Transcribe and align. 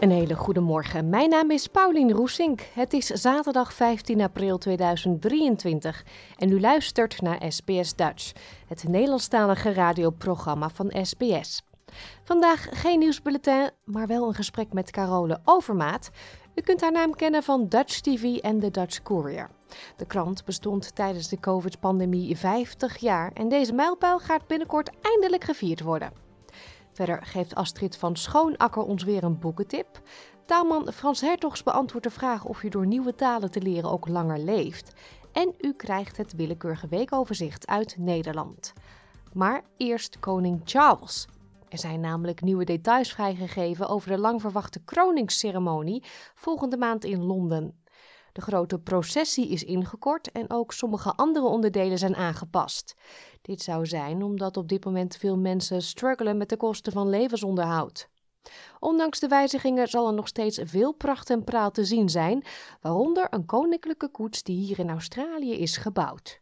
Een 0.00 0.10
hele 0.10 0.34
goede 0.34 0.60
morgen. 0.60 1.08
Mijn 1.08 1.28
naam 1.28 1.50
is 1.50 1.66
Paulien 1.66 2.12
Roesink. 2.12 2.60
Het 2.60 2.92
is 2.92 3.06
zaterdag 3.06 3.72
15 3.72 4.20
april 4.20 4.58
2023 4.58 6.04
en 6.36 6.50
u 6.50 6.60
luistert 6.60 7.20
naar 7.20 7.42
SBS 7.48 7.94
Dutch, 7.94 8.32
het 8.66 8.88
Nederlandstalige 8.88 9.72
radioprogramma 9.72 10.68
van 10.68 10.92
SBS. 11.02 11.62
Vandaag 12.22 12.68
geen 12.70 12.98
nieuwsbulletin, 12.98 13.70
maar 13.84 14.06
wel 14.06 14.28
een 14.28 14.34
gesprek 14.34 14.72
met 14.72 14.90
Carole 14.90 15.40
Overmaat. 15.44 16.10
U 16.54 16.60
kunt 16.60 16.80
haar 16.80 16.92
naam 16.92 17.14
kennen 17.14 17.42
van 17.42 17.68
Dutch 17.68 18.00
TV 18.00 18.36
en 18.36 18.58
de 18.58 18.70
Dutch 18.70 19.02
Courier. 19.02 19.50
De 19.96 20.06
krant 20.06 20.44
bestond 20.44 20.94
tijdens 20.94 21.28
de 21.28 21.40
COVID-pandemie 21.40 22.36
50 22.36 22.96
jaar 22.96 23.30
en 23.34 23.48
deze 23.48 23.72
mijlpaal 23.72 24.18
gaat 24.18 24.46
binnenkort 24.46 24.90
eindelijk 25.02 25.44
gevierd 25.44 25.80
worden. 25.80 26.27
Verder 26.98 27.26
geeft 27.26 27.54
Astrid 27.54 27.96
van 27.96 28.16
Schoonakker 28.16 28.82
ons 28.82 29.04
weer 29.04 29.24
een 29.24 29.38
boekentip. 29.38 30.00
Taalman 30.46 30.92
Frans 30.92 31.20
Hertogs 31.20 31.62
beantwoordt 31.62 32.06
de 32.06 32.12
vraag 32.12 32.44
of 32.44 32.62
je 32.62 32.70
door 32.70 32.86
nieuwe 32.86 33.14
talen 33.14 33.50
te 33.50 33.60
leren 33.60 33.90
ook 33.90 34.08
langer 34.08 34.38
leeft. 34.38 34.92
En 35.32 35.54
u 35.60 35.72
krijgt 35.72 36.16
het 36.16 36.32
willekeurige 36.32 36.88
weekoverzicht 36.88 37.66
uit 37.66 37.96
Nederland. 37.98 38.72
Maar 39.32 39.64
eerst 39.76 40.18
koning 40.18 40.60
Charles. 40.64 41.28
Er 41.68 41.78
zijn 41.78 42.00
namelijk 42.00 42.40
nieuwe 42.40 42.64
details 42.64 43.12
vrijgegeven 43.12 43.88
over 43.88 44.10
de 44.10 44.18
lang 44.18 44.40
verwachte 44.40 44.80
kroningsceremonie 44.84 46.04
volgende 46.34 46.76
maand 46.76 47.04
in 47.04 47.24
Londen. 47.24 47.82
De 48.32 48.40
grote 48.40 48.78
processie 48.78 49.48
is 49.48 49.64
ingekort 49.64 50.32
en 50.32 50.50
ook 50.50 50.72
sommige 50.72 51.12
andere 51.14 51.46
onderdelen 51.46 51.98
zijn 51.98 52.16
aangepast. 52.16 52.94
Dit 53.42 53.62
zou 53.62 53.86
zijn 53.86 54.22
omdat 54.22 54.56
op 54.56 54.68
dit 54.68 54.84
moment 54.84 55.16
veel 55.16 55.38
mensen 55.38 55.82
struggelen 55.82 56.36
met 56.36 56.48
de 56.48 56.56
kosten 56.56 56.92
van 56.92 57.08
levensonderhoud. 57.08 58.08
Ondanks 58.78 59.18
de 59.18 59.28
wijzigingen 59.28 59.88
zal 59.88 60.06
er 60.06 60.14
nog 60.14 60.28
steeds 60.28 60.60
veel 60.62 60.92
pracht 60.92 61.30
en 61.30 61.44
praal 61.44 61.70
te 61.70 61.84
zien 61.84 62.08
zijn, 62.08 62.44
waaronder 62.80 63.26
een 63.30 63.46
koninklijke 63.46 64.10
koets 64.10 64.42
die 64.42 64.58
hier 64.58 64.78
in 64.78 64.90
Australië 64.90 65.52
is 65.52 65.76
gebouwd. 65.76 66.40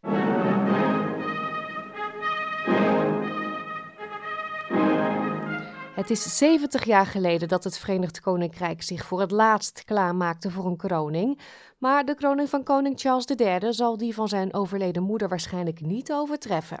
Het 5.97 6.09
is 6.09 6.37
70 6.37 6.85
jaar 6.85 7.05
geleden 7.05 7.47
dat 7.47 7.63
het 7.63 7.77
Verenigd 7.77 8.19
Koninkrijk 8.19 8.83
zich 8.83 9.05
voor 9.05 9.19
het 9.19 9.31
laatst 9.31 9.83
klaarmaakte 9.83 10.51
voor 10.51 10.65
een 10.65 10.77
kroning. 10.77 11.39
Maar 11.77 12.05
de 12.05 12.15
kroning 12.15 12.49
van 12.49 12.63
koning 12.63 12.99
Charles 12.99 13.25
III 13.25 13.73
zal 13.73 13.97
die 13.97 14.13
van 14.13 14.27
zijn 14.27 14.53
overleden 14.53 15.03
moeder 15.03 15.29
waarschijnlijk 15.29 15.81
niet 15.81 16.11
overtreffen. 16.11 16.79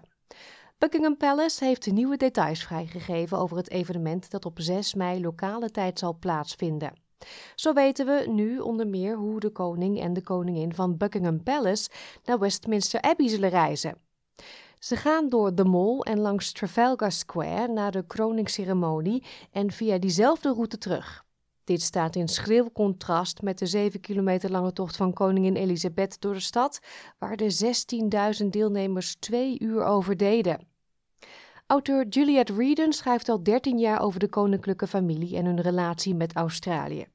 Buckingham 0.77 1.17
Palace 1.17 1.65
heeft 1.65 1.91
nieuwe 1.91 2.17
details 2.17 2.63
vrijgegeven 2.63 3.37
over 3.37 3.57
het 3.57 3.69
evenement 3.69 4.31
dat 4.31 4.45
op 4.45 4.59
6 4.59 4.93
mei 4.93 5.21
lokale 5.21 5.71
tijd 5.71 5.99
zal 5.99 6.17
plaatsvinden. 6.19 6.93
Zo 7.55 7.73
weten 7.73 8.05
we 8.05 8.25
nu 8.29 8.59
onder 8.59 8.87
meer 8.87 9.15
hoe 9.15 9.39
de 9.39 9.49
koning 9.49 9.99
en 9.99 10.13
de 10.13 10.21
koningin 10.21 10.73
van 10.73 10.97
Buckingham 10.97 11.43
Palace 11.43 11.89
naar 12.25 12.39
Westminster 12.39 13.01
Abbey 13.01 13.27
zullen 13.27 13.49
reizen. 13.49 14.06
Ze 14.79 14.95
gaan 14.95 15.29
door 15.29 15.55
de 15.55 15.65
Mall 15.65 15.99
en 15.99 16.19
langs 16.19 16.51
Trafalgar 16.51 17.11
Square 17.11 17.67
naar 17.67 17.91
de 17.91 18.05
kroningsceremonie 18.07 19.23
en 19.51 19.71
via 19.71 19.97
diezelfde 19.97 20.53
route 20.53 20.77
terug. 20.77 21.25
Dit 21.63 21.81
staat 21.81 22.15
in 22.15 22.27
schril 22.27 22.71
contrast 22.71 23.41
met 23.41 23.57
de 23.57 23.65
7 23.65 23.99
kilometer 23.99 24.51
lange 24.51 24.73
tocht 24.73 24.95
van 24.95 25.13
koningin 25.13 25.55
Elisabeth 25.55 26.21
door 26.21 26.33
de 26.33 26.39
stad, 26.39 26.79
waar 27.17 27.37
de 27.37 27.75
16.000 28.41 28.47
deelnemers 28.49 29.15
twee 29.15 29.59
uur 29.59 29.83
over 29.83 30.17
deden. 30.17 30.67
Auteur 31.65 32.07
Juliette 32.07 32.53
Reeden 32.53 32.93
schrijft 32.93 33.29
al 33.29 33.43
13 33.43 33.77
jaar 33.77 34.01
over 34.01 34.19
de 34.19 34.29
koninklijke 34.29 34.87
familie 34.87 35.37
en 35.37 35.45
hun 35.45 35.61
relatie 35.61 36.15
met 36.15 36.35
Australië. 36.35 37.07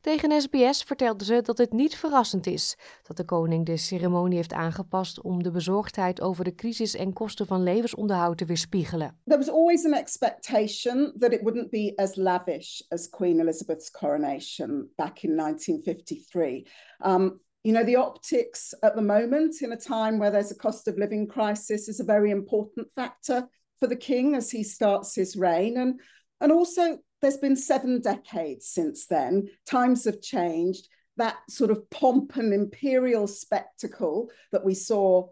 Tegen 0.00 0.40
SBS 0.40 0.82
vertelde 0.82 1.24
ze 1.24 1.42
dat 1.42 1.58
het 1.58 1.72
niet 1.72 1.96
verrassend 1.96 2.46
is 2.46 2.78
dat 3.02 3.16
de 3.16 3.24
koning 3.24 3.66
de 3.66 3.76
ceremonie 3.76 4.36
heeft 4.36 4.52
aangepast 4.52 5.20
om 5.20 5.42
de 5.42 5.50
bezorgdheid 5.50 6.20
over 6.20 6.44
de 6.44 6.54
crisis 6.54 6.94
en 6.94 7.12
kosten 7.12 7.46
van 7.46 7.62
levensonderhoud 7.62 8.38
te 8.38 8.44
weerspiegelen. 8.44 9.18
There 9.24 9.38
was 9.38 9.50
always 9.50 9.84
an 9.84 9.92
expectation 9.92 11.14
that 11.18 11.32
it 11.32 11.40
wouldn't 11.42 11.70
be 11.70 11.92
as 11.96 12.16
lavish 12.16 12.80
as 12.88 13.08
Queen 13.08 13.40
Elizabeth's 13.40 13.90
coronation 13.90 14.92
back 14.96 15.22
in 15.22 15.36
1953. 15.36 16.66
Um, 17.04 17.40
you 17.60 17.74
know, 17.74 17.84
the 17.84 17.98
optics 17.98 18.74
at 18.80 18.94
the 18.94 19.02
moment, 19.02 19.60
in 19.60 19.72
a 19.72 19.76
time 19.76 20.18
where 20.18 20.30
there's 20.30 20.50
a 20.50 20.56
cost 20.56 20.88
of 20.88 20.96
living 20.96 21.28
crisis, 21.28 21.88
is 21.88 22.00
a 22.00 22.04
very 22.04 22.30
important 22.30 22.86
factor 22.94 23.48
for 23.78 23.88
the 23.88 23.96
king 23.96 24.34
as 24.34 24.50
he 24.50 24.62
starts 24.62 25.14
his 25.14 25.36
reign. 25.36 25.76
And, 25.76 26.00
and 26.40 26.52
also, 26.52 26.98
there's 27.20 27.38
been 27.38 27.56
seven 27.56 28.00
decades 28.00 28.66
since 28.66 29.06
then. 29.06 29.50
Times 29.64 30.04
have 30.04 30.20
changed. 30.20 30.88
That 31.16 31.36
sort 31.48 31.70
of 31.70 31.88
pomp 31.90 32.36
and 32.36 32.52
imperial 32.52 33.26
spectacle 33.26 34.30
that 34.52 34.64
we 34.64 34.74
saw 34.74 35.28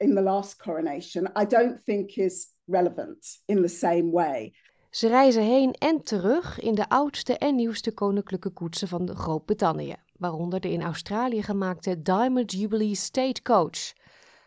in 0.00 0.14
the 0.14 0.22
last 0.22 0.58
coronation, 0.58 1.28
I 1.36 1.46
don't 1.46 1.80
think 1.84 2.18
is 2.18 2.48
relevant 2.66 3.38
in 3.46 3.62
the 3.62 3.68
same 3.68 4.10
way. 4.10 4.52
Ze 4.90 5.08
reizen 5.08 5.42
heen 5.42 5.72
en 5.72 6.02
terug 6.02 6.60
in 6.60 6.74
de 6.74 6.88
oudste 6.88 7.38
en 7.38 7.54
nieuwste 7.54 7.92
koninklijke 7.92 8.50
koetsen 8.50 8.88
van 8.88 9.16
Groot-Brittannië, 9.16 9.94
waaronder 10.18 10.60
de 10.60 10.70
in 10.70 10.82
Australië 10.82 11.42
gemaakte 11.42 12.02
Diamond 12.02 12.52
Jubilee 12.52 12.94
Stagecoach. 12.94 13.92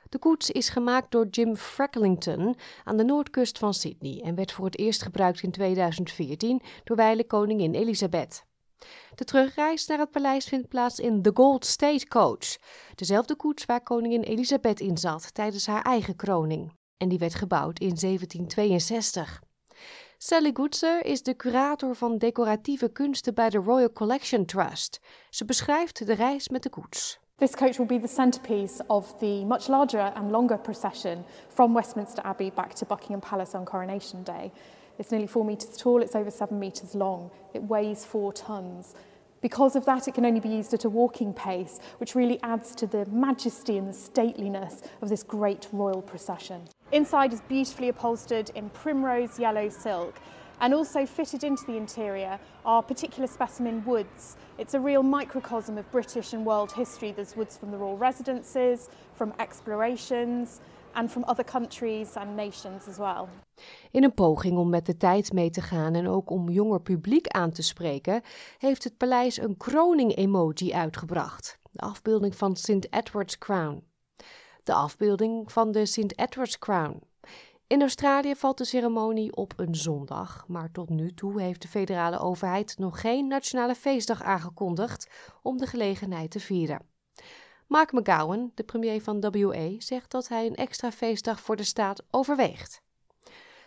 De 0.10 0.20
koets 0.20 0.52
is 0.52 0.70
gemaakt 0.70 1.12
door 1.12 1.28
Jim 1.28 1.56
Frecklington 1.56 2.56
aan 2.84 2.98
de 2.98 3.04
noordkust 3.04 3.58
van 3.58 3.74
Sydney 3.74 4.22
en 4.24 4.36
werd 4.36 4.52
voor 4.52 4.66
het 4.66 4.78
eerst 4.78 5.02
gebruikt 5.02 5.42
in 5.42 5.52
2014 5.52 6.62
door 6.84 7.26
koningin 7.28 7.74
Elisabeth. 7.74 8.46
De 9.16 9.24
terugreis 9.24 9.88
naar 9.88 10.00
het 10.00 10.12
paleis 10.12 10.46
vindt 10.46 10.68
plaats 10.68 11.00
in 11.00 11.22
The 11.22 11.32
Gold 11.34 11.66
State 11.66 12.08
Coach, 12.08 12.58
dezelfde 12.96 13.36
koets 13.36 13.66
waar 13.66 13.84
koningin 13.84 14.22
Elisabeth 14.22 14.80
in 14.80 14.98
zat 14.98 15.34
tijdens 15.34 15.66
haar 15.66 15.82
eigen 15.82 16.16
kroning. 16.16 16.72
En 16.98 17.10
die 17.10 17.20
werd 17.20 17.36
gebouwd 17.36 17.80
in 17.80 17.96
1762. 17.96 19.42
Sally 20.18 20.52
Goodser 20.54 21.06
is 21.06 21.24
de 21.24 21.36
curator 21.36 21.96
van 21.96 22.18
decoratieve 22.18 22.92
kunsten 22.92 23.34
bij 23.34 23.50
de 23.50 23.58
Royal 23.58 23.92
Collection 23.92 24.46
Trust. 24.46 25.00
Ze 25.30 25.46
beschrijft 25.46 26.06
de 26.06 26.14
reis 26.14 26.50
met 26.50 26.64
de 26.64 26.70
koets. 26.70 27.20
This 27.40 27.54
coach 27.54 27.78
will 27.78 27.86
be 27.86 28.00
the 28.00 28.08
centrepiece 28.08 28.82
of 28.90 29.14
the 29.20 29.46
much 29.46 29.70
larger 29.70 30.12
and 30.16 30.32
longer 30.32 30.58
procession 30.58 31.24
from 31.50 31.76
Westminster 31.76 32.20
Abbey 32.26 32.50
back 32.50 32.74
to 32.74 32.86
Buckingham 32.86 33.22
Palace 33.22 33.54
on 33.54 33.64
Coronation 33.64 34.24
Day. 34.24 34.52
It's 34.98 35.12
nearly 35.12 35.28
four 35.28 35.46
metres 35.46 35.78
tall, 35.78 36.02
it's 36.02 36.16
over 36.16 36.32
seven 36.32 36.60
metres 36.60 36.96
long, 36.96 37.30
it 37.54 37.62
weighs 37.62 38.04
four 38.04 38.34
tonnes. 38.34 38.96
Because 39.40 39.76
of 39.76 39.86
that, 39.86 40.08
it 40.08 40.16
can 40.16 40.26
only 40.26 40.40
be 40.40 40.50
used 40.50 40.74
at 40.74 40.86
a 40.86 40.90
walking 40.90 41.32
pace, 41.32 41.80
which 42.00 42.16
really 42.16 42.42
adds 42.42 42.74
to 42.74 42.88
the 42.88 43.06
majesty 43.06 43.78
and 43.78 43.88
the 43.88 43.94
stateliness 43.94 44.82
of 45.04 45.10
this 45.10 45.22
great 45.22 45.68
royal 45.72 46.02
procession. 46.02 46.64
Inside 46.92 47.34
is 47.34 47.42
beautifully 47.42 47.90
upholstered 47.90 48.50
in 48.56 48.72
primrose 48.72 49.38
yellow 49.38 49.70
silk, 49.70 50.20
and 50.60 50.74
also 50.74 51.06
fitted 51.06 51.44
into 51.44 51.66
the 51.66 51.78
interior 51.78 52.40
are 52.64 52.84
particular 52.84 53.28
specimen 53.28 53.84
woods. 53.86 54.36
It's 54.58 54.74
a 54.74 54.80
real 54.80 55.04
microcosm 55.04 55.78
of 55.78 55.92
British 55.92 56.34
and 56.34 56.46
world 56.46 56.72
history. 56.72 57.12
There's 57.12 57.36
woods 57.36 57.58
from 57.58 57.72
the 57.72 57.78
royal 57.78 57.98
residences, 57.98 58.90
from 59.16 59.34
explorations, 59.40 60.60
and 60.94 61.12
from 61.12 61.24
other 61.24 61.44
countries 61.44 62.16
and 62.16 62.36
nations 62.36 62.88
as 62.88 62.98
well. 62.98 63.28
In 63.92 64.04
een 64.04 64.14
poging 64.14 64.58
om 64.58 64.70
met 64.70 64.86
de 64.86 64.98
tijd 64.98 65.34
mee 65.34 65.50
te 65.50 65.62
gaan 65.62 65.94
en 65.94 66.08
ook 66.08 66.30
om 66.30 66.50
jonger 66.50 66.82
publiek 66.82 67.28
aan 67.28 67.52
te 67.52 67.62
spreken, 67.62 68.22
heeft 68.58 68.84
het 68.84 68.98
paleis 68.98 69.38
een 69.38 69.58
kroning-emoji 69.58 70.74
uitgebracht. 70.74 71.60
De 71.72 71.80
afbeelding 71.80 72.36
van 72.36 72.56
St. 72.56 72.88
Edward's 72.90 73.38
Crown. 73.38 73.84
De 74.64 74.74
afbeelding 74.74 75.52
van 75.52 75.72
de 75.72 75.86
St. 75.86 76.14
Edward's 76.16 76.60
Crown. 76.60 77.02
In 77.68 77.82
Australië 77.82 78.36
valt 78.36 78.58
de 78.58 78.66
ceremonie 78.66 79.36
op 79.36 79.54
een 79.56 79.76
zondag, 79.76 80.46
maar 80.48 80.72
tot 80.72 80.90
nu 80.90 81.14
toe 81.14 81.42
heeft 81.42 81.62
de 81.62 81.68
federale 81.68 82.20
overheid 82.20 82.78
nog 82.78 83.02
geen 83.02 83.28
nationale 83.28 83.76
feestdag 83.76 84.24
aangekondigd 84.24 85.10
om 85.42 85.58
de 85.58 85.66
gelegenheid 85.66 86.32
te 86.32 86.40
vieren. 86.40 86.82
Mark 87.68 87.92
McGowan, 87.92 88.52
de 88.56 88.64
premier 88.64 89.02
van 89.02 89.20
WA, 89.20 89.70
zegt 89.78 90.12
dat 90.12 90.28
hij 90.28 90.46
een 90.46 90.56
extra 90.56 90.92
feestdag 90.92 91.40
voor 91.40 91.56
de 91.56 91.64
staat 91.64 92.04
overweegt. 92.12 92.82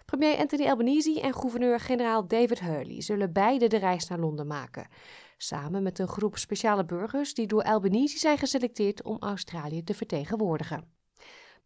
Premier 0.04 0.38
Anthony 0.38 0.68
Albanese 0.68 1.20
en 1.20 1.34
gouverneur-generaal 1.34 2.26
David 2.26 2.60
Hurley 2.60 3.00
zullen 3.00 3.32
beide 3.32 3.66
de 3.66 3.78
reis 3.78 4.08
naar 4.08 4.18
Londen 4.18 4.46
maken, 4.46 4.88
samen 5.36 5.82
met 5.82 5.98
een 5.98 6.08
groep 6.08 6.38
speciale 6.38 6.84
burgers 6.84 7.34
die 7.34 7.46
door 7.46 7.62
Albanese 7.62 8.18
zijn 8.18 8.38
geselecteerd 8.38 9.02
om 9.02 9.16
Australië 9.18 9.84
te 9.84 9.94
vertegenwoordigen. 9.94 10.99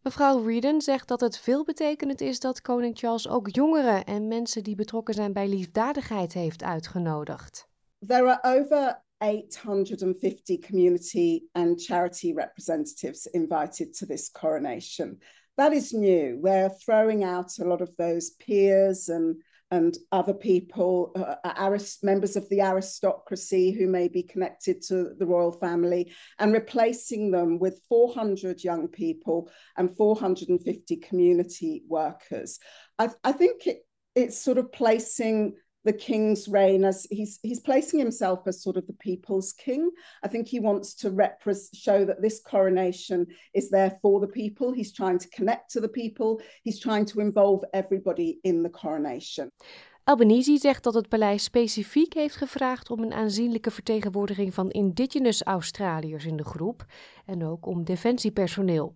Mevrouw 0.05 0.45
Reeden 0.45 0.81
zegt 0.81 1.07
dat 1.07 1.21
het 1.21 1.37
veelbetekenend 1.37 2.21
is 2.21 2.39
dat 2.39 2.61
koning 2.61 2.97
Charles 2.97 3.27
ook 3.27 3.47
jongeren 3.55 4.03
en 4.03 4.27
mensen 4.27 4.63
die 4.63 4.75
betrokken 4.75 5.13
zijn 5.13 5.33
bij 5.33 5.47
liefdadigheid 5.47 6.33
heeft 6.33 6.63
uitgenodigd. 6.63 7.67
There 8.07 8.37
are 8.37 8.59
over 8.59 9.03
850 9.17 10.67
community 10.67 11.41
and 11.51 11.83
charity 11.83 12.33
representatives 12.33 13.25
invited 13.25 13.97
to 13.97 14.05
this 14.05 14.31
coronation. 14.31 15.21
That 15.53 15.71
is 15.73 15.91
new. 15.91 16.41
We're 16.41 16.75
throwing 16.77 17.23
out 17.25 17.59
a 17.61 17.65
lot 17.65 17.81
of 17.81 17.89
those 17.95 18.35
peers 18.45 19.09
and 19.09 19.43
and 19.75 19.97
other 20.11 20.33
people, 20.33 21.11
uh, 21.15 21.77
members 22.01 22.35
of 22.35 22.47
the 22.49 22.61
aristocracy 22.61 23.71
who 23.71 23.87
may 23.87 24.07
be 24.07 24.23
connected 24.23 24.81
to 24.83 25.11
the 25.19 25.25
royal 25.25 25.51
family, 25.51 26.11
and 26.39 26.53
replacing 26.53 27.29
them 27.29 27.59
with 27.59 27.81
400 27.89 28.63
young 28.63 28.87
people 28.87 29.49
and 29.77 29.95
450 29.95 30.95
community 30.97 31.83
workers. 31.87 32.59
I, 32.97 33.09
I 33.23 33.33
think 33.33 33.67
it, 33.67 33.85
it's 34.15 34.41
sort 34.41 34.57
of 34.57 34.71
placing 34.71 35.55
the 35.85 35.93
king's 35.93 36.47
reign 36.47 36.83
as 36.83 37.07
he's 37.09 37.39
he's 37.43 37.59
placing 37.59 37.99
himself 37.99 38.47
as 38.47 38.61
sort 38.61 38.77
of 38.77 38.85
the 38.87 38.93
people's 38.93 39.53
king. 39.53 39.91
I 40.23 40.27
think 40.27 40.47
he 40.47 40.59
wants 40.59 40.95
to 40.95 41.11
repre- 41.11 41.69
show 41.73 42.05
that 42.05 42.21
this 42.21 42.41
coronation 42.41 43.27
is 43.53 43.69
there 43.69 43.97
for 44.01 44.19
the 44.19 44.27
people. 44.27 44.73
He's 44.73 44.91
trying 44.91 45.19
to 45.19 45.29
connect 45.29 45.71
to 45.71 45.79
the 45.79 45.89
people. 45.89 46.41
He's 46.63 46.79
trying 46.79 47.05
to 47.05 47.19
involve 47.19 47.63
everybody 47.71 48.39
in 48.43 48.63
the 48.63 48.69
coronation. 48.69 49.51
Albanese 50.03 50.57
zegt 50.57 50.83
dat 50.83 50.93
het 50.93 51.09
paleis 51.09 51.43
specifiek 51.43 52.13
heeft 52.13 52.35
gevraagd 52.35 52.89
om 52.89 53.03
een 53.03 53.13
aanzienlijke 53.13 53.71
vertegenwoordiging 53.71 54.53
van 54.53 54.69
indigenous 54.69 55.43
Australiërs 55.43 56.25
in 56.25 56.37
de 56.37 56.43
groep 56.43 56.85
en 57.25 57.45
ook 57.45 57.65
om 57.65 57.83
defensiepersoneel. 57.83 58.93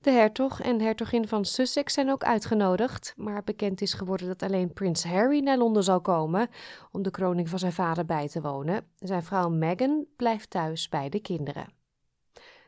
De 0.00 0.10
hertog 0.10 0.60
en 0.60 0.80
hertogin 0.80 1.28
van 1.28 1.44
Sussex 1.44 1.94
zijn 1.94 2.10
ook 2.10 2.24
uitgenodigd, 2.24 3.14
maar 3.16 3.44
bekend 3.44 3.80
is 3.80 3.92
geworden 3.92 4.26
dat 4.26 4.42
alleen 4.42 4.72
prins 4.72 5.04
Harry 5.04 5.40
naar 5.40 5.58
Londen 5.58 5.84
zal 5.84 6.00
komen 6.00 6.48
om 6.92 7.02
de 7.02 7.10
kroning 7.10 7.48
van 7.48 7.58
zijn 7.58 7.72
vader 7.72 8.04
bij 8.04 8.28
te 8.28 8.40
wonen. 8.40 8.86
Zijn 8.98 9.22
vrouw 9.22 9.48
Meghan 9.48 10.06
blijft 10.16 10.50
thuis 10.50 10.88
bij 10.88 11.08
de 11.08 11.20
kinderen. 11.20 11.72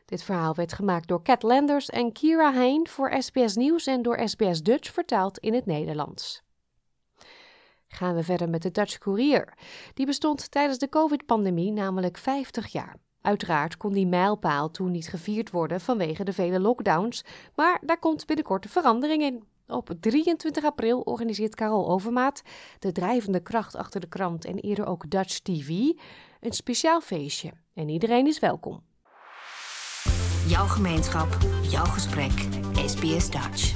Dit 0.05 0.23
verhaal 0.23 0.55
werd 0.55 0.73
gemaakt 0.73 1.07
door 1.07 1.23
Cat 1.23 1.43
Landers 1.43 1.89
en 1.89 2.11
Kira 2.11 2.53
Hein 2.53 2.87
voor 2.87 3.15
SBS 3.23 3.55
Nieuws 3.55 3.87
en 3.87 4.01
door 4.01 4.21
SBS 4.29 4.63
Dutch 4.63 4.91
vertaald 4.91 5.37
in 5.37 5.53
het 5.53 5.65
Nederlands. 5.65 6.43
Gaan 7.87 8.15
we 8.15 8.23
verder 8.23 8.49
met 8.49 8.61
de 8.61 8.71
Dutch 8.71 8.97
Courier. 8.97 9.53
Die 9.93 10.05
bestond 10.05 10.51
tijdens 10.51 10.77
de 10.77 10.89
COVID-pandemie 10.89 11.71
namelijk 11.71 12.17
50 12.17 12.67
jaar. 12.67 12.95
Uiteraard 13.23 13.77
kon 13.77 13.93
die 13.93 14.07
mijlpaal 14.07 14.71
toen 14.71 14.91
niet 14.91 15.07
gevierd 15.07 15.51
worden 15.51 15.81
vanwege 15.81 16.23
de 16.23 16.33
vele 16.33 16.59
lockdowns, 16.59 17.23
maar 17.55 17.81
daar 17.81 17.99
komt 17.99 18.25
binnenkort 18.25 18.65
verandering 18.69 19.21
in. 19.21 19.43
Op 19.67 19.89
23 19.99 20.63
april 20.63 20.99
organiseert 20.99 21.55
Carol 21.55 21.89
Overmaat, 21.89 22.41
de 22.79 22.91
drijvende 22.91 23.39
kracht 23.39 23.75
achter 23.75 23.99
de 23.99 24.07
krant 24.07 24.45
en 24.45 24.57
eerder 24.57 24.85
ook 24.85 25.09
Dutch 25.09 25.39
TV, 25.39 25.67
een 26.39 26.51
speciaal 26.51 27.01
feestje. 27.01 27.51
En 27.73 27.89
iedereen 27.89 28.27
is 28.27 28.39
welkom. 28.39 28.81
Jouw 30.47 30.65
gemeenschap, 30.65 31.37
jouw 31.61 31.85
gesprek, 31.85 32.47
SBS 32.85 33.29
Dutch. 33.29 33.75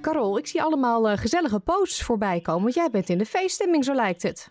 Carol, 0.00 0.38
ik 0.38 0.46
zie 0.46 0.62
allemaal 0.62 1.10
uh, 1.10 1.16
gezellige 1.16 1.60
posts 1.60 2.02
voorbij 2.02 2.40
komen, 2.40 2.62
want 2.62 2.74
jij 2.74 2.90
bent 2.90 3.08
in 3.08 3.18
de 3.18 3.26
feeststemming, 3.26 3.84
zo 3.84 3.94
lijkt 3.94 4.22
het. 4.22 4.50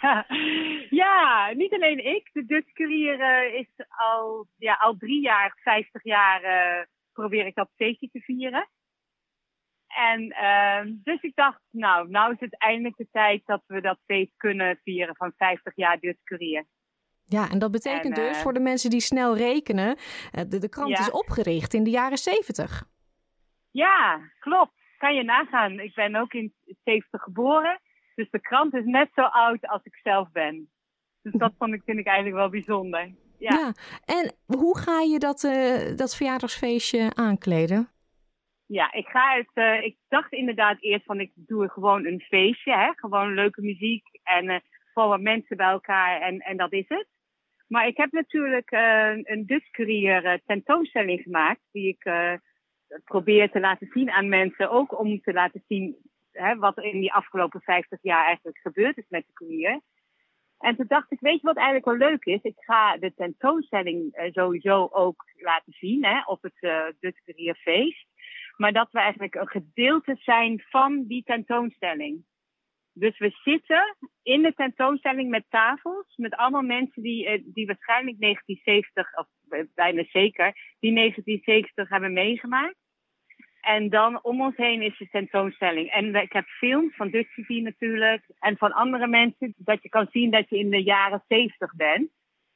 Ja, 0.90 1.52
niet 1.54 1.72
alleen 1.72 2.04
ik. 2.04 2.30
De 2.32 2.46
Dutch 2.46 2.72
Courier 2.72 3.20
uh, 3.20 3.60
is 3.60 3.68
al, 3.88 4.46
ja, 4.56 4.74
al 4.74 4.96
drie 4.96 5.20
jaar, 5.20 5.58
50 5.62 6.04
jaar, 6.04 6.42
uh, 6.42 6.84
probeer 7.12 7.46
ik 7.46 7.54
dat 7.54 7.70
feestje 7.76 8.08
te 8.10 8.20
vieren. 8.20 8.68
En 9.86 10.22
uh, 10.22 10.92
dus 11.02 11.22
ik 11.22 11.34
dacht, 11.34 11.60
nou, 11.70 12.08
nou 12.10 12.32
is 12.32 12.40
het 12.40 12.58
eindelijk 12.58 12.96
de 12.96 13.08
tijd 13.12 13.42
dat 13.46 13.62
we 13.66 13.80
dat 13.80 13.98
feest 14.06 14.32
kunnen 14.36 14.80
vieren 14.84 15.16
van 15.16 15.32
50 15.36 15.76
jaar 15.76 15.98
Dutch 16.00 16.22
Courier. 16.24 16.64
Ja, 17.24 17.50
en 17.50 17.58
dat 17.58 17.70
betekent 17.70 18.18
en, 18.18 18.24
dus 18.24 18.42
voor 18.42 18.52
de 18.52 18.60
mensen 18.60 18.90
die 18.90 19.00
snel 19.00 19.36
rekenen, 19.36 19.96
de, 20.48 20.58
de 20.58 20.68
krant 20.68 20.98
is 20.98 21.10
opgericht 21.10 21.74
in 21.74 21.84
de 21.84 21.90
jaren 21.90 22.18
70. 22.18 22.84
Ja, 23.70 24.20
klopt. 24.38 24.72
Kan 24.98 25.14
je 25.14 25.22
nagaan. 25.22 25.80
Ik 25.80 25.94
ben 25.94 26.16
ook 26.16 26.32
in 26.32 26.54
70 26.84 27.22
geboren. 27.22 27.80
Dus 28.20 28.30
de 28.30 28.40
krant 28.40 28.74
is 28.74 28.84
net 28.84 29.08
zo 29.14 29.22
oud 29.22 29.66
als 29.66 29.84
ik 29.84 30.00
zelf 30.02 30.30
ben. 30.32 30.70
Dus 31.22 31.32
dat 31.32 31.52
vond 31.58 31.74
ik, 31.74 31.82
vind 31.84 31.98
ik 31.98 32.06
eigenlijk 32.06 32.36
wel 32.36 32.48
bijzonder. 32.48 33.10
Ja. 33.38 33.50
ja. 33.56 33.72
En 34.04 34.34
hoe 34.56 34.78
ga 34.78 35.00
je 35.00 35.18
dat, 35.18 35.42
uh, 35.42 35.96
dat 35.96 36.16
verjaardagsfeestje 36.16 37.10
aankleden? 37.14 37.88
Ja, 38.66 38.92
ik 38.92 39.06
ga 39.06 39.36
het. 39.36 39.50
Uh, 39.54 39.82
ik 39.82 39.96
dacht 40.08 40.32
inderdaad 40.32 40.76
eerst 40.80 41.04
van 41.04 41.20
ik 41.20 41.32
doe 41.34 41.68
gewoon 41.68 42.06
een 42.06 42.20
feestje, 42.20 42.72
hè? 42.72 42.92
gewoon 42.94 43.34
leuke 43.34 43.60
muziek 43.60 44.04
en 44.22 44.44
uh, 44.44 44.56
voor 44.92 45.08
wat 45.08 45.20
mensen 45.20 45.56
bij 45.56 45.70
elkaar 45.70 46.20
en, 46.20 46.38
en 46.38 46.56
dat 46.56 46.72
is 46.72 46.88
het. 46.88 47.06
Maar 47.66 47.86
ik 47.86 47.96
heb 47.96 48.12
natuurlijk 48.12 48.70
een 49.24 49.46
Dutch 49.46 49.70
tentoonstelling 50.46 51.22
gemaakt 51.22 51.60
die 51.72 51.88
ik 51.88 52.12
probeer 53.04 53.50
te 53.50 53.60
laten 53.60 53.88
zien 53.92 54.10
aan 54.10 54.28
mensen, 54.28 54.70
ook 54.70 54.98
om 54.98 55.20
te 55.20 55.32
laten 55.32 55.64
zien 55.68 56.09
hè, 56.40 56.56
wat 56.56 56.78
in 56.78 57.00
die 57.00 57.12
afgelopen 57.12 57.60
50 57.60 57.98
jaar 58.02 58.24
eigenlijk 58.24 58.58
gebeurd 58.58 58.96
is 58.96 59.08
met 59.08 59.26
de 59.26 59.32
courier. 59.32 59.80
En 60.58 60.76
toen 60.76 60.86
dacht 60.88 61.12
ik, 61.12 61.20
weet 61.20 61.40
je 61.40 61.46
wat 61.46 61.56
eigenlijk 61.56 61.86
wel 61.86 62.08
leuk 62.08 62.24
is? 62.24 62.42
Ik 62.42 62.56
ga 62.56 62.96
de 62.96 63.14
tentoonstelling 63.14 64.18
uh, 64.18 64.32
sowieso 64.32 64.88
ook 64.92 65.24
laten 65.36 65.72
zien 65.72 66.04
hè, 66.04 66.22
op 66.24 66.42
het 66.42 66.56
uh, 66.60 66.84
Dutch 67.00 67.24
Courier 67.24 67.54
Feest. 67.54 68.06
Maar 68.56 68.72
dat 68.72 68.88
we 68.90 68.98
eigenlijk 68.98 69.34
een 69.34 69.48
gedeelte 69.48 70.16
zijn 70.18 70.62
van 70.68 71.06
die 71.06 71.22
tentoonstelling. 71.22 72.24
Dus 72.92 73.18
we 73.18 73.30
zitten 73.30 73.96
in 74.22 74.42
de 74.42 74.54
tentoonstelling 74.54 75.30
met 75.30 75.44
tafels, 75.48 76.16
met 76.16 76.34
allemaal 76.34 76.62
mensen 76.62 77.02
die, 77.02 77.24
uh, 77.24 77.42
die 77.44 77.66
waarschijnlijk 77.66 78.20
1970, 78.20 79.16
of 79.16 79.26
bijna 79.74 80.04
zeker, 80.04 80.76
die 80.80 80.94
1970 80.94 81.88
hebben 81.88 82.12
meegemaakt. 82.12 82.79
En 83.60 83.88
dan 83.88 84.22
om 84.22 84.40
ons 84.40 84.56
heen 84.56 84.82
is 84.82 84.98
de 84.98 85.08
tentoonstelling. 85.08 85.90
En 85.90 86.14
ik 86.14 86.32
heb 86.32 86.46
films 86.46 86.96
van 86.96 87.10
Dutch 87.10 87.34
TV 87.34 87.48
natuurlijk. 87.48 88.24
En 88.38 88.56
van 88.56 88.72
andere 88.72 89.06
mensen. 89.06 89.54
Dat 89.56 89.82
je 89.82 89.88
kan 89.88 90.08
zien 90.10 90.30
dat 90.30 90.48
je 90.48 90.58
in 90.58 90.70
de 90.70 90.82
jaren 90.82 91.24
70 91.28 91.74
bent. 91.74 92.10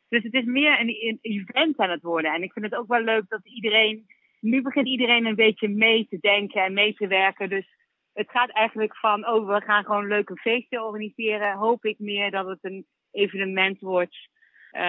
Dus 0.09 0.23
het 0.23 0.35
is 0.35 0.45
meer 0.45 0.81
een, 0.81 1.19
event 1.21 1.79
aan 1.79 1.91
het 1.91 2.03
worden. 2.03 2.35
En 2.35 2.43
ik 2.43 2.53
vind 2.53 2.65
het 2.65 2.75
ook 2.75 2.89
wel 2.89 3.01
leuk 3.01 3.29
dat 3.29 3.41
iedereen. 3.45 4.07
Nu 4.41 4.63
begint 4.63 4.87
iedereen 4.87 5.27
een 5.27 5.35
beetje 5.35 5.69
mee 5.69 6.07
te 6.09 6.19
denken 6.21 6.63
en 6.63 6.73
mee 6.73 6.95
te 6.95 7.07
werken. 7.07 7.49
Dus 7.49 7.67
het 8.13 8.31
gaat 8.31 8.51
eigenlijk 8.51 8.97
van. 8.97 9.29
Oh, 9.29 9.47
we 9.47 9.61
gaan 9.61 9.85
gewoon 9.85 10.07
leuk 10.07 10.29
een 10.29 10.39
feestje 10.39 10.85
organiseren. 10.85 11.57
Hoop 11.57 11.85
ik 11.85 11.99
meer 11.99 12.31
dat 12.31 12.47
het 12.47 12.59
een 12.61 12.87
evenement 13.11 13.81
wordt. 13.81 14.17
Uh, 14.73 14.81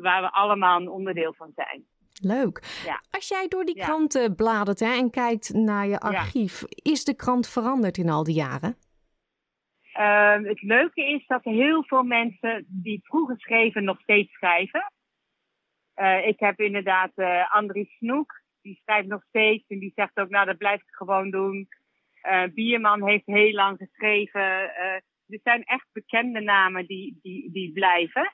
waar 0.00 0.22
we 0.22 0.30
allemaal 0.30 0.80
een 0.80 0.88
onderdeel 0.88 1.34
van 1.34 1.52
zijn. 1.54 1.86
Leuk. 2.22 2.82
Ja. 2.84 3.00
Als 3.10 3.28
jij 3.28 3.48
door 3.48 3.64
die 3.64 3.80
kranten 3.82 4.34
bladert 4.34 4.80
hè, 4.80 4.92
en 4.92 5.10
kijkt 5.10 5.52
naar 5.52 5.86
je 5.86 5.98
archief, 5.98 6.62
is 6.68 7.04
de 7.04 7.16
krant 7.16 7.48
veranderd 7.48 7.96
in 7.96 8.08
al 8.08 8.24
die 8.24 8.34
jaren? 8.34 8.76
Uh, 9.98 10.48
het 10.48 10.62
leuke 10.62 11.04
is 11.04 11.26
dat 11.26 11.44
heel 11.44 11.84
veel 11.84 12.02
mensen 12.02 12.64
die 12.68 13.00
vroeger 13.02 13.40
schreven 13.40 13.84
nog 13.84 14.00
steeds 14.00 14.32
schrijven. 14.32 14.92
Uh, 15.96 16.26
ik 16.26 16.40
heb 16.40 16.60
inderdaad 16.60 17.12
uh, 17.16 17.54
Andries 17.54 17.96
Snoek, 17.96 18.42
die 18.62 18.80
schrijft 18.82 19.08
nog 19.08 19.22
steeds 19.28 19.64
en 19.68 19.78
die 19.78 19.92
zegt 19.94 20.18
ook, 20.18 20.28
nou 20.28 20.46
dat 20.46 20.58
blijf 20.58 20.80
ik 20.80 20.94
gewoon 20.94 21.30
doen. 21.30 21.68
Uh, 22.28 22.42
Bierman 22.54 23.08
heeft 23.08 23.26
heel 23.26 23.52
lang 23.52 23.78
geschreven. 23.78 24.40
er 24.40 25.40
zijn 25.42 25.62
echt 25.62 25.86
bekende 25.92 26.40
namen 26.40 26.86
die, 26.86 27.18
die, 27.22 27.52
die 27.52 27.72
blijven. 27.72 28.32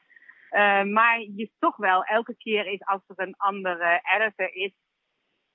Uh, 0.50 0.82
maar 0.82 1.20
je 1.20 1.50
toch 1.58 1.76
wel, 1.76 2.04
elke 2.04 2.36
keer 2.36 2.66
is 2.66 2.80
als 2.84 3.02
er 3.06 3.26
een 3.26 3.36
andere 3.36 4.00
editor 4.16 4.54
is, 4.54 4.72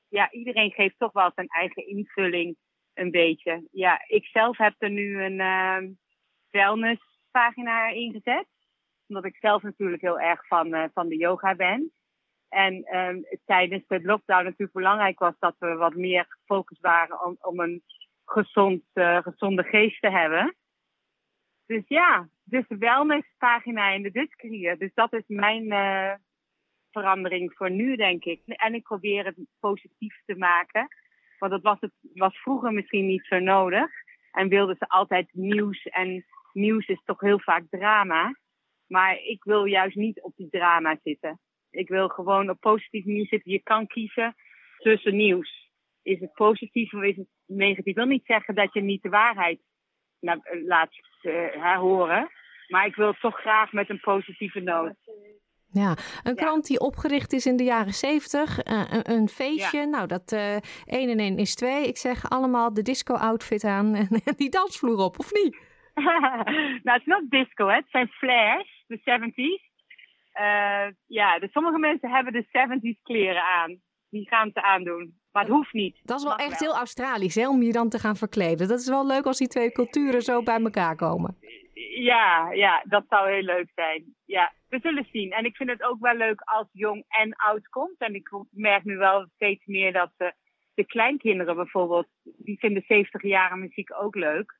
ja, 0.07 0.31
iedereen 0.31 0.71
geeft 0.71 0.97
toch 0.97 1.11
wel 1.11 1.31
zijn 1.35 1.47
eigen 1.47 1.87
invulling 1.87 2.57
een 2.93 3.11
beetje. 3.11 3.67
Ja, 3.71 4.03
ik 4.07 4.25
zelf 4.25 4.57
heb 4.57 4.75
er 4.77 4.89
nu 4.89 5.23
een 5.23 5.39
uh, 5.39 5.77
wellnesspagina 6.49 7.87
ingezet. 7.87 8.47
Omdat 9.07 9.25
ik 9.25 9.37
zelf 9.37 9.61
natuurlijk 9.61 10.01
heel 10.01 10.19
erg 10.19 10.47
van, 10.47 10.73
uh, 10.73 10.83
van 10.93 11.07
de 11.07 11.17
yoga 11.17 11.55
ben. 11.55 11.91
En 12.49 12.83
ehm, 12.83 13.21
tijdens 13.45 13.87
de 13.87 14.01
lockdown 14.01 14.43
natuurlijk 14.43 14.71
belangrijk 14.71 15.19
was 15.19 15.33
dat 15.39 15.55
we 15.59 15.75
wat 15.75 15.95
meer 15.95 16.25
gefocust 16.29 16.81
waren 16.81 17.25
om, 17.25 17.37
om 17.39 17.59
een 17.59 17.83
gezond, 18.25 18.83
uh, 18.93 19.21
gezonde 19.21 19.63
geest 19.63 20.01
te 20.01 20.09
hebben. 20.09 20.55
Dus 21.65 21.83
ja, 21.87 22.29
dus 22.45 22.67
de 22.67 22.77
wellnesspagina 22.77 23.89
in 23.89 24.01
de 24.01 24.11
Dutch 24.11 24.35
Dus 24.77 24.93
dat 24.93 25.13
is 25.13 25.23
mijn 25.27 25.65
uh, 25.65 26.13
verandering 26.91 27.53
voor 27.55 27.71
nu, 27.71 27.95
denk 27.95 28.23
ik. 28.23 28.41
En 28.45 28.73
ik 28.73 28.83
probeer 28.83 29.25
het 29.25 29.35
positief 29.59 30.21
te 30.25 30.35
maken. 30.35 30.87
Want 31.39 31.51
dat 31.51 31.61
was, 31.61 31.77
het, 31.79 31.91
was 32.13 32.37
vroeger 32.37 32.73
misschien 32.73 33.05
niet 33.05 33.25
zo 33.25 33.39
nodig. 33.39 33.91
En 34.31 34.47
wilden 34.47 34.75
ze 34.79 34.87
altijd 34.87 35.29
nieuws. 35.31 35.83
En 35.83 36.25
nieuws 36.53 36.87
is 36.87 37.01
toch 37.05 37.19
heel 37.19 37.39
vaak 37.39 37.63
drama. 37.69 38.35
Maar 38.87 39.17
ik 39.23 39.43
wil 39.43 39.65
juist 39.65 39.95
niet 39.95 40.21
op 40.21 40.35
die 40.35 40.49
drama 40.49 40.97
zitten. 41.03 41.39
Ik 41.69 41.87
wil 41.87 42.07
gewoon 42.07 42.49
op 42.49 42.59
positief 42.59 43.05
nieuws 43.05 43.29
zitten. 43.29 43.51
Je 43.51 43.63
kan 43.63 43.87
kiezen 43.87 44.35
tussen 44.77 45.15
nieuws. 45.15 45.71
Is 46.01 46.19
het 46.19 46.33
positief 46.33 46.93
of 46.93 47.01
is 47.01 47.15
het 47.15 47.27
negatief? 47.45 47.85
Ik 47.85 47.95
wil 47.95 48.05
niet 48.05 48.25
zeggen 48.25 48.55
dat 48.55 48.73
je 48.73 48.81
niet 48.81 49.01
de 49.01 49.09
waarheid 49.09 49.61
laat 50.65 50.89
uh, 51.21 51.77
horen. 51.77 52.29
Maar 52.67 52.85
ik 52.85 52.95
wil 52.95 53.07
het 53.07 53.19
toch 53.19 53.39
graag 53.39 53.71
met 53.71 53.89
een 53.89 53.99
positieve 53.99 54.59
noot. 54.59 54.95
Ja, 55.71 55.95
een 56.23 56.35
krant 56.35 56.67
die 56.67 56.79
opgericht 56.79 57.33
is 57.33 57.45
in 57.45 57.57
de 57.57 57.63
jaren 57.63 57.93
zeventig. 57.93 58.65
Uh, 58.65 58.83
een, 58.89 59.11
een, 59.11 59.27
feestje, 59.27 59.85
nou 59.85 60.07
dat 60.07 60.31
uh, 60.31 60.55
1 60.85 61.09
en 61.09 61.19
1 61.19 61.37
is 61.37 61.55
2. 61.55 61.87
Ik 61.87 61.97
zeg 61.97 62.29
allemaal 62.29 62.73
de 62.73 62.81
disco-outfit 62.81 63.63
aan 63.63 63.95
en 63.95 64.07
die 64.37 64.49
dansvloer 64.49 64.97
op, 64.97 65.19
of 65.19 65.33
niet? 65.33 65.57
nou, 66.83 66.97
het 66.97 66.99
is 66.99 67.05
not 67.05 67.29
disco, 67.29 67.67
hè. 67.67 67.75
het 67.75 67.89
zijn 67.89 68.07
flares, 68.07 68.83
de 68.87 68.99
70s. 68.99 69.73
Uh, 70.39 70.87
ja, 71.07 71.39
dus 71.39 71.51
sommige 71.51 71.79
mensen 71.79 72.09
hebben 72.09 72.33
de 72.33 72.45
70s 72.45 73.01
kleren 73.03 73.43
aan. 73.43 73.81
Die 74.09 74.27
gaan 74.27 74.51
ze 74.53 74.61
aandoen. 74.61 75.19
Maar 75.35 75.43
het 75.43 75.53
hoeft 75.53 75.73
niet. 75.73 75.99
Dat 76.03 76.17
is 76.17 76.23
wel 76.23 76.35
echt 76.35 76.59
heel 76.59 76.75
Australisch, 76.75 77.35
hè, 77.35 77.49
om 77.49 77.61
je 77.61 77.71
dan 77.71 77.89
te 77.89 77.99
gaan 77.99 78.15
verkleden. 78.15 78.67
Dat 78.67 78.79
is 78.79 78.89
wel 78.89 79.07
leuk 79.07 79.25
als 79.25 79.37
die 79.37 79.47
twee 79.47 79.71
culturen 79.71 80.21
zo 80.21 80.43
bij 80.43 80.59
elkaar 80.59 80.95
komen. 80.95 81.37
Ja, 81.95 82.51
ja, 82.51 82.83
dat 82.87 83.05
zou 83.09 83.31
heel 83.31 83.41
leuk 83.41 83.71
zijn. 83.75 84.15
Ja, 84.25 84.53
we 84.69 84.79
zullen 84.81 85.07
zien. 85.11 85.31
En 85.31 85.45
ik 85.45 85.55
vind 85.55 85.69
het 85.69 85.83
ook 85.83 85.99
wel 85.99 86.15
leuk 86.15 86.41
als 86.41 86.67
jong 86.71 87.03
en 87.07 87.35
oud 87.35 87.69
komt. 87.69 87.97
En 87.97 88.15
ik 88.15 88.29
merk 88.51 88.83
nu 88.83 88.97
wel 88.97 89.27
steeds 89.35 89.65
meer 89.65 89.93
dat 89.93 90.11
de, 90.17 90.33
de 90.73 90.85
kleinkinderen 90.85 91.55
bijvoorbeeld, 91.55 92.07
die 92.23 92.59
vinden 92.59 92.83
70 92.87 93.21
jaren 93.21 93.59
muziek 93.59 93.93
ook 94.01 94.15
leuk. 94.15 94.59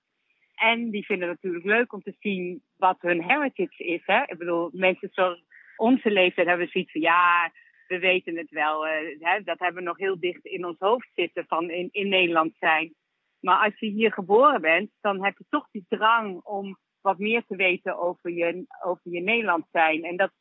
En 0.56 0.90
die 0.90 1.06
vinden 1.06 1.30
het 1.30 1.38
natuurlijk 1.42 1.66
leuk 1.66 1.94
om 1.94 2.02
te 2.02 2.16
zien 2.20 2.64
wat 2.78 2.98
hun 3.00 3.24
heritage 3.24 3.84
is. 3.84 4.02
Hè? 4.06 4.22
Ik 4.22 4.38
bedoel, 4.38 4.70
mensen 4.74 5.10
zoals 5.12 5.44
onze 5.78 6.12
leeftijd 6.12 6.48
hebben 6.48 6.68
zoiets 6.68 6.92
van 6.92 7.02
ja, 7.02 7.52
we 7.88 8.00
weten 8.00 8.38
het 8.38 8.50
wel. 8.50 8.88
Uh, 8.88 8.92
hè, 9.20 9.42
dat 9.42 9.60
hebben 9.60 9.84
we 9.84 9.90
nog 9.90 9.98
heel 9.98 10.20
dicht 10.20 10.46
in 10.46 10.66
ons 10.66 10.80
hoofd 10.80 11.10
zitten 11.16 11.46
van 11.48 11.70
in, 11.70 11.90
in 11.92 12.10
Nederland 12.10 12.56
zijn. 12.60 12.94
Maar 13.40 13.64
als 13.64 13.80
je 13.80 13.88
hier 13.88 14.14
geboren 14.14 14.62
bent, 14.62 14.92
dan 15.02 15.24
heb 15.24 15.38
je 15.38 15.46
toch 15.50 15.68
die 15.72 15.86
drang 15.88 16.42
om 16.44 16.78
wat 17.02 17.18
meer 17.18 17.44
te 17.48 17.56
weten 17.56 17.98
over 17.98 18.32
je, 18.32 18.66
over 18.84 19.12
je 19.12 19.22
Nederland 19.22 19.66
zijn. 19.72 20.04
En 20.04 20.18
dat, 20.18 20.32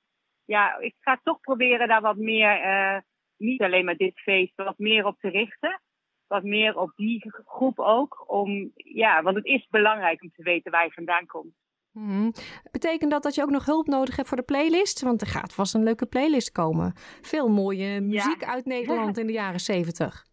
ja, 0.44 0.78
ik 0.78 0.94
ga 1.00 1.20
toch 1.22 1.40
proberen 1.40 1.88
daar 1.88 2.00
wat 2.00 2.16
meer, 2.16 2.64
uh, 2.64 2.98
niet 3.36 3.62
alleen 3.62 3.84
maar 3.84 3.96
dit 3.96 4.20
feest, 4.20 4.52
wat 4.54 4.78
meer 4.78 5.06
op 5.06 5.18
te 5.18 5.28
richten. 5.28 5.80
Wat 6.26 6.42
meer 6.42 6.76
op 6.78 6.92
die 6.96 7.32
groep 7.44 7.78
ook. 7.78 8.24
Om, 8.30 8.70
ja, 8.74 9.22
want 9.22 9.36
het 9.36 9.44
is 9.44 9.66
belangrijk 9.70 10.22
om 10.22 10.30
te 10.30 10.42
weten 10.42 10.70
waar 10.70 10.84
je 10.84 10.92
vandaan 10.92 11.26
komt. 11.26 11.54
Hmm. 11.94 12.32
Betekent 12.70 13.10
dat 13.10 13.22
dat 13.22 13.34
je 13.34 13.42
ook 13.42 13.50
nog 13.50 13.64
hulp 13.64 13.86
nodig 13.86 14.16
hebt 14.16 14.28
voor 14.28 14.36
de 14.36 14.42
playlist? 14.42 15.02
Want 15.02 15.20
er 15.20 15.26
gaat 15.26 15.54
vast 15.54 15.74
een 15.74 15.82
leuke 15.82 16.06
playlist 16.06 16.52
komen. 16.52 16.92
Veel 17.22 17.48
mooie 17.48 18.00
muziek 18.00 18.44
uit 18.44 18.64
Nederland 18.64 19.18
in 19.22 19.26
de 19.26 19.32
jaren 19.32 19.60
zeventig. 19.60 20.24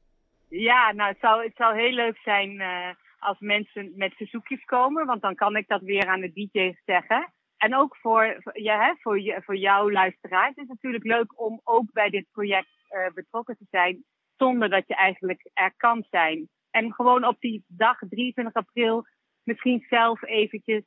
Ja, 0.49 0.91
nou, 0.91 1.09
het 1.09 1.19
zou, 1.19 1.43
het 1.43 1.55
zou 1.55 1.79
heel 1.79 1.91
leuk 1.91 2.17
zijn 2.17 2.51
uh, 2.51 2.89
als 3.19 3.39
mensen 3.39 3.91
met 3.95 4.13
verzoekjes 4.13 4.63
komen. 4.65 5.05
Want 5.05 5.21
dan 5.21 5.35
kan 5.35 5.55
ik 5.55 5.67
dat 5.67 5.81
weer 5.81 6.07
aan 6.07 6.19
de 6.19 6.31
DJ's 6.33 6.81
zeggen. 6.85 7.33
En 7.57 7.75
ook 7.75 7.97
voor, 7.97 8.41
ja, 8.53 8.85
hè, 8.85 8.93
voor, 9.01 9.21
je, 9.21 9.41
voor 9.45 9.57
jouw 9.57 9.91
luisteraar. 9.91 10.47
Het 10.47 10.57
is 10.57 10.67
natuurlijk 10.67 11.03
leuk 11.03 11.39
om 11.41 11.61
ook 11.63 11.91
bij 11.91 12.09
dit 12.09 12.25
project 12.31 12.69
uh, 12.89 13.13
betrokken 13.13 13.57
te 13.57 13.65
zijn. 13.69 14.03
Zonder 14.37 14.69
dat 14.69 14.83
je 14.87 14.95
eigenlijk 14.95 15.49
er 15.53 15.73
kan 15.77 16.05
zijn. 16.09 16.49
En 16.71 16.93
gewoon 16.93 17.25
op 17.25 17.39
die 17.39 17.63
dag, 17.67 17.97
23 18.09 18.53
april, 18.53 19.05
misschien 19.43 19.85
zelf 19.89 20.23
eventjes 20.23 20.83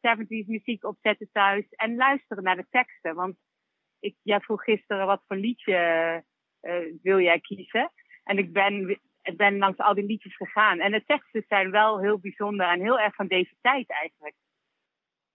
70s 0.00 0.46
muziek 0.46 0.84
opzetten 0.84 1.28
thuis 1.32 1.64
en 1.70 1.96
luisteren 1.96 2.42
naar 2.42 2.56
de 2.56 2.66
teksten. 2.70 3.14
Want 3.14 3.36
ik, 4.00 4.16
jij 4.22 4.40
vroeg 4.40 4.64
gisteren 4.64 5.06
wat 5.06 5.22
voor 5.26 5.36
liedje 5.36 5.74
uh, 6.62 6.74
wil 7.02 7.20
jij 7.20 7.40
kiezen. 7.40 7.92
En 8.24 8.38
ik 8.38 8.52
ben, 8.52 9.00
ik 9.22 9.36
ben 9.36 9.58
langs 9.58 9.78
al 9.78 9.94
die 9.94 10.04
liedjes 10.04 10.36
gegaan. 10.36 10.80
En 10.80 10.92
de 10.92 11.04
teksten 11.04 11.44
zijn 11.48 11.70
wel 11.70 12.00
heel 12.00 12.18
bijzonder 12.18 12.68
en 12.68 12.80
heel 12.80 12.98
erg 12.98 13.14
van 13.14 13.26
deze 13.26 13.54
tijd 13.60 13.90
eigenlijk. 13.90 14.34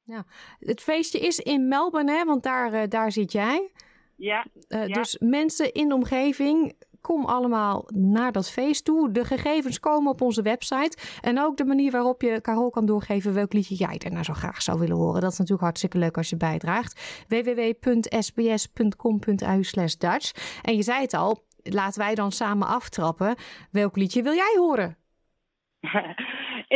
Ja, 0.03 0.24
het 0.60 0.81
feestje 0.81 1.19
is 1.19 1.39
in 1.39 1.67
Melbourne, 1.67 2.12
hè? 2.12 2.25
want 2.25 2.43
daar, 2.43 2.74
uh, 2.74 2.84
daar 2.88 3.12
zit 3.12 3.31
jij. 3.31 3.72
Ja, 4.15 4.45
uh, 4.69 4.88
ja, 4.88 4.93
Dus 4.93 5.17
mensen 5.17 5.74
in 5.74 5.88
de 5.88 5.95
omgeving, 5.95 6.74
Kom 7.12 7.25
allemaal 7.25 7.88
naar 7.93 8.31
dat 8.31 8.51
feest 8.51 8.85
toe. 8.85 9.12
De 9.12 9.24
gegevens 9.24 9.79
komen 9.79 10.12
op 10.12 10.21
onze 10.21 10.41
website. 10.41 11.19
En 11.21 11.39
ook 11.39 11.57
de 11.57 11.65
manier 11.65 11.91
waarop 11.91 12.21
je 12.21 12.41
Carol 12.41 12.69
kan 12.69 12.85
doorgeven 12.85 13.33
welk 13.33 13.53
liedje 13.53 13.75
jij 13.75 14.01
er 14.05 14.12
nou 14.12 14.24
zo 14.24 14.33
graag 14.33 14.62
zou 14.62 14.79
willen 14.79 14.95
horen. 14.95 15.21
Dat 15.21 15.31
is 15.31 15.38
natuurlijk 15.38 15.63
hartstikke 15.63 15.97
leuk 15.97 16.17
als 16.17 16.29
je 16.29 16.38
bijdraagt. 16.38 17.25
www.sbs.com.au 17.27 19.62
Dutch. 20.00 20.59
En 20.62 20.75
je 20.75 20.81
zei 20.81 21.01
het 21.01 21.13
al, 21.13 21.43
laten 21.63 22.01
wij 22.01 22.15
dan 22.15 22.31
samen 22.31 22.67
aftrappen. 22.67 23.35
Welk 23.71 23.95
liedje 23.95 24.24
wil 24.24 24.33
jij 24.33 24.55
horen? 24.57 24.97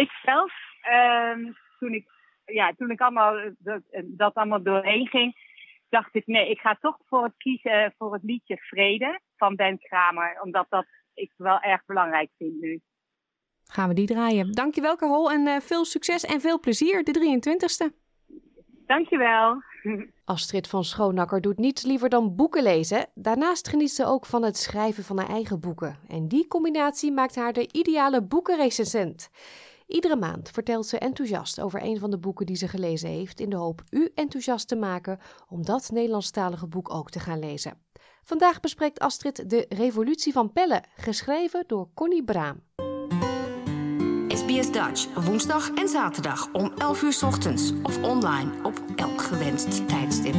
ik 0.04 0.12
zelf, 0.24 0.54
uh, 0.92 1.54
toen 1.80 1.94
ik 1.94 2.08
ja, 2.46 2.74
toen 2.78 2.90
ik 2.90 3.02
allemaal 3.02 3.34
dat, 3.58 3.82
dat 4.04 4.34
allemaal 4.34 4.64
doorheen 4.64 5.08
ging, 5.08 5.49
dacht 5.90 6.16
ik, 6.16 6.28
nee, 6.28 6.50
ik 6.50 6.60
ga 6.60 6.78
toch 6.82 6.98
voor 7.06 7.24
het 7.24 7.38
kiezen 7.38 7.94
voor 7.98 8.14
het 8.14 8.24
liedje 8.24 8.58
Vrede 8.58 9.20
van 9.38 9.56
Ben 9.56 9.80
Kramer. 9.80 10.42
Omdat 10.42 10.66
dat 10.70 10.86
ik 11.14 11.32
wel 11.38 11.60
erg 11.60 11.86
belangrijk 11.86 12.30
vind 12.38 12.62
nu. 12.62 12.82
Gaan 13.64 13.88
we 13.88 13.94
die 13.94 14.08
draaien. 14.08 14.52
Dankjewel 14.52 14.96
Carol 14.96 15.32
en 15.32 15.48
uh, 15.48 15.60
veel 15.60 15.86
succes 15.86 16.26
en 16.26 16.42
veel 16.42 16.60
plezier 16.60 17.04
de 17.04 17.40
23ste. 17.40 18.08
Dankjewel. 18.86 19.62
Astrid 20.26 20.68
van 20.68 20.84
Schoonakker 20.84 21.42
doet 21.42 21.58
niets 21.58 21.86
liever 21.86 22.10
dan 22.10 22.36
boeken 22.36 22.64
lezen. 22.64 23.06
Daarnaast 23.14 23.68
geniet 23.68 23.92
ze 23.92 24.06
ook 24.06 24.26
van 24.26 24.44
het 24.44 24.58
schrijven 24.58 25.04
van 25.04 25.18
haar 25.18 25.30
eigen 25.30 25.60
boeken. 25.60 25.98
En 26.08 26.28
die 26.28 26.48
combinatie 26.48 27.12
maakt 27.12 27.36
haar 27.36 27.54
de 27.54 27.70
ideale 27.72 28.24
boekenrecensent. 28.24 29.30
Iedere 29.90 30.16
maand 30.16 30.50
vertelt 30.50 30.86
ze 30.86 30.98
enthousiast 30.98 31.62
over 31.62 31.84
een 31.84 32.00
van 32.00 32.12
de 32.12 32.18
boeken 32.18 32.46
die 32.46 32.56
ze 32.56 32.68
gelezen 32.68 33.10
heeft, 33.10 33.40
in 33.40 33.50
de 33.50 33.56
hoop 33.56 33.82
u 33.90 34.12
enthousiast 34.16 34.68
te 34.68 34.76
maken 34.76 35.20
om 35.48 35.66
dat 35.66 35.90
Nederlandstalige 35.92 36.68
boek 36.68 36.94
ook 36.94 37.10
te 37.10 37.20
gaan 37.20 37.40
lezen. 37.40 37.78
Vandaag 38.24 38.60
bespreekt 38.60 39.00
Astrid 39.00 39.50
de 39.50 39.66
Revolutie 39.70 40.34
van 40.34 40.52
Pelle, 40.52 40.84
geschreven 40.96 41.64
door 41.68 41.90
Connie 41.94 42.24
Braam. 42.24 42.64
SBS 44.28 44.72
Dutch, 44.72 45.26
woensdag 45.26 45.74
en 45.74 45.88
zaterdag 45.88 46.54
om 46.54 46.72
11 46.78 47.02
uur 47.02 47.20
ochtends 47.26 47.74
of 47.84 48.04
online 48.04 48.52
op 48.64 48.84
elk 48.96 49.22
gewenst 49.22 49.88
tijdstip. 49.88 50.36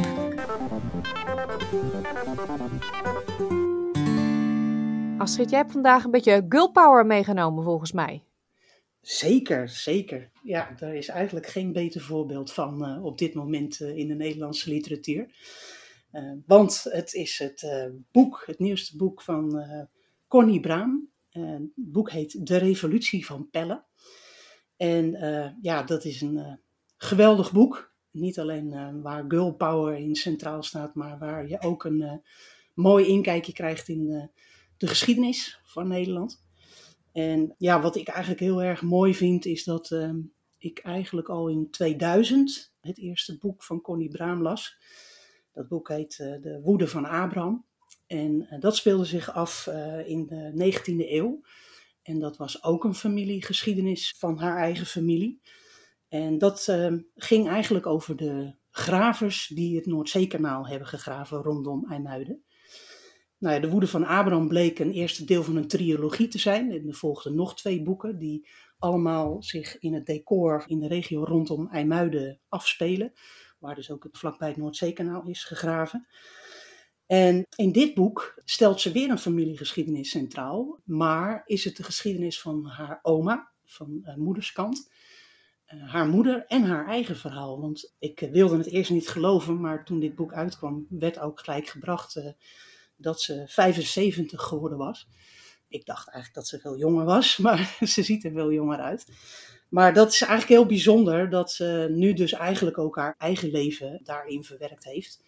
Astrid, 5.17 5.49
jij 5.49 5.59
hebt 5.59 5.71
vandaag 5.71 6.03
een 6.03 6.11
beetje 6.11 6.45
girl 6.49 6.71
power 6.71 7.05
meegenomen 7.05 7.63
volgens 7.63 7.91
mij. 7.91 8.23
Zeker, 9.01 9.69
zeker. 9.69 10.29
Ja, 10.43 10.73
daar 10.79 10.95
is 10.95 11.07
eigenlijk 11.07 11.47
geen 11.47 11.71
beter 11.71 12.01
voorbeeld 12.01 12.53
van 12.53 12.89
uh, 12.89 13.05
op 13.05 13.17
dit 13.17 13.33
moment 13.33 13.79
uh, 13.79 13.97
in 13.97 14.07
de 14.07 14.13
Nederlandse 14.13 14.69
literatuur. 14.69 15.29
Uh, 16.11 16.31
want 16.45 16.83
het 16.83 17.13
is 17.13 17.37
het 17.39 17.91
boek, 18.11 18.43
het 18.45 18.59
nieuwste 18.59 18.97
boek 18.97 19.21
van 19.21 19.65
Connie 20.27 20.59
Braam. 20.59 21.09
het 21.29 21.61
boek 21.75 22.11
heet 22.11 22.45
De 22.47 22.57
Revolutie 22.57 23.25
van 23.25 23.49
Pelle. 23.49 23.83
En 24.77 25.17
ja, 25.61 25.83
dat 25.83 26.05
is 26.05 26.21
een 26.21 26.59
geweldig 26.97 27.51
boek. 27.51 27.93
Niet 28.11 28.39
alleen 28.39 29.01
waar 29.01 29.25
girl 29.27 29.53
power 29.53 29.97
in 29.97 30.15
centraal 30.15 30.63
staat, 30.63 30.95
maar 30.95 31.19
waar 31.19 31.47
je 31.47 31.61
ook 31.61 31.83
een 31.83 32.21
mooi 32.73 33.05
inkijkje 33.05 33.53
krijgt 33.53 33.87
in 33.87 34.29
de 34.77 34.87
geschiedenis 34.87 35.59
van 35.63 35.87
Nederland. 35.87 36.40
En 37.11 37.55
ja, 37.57 37.81
wat 37.81 37.95
ik 37.95 38.07
eigenlijk 38.07 38.39
heel 38.39 38.63
erg 38.63 38.81
mooi 38.81 39.15
vind, 39.15 39.45
is 39.45 39.63
dat 39.63 39.91
uh, 39.91 40.09
ik 40.57 40.79
eigenlijk 40.79 41.29
al 41.29 41.47
in 41.47 41.69
2000 41.69 42.73
het 42.81 42.97
eerste 42.97 43.37
boek 43.37 43.63
van 43.63 43.81
Connie 43.81 44.09
Braam 44.09 44.41
las. 44.41 44.77
Dat 45.53 45.67
boek 45.67 45.87
heet 45.87 46.19
uh, 46.21 46.41
De 46.41 46.61
Woede 46.63 46.87
van 46.87 47.05
Abraham. 47.05 47.65
En 48.07 48.47
uh, 48.51 48.59
dat 48.59 48.75
speelde 48.75 49.05
zich 49.05 49.33
af 49.33 49.67
eh, 49.67 50.07
in 50.07 50.25
de 50.25 50.73
19e 50.73 51.09
eeuw. 51.09 51.41
En 52.03 52.19
dat 52.19 52.37
was 52.37 52.63
ook 52.63 52.83
een 52.83 52.95
familiegeschiedenis 52.95 54.15
van 54.17 54.37
haar 54.37 54.57
eigen 54.57 54.85
familie. 54.85 55.41
En 56.07 56.37
dat 56.37 56.67
ehm, 56.67 56.99
ging 57.15 57.47
eigenlijk 57.47 57.85
over 57.85 58.15
de 58.15 58.53
gravers 58.71 59.47
die 59.47 59.75
het 59.75 59.85
Noordzeekanaal 59.85 60.67
hebben 60.67 60.87
gegraven 60.87 61.41
rondom 61.41 61.85
IJmuiden. 61.91 62.43
Nou 63.41 63.55
ja, 63.55 63.61
de 63.61 63.69
Woede 63.69 63.87
van 63.87 64.05
Abraham 64.05 64.47
bleek 64.47 64.79
een 64.79 64.91
eerste 64.91 65.25
deel 65.25 65.43
van 65.43 65.55
een 65.55 65.67
trilogie 65.67 66.27
te 66.27 66.39
zijn. 66.39 66.71
En 66.71 66.87
er 66.87 66.93
volgden 66.93 67.35
nog 67.35 67.55
twee 67.55 67.81
boeken 67.83 68.17
die 68.17 68.47
allemaal 68.77 69.43
zich 69.43 69.79
in 69.79 69.93
het 69.93 70.05
decor 70.05 70.63
in 70.67 70.79
de 70.79 70.87
regio 70.87 71.23
rondom 71.23 71.67
IJmuiden 71.67 72.39
afspelen. 72.49 73.13
Waar 73.59 73.75
dus 73.75 73.91
ook 73.91 74.03
het 74.03 74.17
vlakbij 74.17 74.47
het 74.47 74.57
Noordzeekanaal 74.57 75.23
is 75.27 75.43
gegraven. 75.43 76.07
En 77.05 77.45
in 77.55 77.71
dit 77.71 77.93
boek 77.93 78.41
stelt 78.45 78.81
ze 78.81 78.91
weer 78.91 79.09
een 79.09 79.19
familiegeschiedenis 79.19 80.09
centraal, 80.09 80.79
maar 80.83 81.41
is 81.45 81.63
het 81.63 81.77
de 81.77 81.83
geschiedenis 81.83 82.41
van 82.41 82.65
haar 82.65 82.99
oma, 83.01 83.51
van 83.65 83.99
uh, 84.03 84.15
moederskant, 84.15 84.91
uh, 85.67 85.91
haar 85.91 86.07
moeder 86.07 86.45
en 86.47 86.63
haar 86.63 86.87
eigen 86.87 87.17
verhaal. 87.17 87.61
Want 87.61 87.95
ik 87.99 88.21
uh, 88.21 88.31
wilde 88.31 88.57
het 88.57 88.67
eerst 88.67 88.91
niet 88.91 89.09
geloven, 89.09 89.61
maar 89.61 89.85
toen 89.85 89.99
dit 89.99 90.15
boek 90.15 90.33
uitkwam, 90.33 90.85
werd 90.89 91.19
ook 91.19 91.39
gelijk 91.39 91.67
gebracht 91.67 92.33
dat 93.01 93.21
ze 93.21 93.43
75 93.47 94.41
geworden 94.41 94.77
was. 94.77 95.07
Ik 95.67 95.85
dacht 95.85 96.07
eigenlijk 96.07 96.35
dat 96.35 96.47
ze 96.47 96.59
veel 96.59 96.77
jonger 96.77 97.05
was, 97.05 97.37
maar 97.45 97.77
ze 97.81 98.03
ziet 98.03 98.23
er 98.23 98.31
veel 98.31 98.51
jonger 98.51 98.79
uit. 98.79 99.05
Maar 99.69 99.93
dat 99.93 100.11
is 100.11 100.21
eigenlijk 100.21 100.51
heel 100.51 100.65
bijzonder 100.65 101.29
dat 101.29 101.51
ze 101.51 101.87
nu 101.89 102.13
dus 102.13 102.31
eigenlijk 102.31 102.77
ook 102.77 102.95
haar 102.95 103.15
eigen 103.17 103.51
leven 103.51 103.99
daarin 104.03 104.43
verwerkt 104.43 104.83
heeft. 104.83 105.23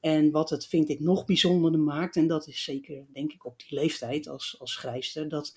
En 0.00 0.30
wat 0.30 0.50
het, 0.50 0.66
vind 0.66 0.88
ik, 0.88 1.00
nog 1.00 1.24
bijzonderder 1.24 1.80
maakt, 1.80 2.16
en 2.16 2.26
dat 2.26 2.46
is 2.46 2.64
zeker, 2.64 3.06
denk 3.12 3.32
ik, 3.32 3.44
op 3.44 3.58
die 3.58 3.78
leeftijd 3.78 4.28
als, 4.28 4.56
als 4.58 4.72
schrijfster, 4.72 5.28
dat 5.28 5.56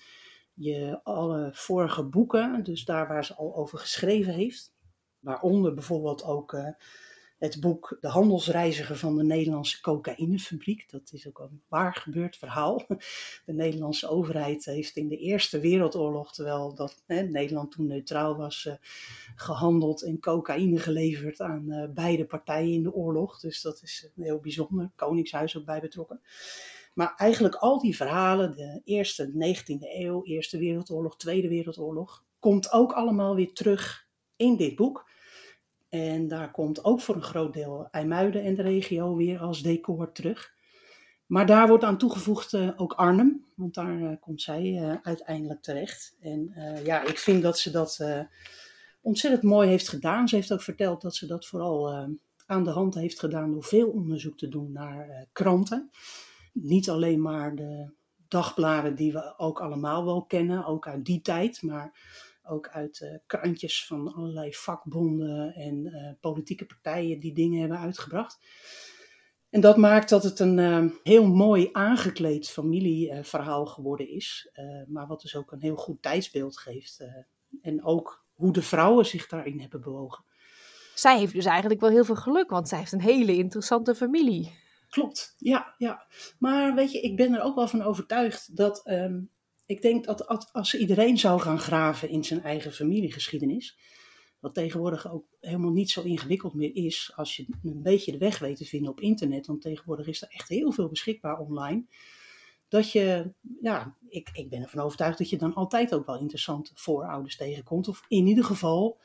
je 0.54 1.00
alle 1.02 1.50
vorige 1.52 2.02
boeken, 2.02 2.64
dus 2.64 2.84
daar 2.84 3.08
waar 3.08 3.24
ze 3.24 3.34
al 3.34 3.56
over 3.56 3.78
geschreven 3.78 4.34
heeft, 4.34 4.72
waaronder 5.18 5.74
bijvoorbeeld 5.74 6.24
ook 6.24 6.52
uh, 6.52 6.68
het 7.38 7.60
boek 7.60 7.96
De 8.00 8.08
Handelsreiziger 8.08 8.96
van 8.96 9.16
de 9.16 9.24
Nederlandse 9.24 9.80
Cocaïnefabriek. 9.80 10.90
Dat 10.90 11.10
is 11.12 11.28
ook 11.28 11.38
een 11.38 11.62
waar 11.68 11.94
gebeurd 11.94 12.36
verhaal. 12.36 12.86
De 13.46 13.52
Nederlandse 13.52 14.08
overheid 14.08 14.64
heeft 14.64 14.96
in 14.96 15.08
de 15.08 15.16
Eerste 15.16 15.60
Wereldoorlog, 15.60 16.32
terwijl 16.32 16.74
dat, 16.74 17.02
hè, 17.06 17.22
Nederland 17.22 17.70
toen 17.70 17.86
neutraal 17.86 18.36
was, 18.36 18.64
uh, 18.64 18.74
gehandeld 19.34 20.02
en 20.02 20.20
cocaïne 20.20 20.78
geleverd 20.78 21.40
aan 21.40 21.64
uh, 21.66 21.84
beide 21.94 22.24
partijen 22.24 22.72
in 22.72 22.82
de 22.82 22.92
oorlog. 22.92 23.40
Dus 23.40 23.62
dat 23.62 23.82
is 23.82 24.10
heel 24.16 24.40
bijzonder. 24.40 24.90
Koningshuis 24.96 25.56
ook 25.56 25.64
bij 25.64 25.80
betrokken. 25.80 26.20
Maar 26.94 27.14
eigenlijk 27.16 27.54
al 27.54 27.78
die 27.78 27.96
verhalen, 27.96 28.56
de 28.56 28.80
eerste 28.84 29.30
19e 29.32 29.78
eeuw, 29.78 30.24
Eerste 30.24 30.58
Wereldoorlog, 30.58 31.16
Tweede 31.16 31.48
Wereldoorlog, 31.48 32.24
komt 32.38 32.72
ook 32.72 32.92
allemaal 32.92 33.34
weer 33.34 33.52
terug 33.52 34.06
in 34.36 34.56
dit 34.56 34.76
boek. 34.76 35.10
En 35.88 36.28
daar 36.28 36.50
komt 36.50 36.84
ook 36.84 37.00
voor 37.00 37.14
een 37.14 37.22
groot 37.22 37.52
deel 37.52 37.88
IJmuiden 37.90 38.42
en 38.42 38.54
de 38.54 38.62
regio 38.62 39.16
weer 39.16 39.38
als 39.40 39.62
decor 39.62 40.12
terug. 40.12 40.56
Maar 41.26 41.46
daar 41.46 41.68
wordt 41.68 41.84
aan 41.84 41.98
toegevoegd 41.98 42.52
uh, 42.52 42.70
ook 42.76 42.92
Arnhem, 42.92 43.44
want 43.54 43.74
daar 43.74 43.98
uh, 43.98 44.12
komt 44.20 44.42
zij 44.42 44.62
uh, 44.64 44.94
uiteindelijk 45.02 45.62
terecht. 45.62 46.16
En 46.20 46.52
ja, 46.84 47.02
ik 47.02 47.18
vind 47.18 47.42
dat 47.42 47.58
ze 47.58 47.70
dat 47.70 48.04
ontzettend 49.00 49.42
mooi 49.42 49.68
heeft 49.68 49.88
gedaan. 49.88 50.28
Ze 50.28 50.34
heeft 50.34 50.52
ook 50.52 50.62
verteld 50.62 51.02
dat 51.02 51.14
ze 51.14 51.26
dat 51.26 51.46
vooral 51.46 51.92
aan 52.46 52.64
de 52.64 52.70
hand 52.70 52.94
heeft 52.94 53.18
gedaan 53.18 53.50
door 53.50 53.64
veel 53.64 53.88
onderzoek 53.88 54.38
te 54.38 54.48
doen 54.48 54.72
naar 54.72 55.26
kranten. 55.32 55.90
Niet 56.52 56.90
alleen 56.90 57.22
maar 57.22 57.54
de 57.54 57.90
dagbladen 58.28 58.94
die 58.94 59.12
we 59.12 59.38
ook 59.38 59.60
allemaal 59.60 60.04
wel 60.04 60.24
kennen, 60.24 60.64
ook 60.64 60.86
uit 60.86 61.04
die 61.04 61.20
tijd, 61.20 61.62
maar 61.62 61.92
ook 62.48 62.68
uit 62.68 63.20
krantjes 63.26 63.86
van 63.86 64.12
allerlei 64.14 64.54
vakbonden 64.54 65.54
en 65.54 65.86
uh, 65.86 66.12
politieke 66.20 66.66
partijen 66.66 67.20
die 67.20 67.34
dingen 67.34 67.60
hebben 67.60 67.78
uitgebracht. 67.78 68.38
En 69.50 69.60
dat 69.60 69.76
maakt 69.76 70.08
dat 70.08 70.22
het 70.22 70.38
een 70.38 70.58
uh, 70.58 70.92
heel 71.02 71.26
mooi 71.26 71.68
aangekleed 71.72 72.48
familieverhaal 72.48 73.66
geworden 73.66 74.08
is, 74.08 74.50
maar 74.86 75.06
wat 75.06 75.20
dus 75.20 75.36
ook 75.36 75.52
een 75.52 75.62
heel 75.62 75.76
goed 75.76 76.02
tijdsbeeld 76.02 76.58
geeft. 76.58 77.06
en 77.62 77.84
ook 77.84 78.26
hoe 78.32 78.52
de 78.52 78.62
vrouwen 78.62 79.06
zich 79.06 79.26
daarin 79.26 79.60
hebben 79.60 79.80
bewogen. 79.80 80.24
Zij 80.94 81.18
heeft 81.18 81.32
dus 81.32 81.44
eigenlijk 81.44 81.80
wel 81.80 81.90
heel 81.90 82.04
veel 82.04 82.16
geluk, 82.16 82.50
want 82.50 82.68
zij 82.68 82.78
heeft 82.78 82.92
een 82.92 83.00
hele 83.00 83.36
interessante 83.36 83.94
familie. 83.94 84.52
Klopt, 84.90 85.34
ja, 85.38 85.74
ja. 85.78 86.06
Maar 86.38 86.74
weet 86.74 86.92
je, 86.92 87.00
ik 87.00 87.16
ben 87.16 87.34
er 87.34 87.42
ook 87.42 87.54
wel 87.54 87.68
van 87.68 87.82
overtuigd 87.82 88.56
dat 88.56 88.88
um, 88.88 89.30
ik 89.68 89.82
denk 89.82 90.04
dat 90.04 90.52
als 90.52 90.74
iedereen 90.74 91.18
zou 91.18 91.40
gaan 91.40 91.58
graven 91.58 92.08
in 92.08 92.24
zijn 92.24 92.42
eigen 92.42 92.72
familiegeschiedenis, 92.72 93.78
wat 94.40 94.54
tegenwoordig 94.54 95.12
ook 95.12 95.24
helemaal 95.40 95.72
niet 95.72 95.90
zo 95.90 96.02
ingewikkeld 96.02 96.54
meer 96.54 96.74
is 96.74 97.12
als 97.16 97.36
je 97.36 97.46
een 97.62 97.82
beetje 97.82 98.12
de 98.12 98.18
weg 98.18 98.38
weet 98.38 98.56
te 98.56 98.64
vinden 98.64 98.90
op 98.90 99.00
internet, 99.00 99.46
want 99.46 99.60
tegenwoordig 99.60 100.06
is 100.06 100.22
er 100.22 100.28
echt 100.28 100.48
heel 100.48 100.72
veel 100.72 100.88
beschikbaar 100.88 101.38
online, 101.38 101.84
dat 102.68 102.92
je, 102.92 103.32
ja, 103.60 103.96
ik, 104.08 104.28
ik 104.32 104.48
ben 104.50 104.62
ervan 104.62 104.84
overtuigd 104.84 105.18
dat 105.18 105.30
je 105.30 105.38
dan 105.38 105.54
altijd 105.54 105.94
ook 105.94 106.06
wel 106.06 106.18
interessante 106.18 106.70
voorouders 106.74 107.36
tegenkomt, 107.36 107.88
of 107.88 108.04
in 108.08 108.26
ieder 108.26 108.44
geval 108.44 109.00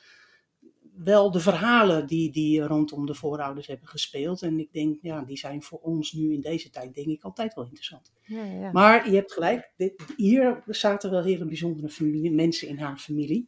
wel 0.96 1.32
de 1.32 1.40
verhalen 1.40 2.08
die, 2.08 2.32
die 2.32 2.62
rondom 2.62 3.06
de 3.06 3.14
voorouders 3.14 3.68
hebben 3.68 3.88
gespeeld. 3.88 4.42
En 4.42 4.60
ik 4.60 4.74
denk, 4.74 4.98
ja, 5.02 5.22
die 5.22 5.38
zijn 5.38 5.64
voor 5.64 5.80
ons 5.80 6.12
nu 6.12 6.34
in 6.34 6.42
deze 6.42 6.70
tijd, 6.70 6.96
denk 6.96 7.08
ik, 7.08 7.24
altijd 7.24 7.54
wel 7.54 7.64
interessant. 7.64 8.12
Ja, 8.22 8.44
ja. 8.44 8.72
Maar 8.72 9.10
je 9.10 9.16
hebt 9.16 9.34
gelijk, 9.34 9.74
dit, 9.78 10.06
hier 10.18 10.64
zaten 10.68 11.12
wel 11.12 11.24
hele 11.24 11.46
bijzondere 11.46 11.90
familie, 11.90 12.32
mensen 12.32 12.68
in 12.68 12.78
haar 12.78 12.98
familie. 12.98 13.48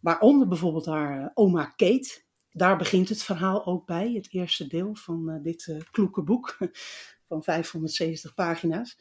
Waaronder 0.00 0.48
bijvoorbeeld 0.48 0.86
haar 0.86 1.20
uh, 1.20 1.28
oma 1.34 1.64
Kate. 1.64 2.24
Daar 2.50 2.76
begint 2.76 3.08
het 3.08 3.22
verhaal 3.22 3.66
ook 3.66 3.86
bij, 3.86 4.12
het 4.12 4.28
eerste 4.30 4.66
deel 4.66 4.94
van 4.94 5.30
uh, 5.30 5.42
dit 5.42 5.66
uh, 5.66 5.80
kloeke 5.90 6.22
boek 6.22 6.58
van 7.28 7.42
570 7.42 8.34
pagina's. 8.34 8.98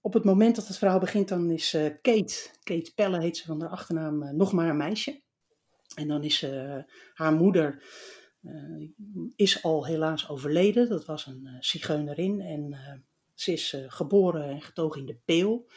Op 0.00 0.12
het 0.12 0.24
moment 0.24 0.56
dat 0.56 0.66
het 0.66 0.78
verhaal 0.78 0.98
begint, 0.98 1.28
dan 1.28 1.50
is 1.50 1.70
Kate, 2.02 2.50
Kate 2.62 2.92
Pelle 2.94 3.20
heet 3.20 3.36
ze 3.36 3.46
van 3.46 3.60
haar 3.60 3.70
achternaam, 3.70 4.36
nog 4.36 4.52
maar 4.52 4.68
een 4.68 4.76
meisje. 4.76 5.20
En 5.94 6.08
dan 6.08 6.22
is 6.24 6.42
uh, 6.42 6.78
haar 7.14 7.32
moeder 7.32 7.82
uh, 8.42 8.88
is 9.36 9.62
al 9.62 9.86
helaas 9.86 10.28
overleden. 10.28 10.88
Dat 10.88 11.04
was 11.04 11.26
een 11.26 11.42
uh, 11.44 11.56
zigeunerin 11.60 12.40
en 12.40 12.76
ze 13.34 13.52
is 13.52 13.76
geboren 13.86 14.48
en 14.48 14.62
getogen 14.62 15.00
in 15.00 15.06
de 15.06 15.18
Peel. 15.24 15.70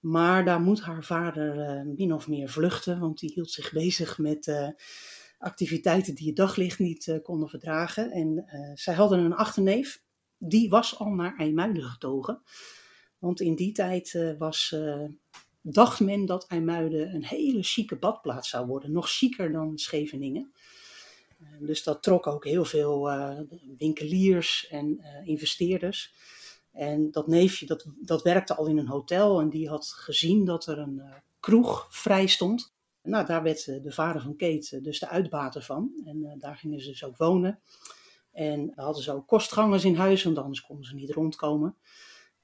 Maar 0.00 0.44
daar 0.44 0.60
moet 0.60 0.80
haar 0.80 1.04
vader 1.04 1.84
min 1.86 2.12
of 2.12 2.28
meer 2.28 2.48
vluchten, 2.48 3.00
want 3.00 3.18
die 3.18 3.32
hield 3.32 3.50
zich 3.50 3.72
bezig 3.72 4.18
met 4.18 4.74
activiteiten 5.38 6.14
die 6.14 6.26
het 6.26 6.36
daglicht 6.36 6.78
niet 6.78 7.20
konden 7.22 7.48
verdragen. 7.48 8.10
En 8.10 8.44
zij 8.74 8.94
hadden 8.94 9.18
een 9.18 9.34
achterneef, 9.34 10.02
die 10.38 10.68
was 10.68 10.98
al 10.98 11.10
naar 11.10 11.36
IJmuiden 11.36 11.82
getogen. 11.82 12.42
Want 13.18 13.40
in 13.40 13.54
die 13.54 13.72
tijd 13.72 14.34
was 14.38 14.76
dacht 15.72 16.00
men 16.00 16.26
dat 16.26 16.46
IJmuiden 16.46 17.14
een 17.14 17.24
hele 17.24 17.62
chique 17.62 17.96
badplaats 17.96 18.48
zou 18.48 18.66
worden. 18.66 18.92
Nog 18.92 19.10
chiquer 19.10 19.52
dan 19.52 19.78
Scheveningen. 19.78 20.52
Uh, 21.40 21.66
dus 21.66 21.82
dat 21.82 22.02
trok 22.02 22.26
ook 22.26 22.44
heel 22.44 22.64
veel 22.64 23.10
uh, 23.10 23.38
winkeliers 23.78 24.66
en 24.70 25.00
uh, 25.00 25.28
investeerders. 25.28 26.14
En 26.72 27.10
dat 27.10 27.26
neefje, 27.26 27.66
dat, 27.66 27.86
dat 28.00 28.22
werkte 28.22 28.54
al 28.54 28.66
in 28.66 28.78
een 28.78 28.88
hotel 28.88 29.40
en 29.40 29.48
die 29.48 29.68
had 29.68 29.86
gezien 29.86 30.44
dat 30.44 30.66
er 30.66 30.78
een 30.78 31.02
kroeg 31.40 31.86
vrij 31.90 32.26
stond. 32.26 32.74
Nou, 33.02 33.26
daar 33.26 33.42
werd 33.42 33.64
de 33.64 33.92
vader 33.92 34.22
van 34.22 34.36
Kate 34.36 34.80
dus 34.80 34.98
de 34.98 35.08
uitbater 35.08 35.62
van. 35.62 36.02
En 36.04 36.36
daar 36.38 36.56
gingen 36.56 36.80
ze 36.80 36.88
dus 36.88 37.04
ook 37.04 37.16
wonen. 37.16 37.60
En 38.32 38.72
hadden 38.74 39.02
ze 39.02 39.12
ook 39.12 39.26
kostgangers 39.26 39.84
in 39.84 39.94
huis, 39.94 40.22
want 40.22 40.38
anders 40.38 40.60
konden 40.60 40.84
ze 40.84 40.94
niet 40.94 41.10
rondkomen. 41.10 41.76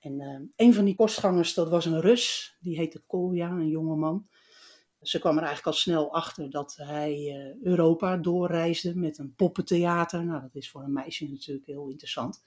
En 0.03 0.21
uh, 0.21 0.41
een 0.57 0.75
van 0.75 0.85
die 0.85 0.95
kostgangers, 0.95 1.55
dat 1.55 1.69
was 1.69 1.85
een 1.85 2.01
Rus, 2.01 2.57
die 2.61 2.77
heette 2.77 3.03
Kolja, 3.07 3.51
een 3.51 3.69
jonge 3.69 3.97
man. 3.97 4.29
Ze 5.01 5.19
kwam 5.19 5.37
er 5.37 5.43
eigenlijk 5.43 5.67
al 5.67 5.83
snel 5.83 6.15
achter 6.15 6.51
dat 6.51 6.77
hij 6.77 7.13
uh, 7.13 7.63
Europa 7.63 8.17
doorreisde 8.17 8.95
met 8.97 9.19
een 9.19 9.35
poppentheater. 9.35 10.25
Nou, 10.25 10.41
dat 10.41 10.55
is 10.55 10.71
voor 10.71 10.83
een 10.83 10.93
meisje 10.93 11.29
natuurlijk 11.31 11.67
heel 11.67 11.89
interessant. 11.89 12.45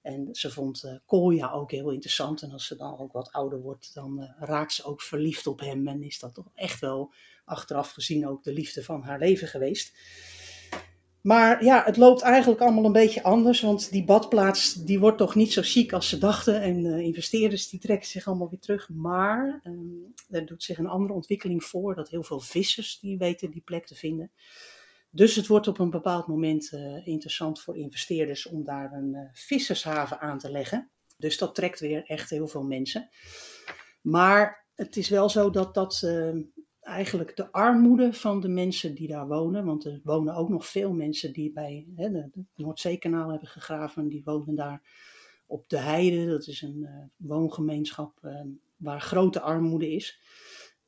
En 0.00 0.28
ze 0.32 0.50
vond 0.50 0.84
uh, 0.84 0.94
Kolja 1.06 1.50
ook 1.50 1.70
heel 1.70 1.90
interessant. 1.90 2.42
En 2.42 2.52
als 2.52 2.66
ze 2.66 2.76
dan 2.76 2.98
ook 2.98 3.12
wat 3.12 3.32
ouder 3.32 3.60
wordt, 3.60 3.94
dan 3.94 4.34
raakt 4.38 4.72
ze 4.72 4.84
ook 4.84 5.02
verliefd 5.02 5.46
op 5.46 5.60
hem. 5.60 5.88
En 5.88 6.02
is 6.02 6.18
dat 6.18 6.34
toch 6.34 6.50
echt 6.54 6.80
wel 6.80 7.12
achteraf 7.44 7.90
gezien 7.90 8.28
ook 8.28 8.42
de 8.42 8.52
liefde 8.52 8.84
van 8.84 9.02
haar 9.02 9.18
leven 9.18 9.48
geweest. 9.48 9.96
Maar 11.22 11.64
ja, 11.64 11.84
het 11.84 11.96
loopt 11.96 12.22
eigenlijk 12.22 12.60
allemaal 12.60 12.84
een 12.84 12.92
beetje 12.92 13.22
anders, 13.22 13.60
want 13.60 13.90
die 13.90 14.04
badplaats 14.04 14.74
die 14.74 15.00
wordt 15.00 15.18
toch 15.18 15.34
niet 15.34 15.52
zo 15.52 15.60
chic 15.64 15.92
als 15.92 16.08
ze 16.08 16.18
dachten. 16.18 16.60
En 16.60 16.84
uh, 16.84 16.98
investeerders 16.98 17.68
die 17.68 17.80
trekken 17.80 18.08
zich 18.08 18.26
allemaal 18.26 18.50
weer 18.50 18.58
terug. 18.58 18.88
Maar 18.88 19.60
um, 19.64 20.14
er 20.28 20.46
doet 20.46 20.62
zich 20.62 20.78
een 20.78 20.86
andere 20.86 21.14
ontwikkeling 21.14 21.64
voor, 21.64 21.94
dat 21.94 22.08
heel 22.08 22.22
veel 22.22 22.40
vissers 22.40 22.98
die 23.00 23.18
weten 23.18 23.50
die 23.50 23.62
plek 23.64 23.86
te 23.86 23.94
vinden. 23.94 24.30
Dus 25.10 25.36
het 25.36 25.46
wordt 25.46 25.68
op 25.68 25.78
een 25.78 25.90
bepaald 25.90 26.26
moment 26.26 26.72
uh, 26.72 27.06
interessant 27.06 27.60
voor 27.60 27.76
investeerders 27.76 28.46
om 28.46 28.64
daar 28.64 28.92
een 28.92 29.14
uh, 29.14 29.20
vissershaven 29.32 30.20
aan 30.20 30.38
te 30.38 30.50
leggen. 30.50 30.90
Dus 31.16 31.38
dat 31.38 31.54
trekt 31.54 31.80
weer 31.80 32.04
echt 32.04 32.30
heel 32.30 32.48
veel 32.48 32.64
mensen. 32.64 33.08
Maar 34.00 34.66
het 34.74 34.96
is 34.96 35.08
wel 35.08 35.28
zo 35.28 35.50
dat 35.50 35.74
dat 35.74 36.02
ehm, 36.02 36.40
eigenlijk 36.82 37.36
de 37.36 37.52
armoede 37.52 38.12
van 38.12 38.40
de 38.40 38.48
mensen 38.48 38.94
die 38.94 39.08
daar 39.08 39.28
wonen. 39.28 39.64
Want 39.64 39.84
er 39.84 40.00
wonen 40.04 40.34
ook 40.34 40.48
nog 40.48 40.66
veel 40.66 40.92
mensen 40.92 41.32
die 41.32 41.52
bij 41.52 41.86
hè, 41.96 42.08
het 42.08 42.36
Noordzeekanaal 42.54 43.30
hebben 43.30 43.48
gegraven. 43.48 44.08
Die 44.08 44.22
wonen 44.24 44.54
daar 44.54 44.82
op 45.46 45.68
de 45.68 45.78
Heide. 45.78 46.26
Dat 46.26 46.46
is 46.46 46.62
een 46.62 46.78
uh, 46.78 46.88
woongemeenschap 47.16 48.18
uh, 48.22 48.40
waar 48.76 49.00
grote 49.00 49.40
armoede 49.40 49.92
is. 49.92 50.20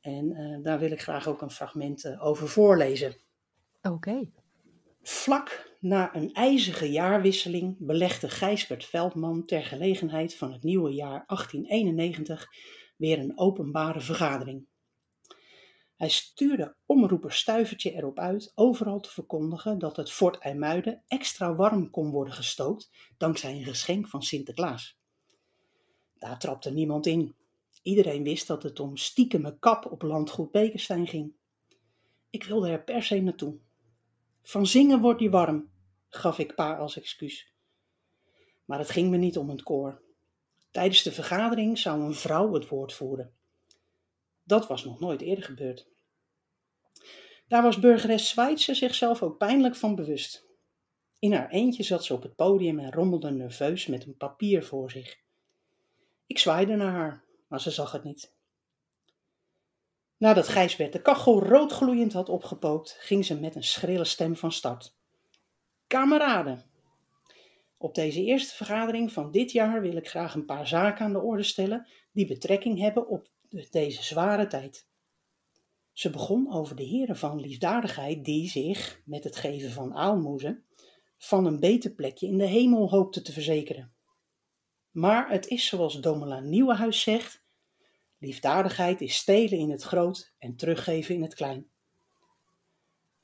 En 0.01 0.31
uh, 0.31 0.63
daar 0.63 0.79
wil 0.79 0.91
ik 0.91 1.01
graag 1.01 1.27
ook 1.27 1.41
een 1.41 1.51
fragment 1.51 2.19
over 2.19 2.49
voorlezen. 2.49 3.15
Oké. 3.81 3.93
Okay. 3.93 4.31
Vlak 5.01 5.75
na 5.79 6.15
een 6.15 6.33
ijzige 6.33 6.91
jaarwisseling 6.91 7.75
belegde 7.79 8.29
Gijsbert 8.29 8.85
Veldman 8.85 9.45
ter 9.45 9.63
gelegenheid 9.63 10.35
van 10.35 10.51
het 10.51 10.63
nieuwe 10.63 10.93
jaar 10.93 11.23
1891 11.27 12.47
weer 12.95 13.19
een 13.19 13.37
openbare 13.37 13.99
vergadering. 13.99 14.65
Hij 15.95 16.09
stuurde 16.09 16.75
omroeper 16.85 17.31
Stuivertje 17.31 17.91
erop 17.91 18.19
uit 18.19 18.51
overal 18.55 18.99
te 18.99 19.11
verkondigen 19.11 19.79
dat 19.79 19.95
het 19.95 20.11
Fort 20.11 20.37
IJmuiden 20.37 21.03
extra 21.07 21.55
warm 21.55 21.89
kon 21.89 22.11
worden 22.11 22.33
gestookt 22.33 22.91
dankzij 23.17 23.51
een 23.51 23.63
geschenk 23.63 24.07
van 24.07 24.23
Sinterklaas. 24.23 24.97
Daar 26.17 26.39
trapte 26.39 26.71
niemand 26.71 27.05
in. 27.05 27.35
Iedereen 27.81 28.23
wist 28.23 28.47
dat 28.47 28.63
het 28.63 28.79
om 28.79 28.97
stiekeme 28.97 29.59
kap 29.59 29.91
op 29.91 30.01
landgoed 30.01 30.51
Bekenstein 30.51 31.07
ging. 31.07 31.33
Ik 32.29 32.43
wilde 32.43 32.69
er 32.69 32.83
per 32.83 33.03
se 33.03 33.21
naartoe. 33.21 33.57
Van 34.41 34.67
zingen 34.67 35.01
wordt 35.01 35.19
die 35.19 35.29
warm, 35.29 35.69
gaf 36.09 36.39
ik 36.39 36.55
pa 36.55 36.77
als 36.77 36.97
excuus. 36.97 37.53
Maar 38.65 38.79
het 38.79 38.89
ging 38.89 39.09
me 39.09 39.17
niet 39.17 39.37
om 39.37 39.49
het 39.49 39.63
koor. 39.63 40.01
Tijdens 40.71 41.03
de 41.03 41.11
vergadering 41.11 41.77
zou 41.77 42.01
een 42.01 42.15
vrouw 42.15 42.53
het 42.53 42.67
woord 42.67 42.93
voeren. 42.93 43.33
Dat 44.45 44.67
was 44.67 44.83
nog 44.83 44.99
nooit 44.99 45.21
eerder 45.21 45.43
gebeurd. 45.43 45.87
Daar 47.47 47.63
was 47.63 47.79
burgeres 47.79 48.29
Zweitse 48.29 48.75
zichzelf 48.75 49.23
ook 49.23 49.37
pijnlijk 49.37 49.75
van 49.75 49.95
bewust. 49.95 50.45
In 51.19 51.33
haar 51.33 51.49
eentje 51.49 51.83
zat 51.83 52.03
ze 52.03 52.13
op 52.13 52.23
het 52.23 52.35
podium 52.35 52.79
en 52.79 52.91
rommelde 52.91 53.31
nerveus 53.31 53.87
met 53.87 54.05
een 54.05 54.17
papier 54.17 54.63
voor 54.63 54.91
zich. 54.91 55.17
Ik 56.25 56.39
zwaaide 56.39 56.75
naar 56.75 56.91
haar, 56.91 57.23
maar 57.47 57.61
ze 57.61 57.71
zag 57.71 57.91
het 57.91 58.03
niet. 58.03 58.33
Nadat 60.17 60.47
Gijsbert 60.47 60.93
de 60.93 61.01
kachel 61.01 61.43
roodgloeiend 61.43 62.13
had 62.13 62.29
opgepookt, 62.29 62.97
ging 62.99 63.25
ze 63.25 63.39
met 63.39 63.55
een 63.55 63.63
schrille 63.63 64.05
stem 64.05 64.35
van 64.35 64.51
start. 64.51 64.95
Kameraden, 65.87 66.65
op 67.77 67.95
deze 67.95 68.23
eerste 68.23 68.55
vergadering 68.55 69.11
van 69.11 69.31
dit 69.31 69.51
jaar 69.51 69.81
wil 69.81 69.95
ik 69.95 70.09
graag 70.09 70.35
een 70.35 70.45
paar 70.45 70.67
zaken 70.67 71.05
aan 71.05 71.13
de 71.13 71.21
orde 71.21 71.43
stellen 71.43 71.87
die 72.11 72.27
betrekking 72.27 72.79
hebben 72.79 73.07
op 73.07 73.29
deze 73.71 74.03
zware 74.03 74.47
tijd. 74.47 74.87
Ze 75.93 76.09
begon 76.09 76.53
over 76.53 76.75
de 76.75 76.83
heren 76.83 77.17
van 77.17 77.39
liefdadigheid 77.39 78.25
die 78.25 78.49
zich, 78.49 79.01
met 79.05 79.23
het 79.23 79.35
geven 79.35 79.71
van 79.71 79.93
aalmoezen, 79.93 80.65
van 81.17 81.45
een 81.45 81.59
beter 81.59 81.91
plekje 81.91 82.27
in 82.27 82.37
de 82.37 82.45
hemel 82.45 82.89
hoopten 82.89 83.23
te 83.23 83.31
verzekeren. 83.31 83.93
Maar 84.91 85.29
het 85.29 85.47
is 85.47 85.67
zoals 85.67 85.99
Domela 85.99 86.39
Nieuwenhuis 86.39 87.01
zegt, 87.01 87.43
liefdadigheid 88.17 89.01
is 89.01 89.15
stelen 89.15 89.59
in 89.59 89.69
het 89.69 89.83
groot 89.83 90.33
en 90.37 90.55
teruggeven 90.55 91.15
in 91.15 91.21
het 91.21 91.35
klein. 91.35 91.69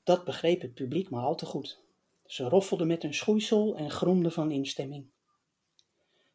Dat 0.03 0.23
begreep 0.23 0.61
het 0.61 0.73
publiek 0.73 1.09
maar 1.09 1.23
al 1.23 1.35
te 1.35 1.45
goed. 1.45 1.81
Ze 2.25 2.43
roffelden 2.43 2.87
met 2.87 3.01
hun 3.01 3.13
schoeisel 3.13 3.75
en 3.75 3.91
gromden 3.91 4.31
van 4.31 4.51
instemming. 4.51 5.09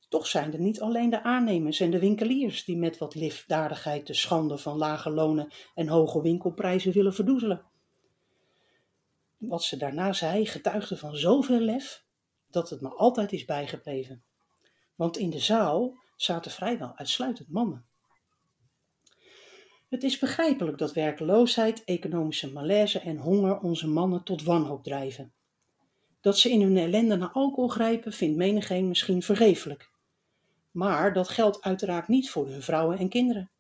Toch 0.09 0.27
zijn 0.27 0.53
het 0.53 0.61
niet 0.61 0.81
alleen 0.81 1.11
de 1.11 1.23
aannemers 1.23 1.81
en 1.81 1.90
de 1.90 1.99
winkeliers 1.99 2.64
die 2.64 2.77
met 2.77 2.99
wat 2.99 3.14
liefdadigheid 3.14 4.07
de 4.07 4.14
schande 4.14 4.59
van 4.59 4.77
lage 4.77 5.11
lonen 5.11 5.53
en 5.75 5.88
hoge 5.88 6.23
winkelprijzen 6.23 6.92
willen 6.92 7.14
verdoezelen. 7.14 7.64
Wat 9.37 9.62
ze 9.62 9.77
daarna 9.77 10.12
zei 10.12 10.47
getuigde 10.47 10.97
van 10.97 11.16
zoveel 11.16 11.61
lef 11.61 12.05
dat 12.51 12.71
het 12.71 12.81
me 12.81 12.88
altijd 12.88 13.33
is 13.33 13.45
bijgebleven. 13.45 14.25
Want 14.95 15.16
in 15.16 15.31
de 15.31 15.38
zaal 15.38 15.99
zaten 16.16 16.51
vrijwel 16.51 16.92
uitsluitend 16.97 17.49
mannen. 17.49 17.87
Het 19.88 20.03
is 20.03 20.19
begrijpelijk 20.19 20.79
dat 20.79 20.92
werkloosheid, 20.92 21.85
economische 21.85 22.53
malaise 22.53 22.99
en 22.99 23.16
honger 23.16 23.59
onze 23.59 23.88
mannen 23.88 24.23
tot 24.23 24.42
wanhoop 24.42 24.85
drijven. 24.85 25.33
Dat 26.21 26.38
ze 26.38 26.51
in 26.51 26.62
hun 26.62 26.77
ellende 26.77 27.16
naar 27.16 27.33
alcohol 27.33 27.69
grijpen, 27.69 28.12
vindt 28.12 28.37
menigeen 28.37 28.88
misschien 28.88 29.23
vergeeflijk. 29.23 29.90
Maar 30.77 31.12
dat 31.12 31.29
geldt 31.29 31.62
uiteraard 31.62 32.09
niet 32.09 32.31
voor 32.31 32.49
hun 32.49 32.62
vrouwen 32.62 32.99
en 32.99 33.09
kinderen. 33.09 33.51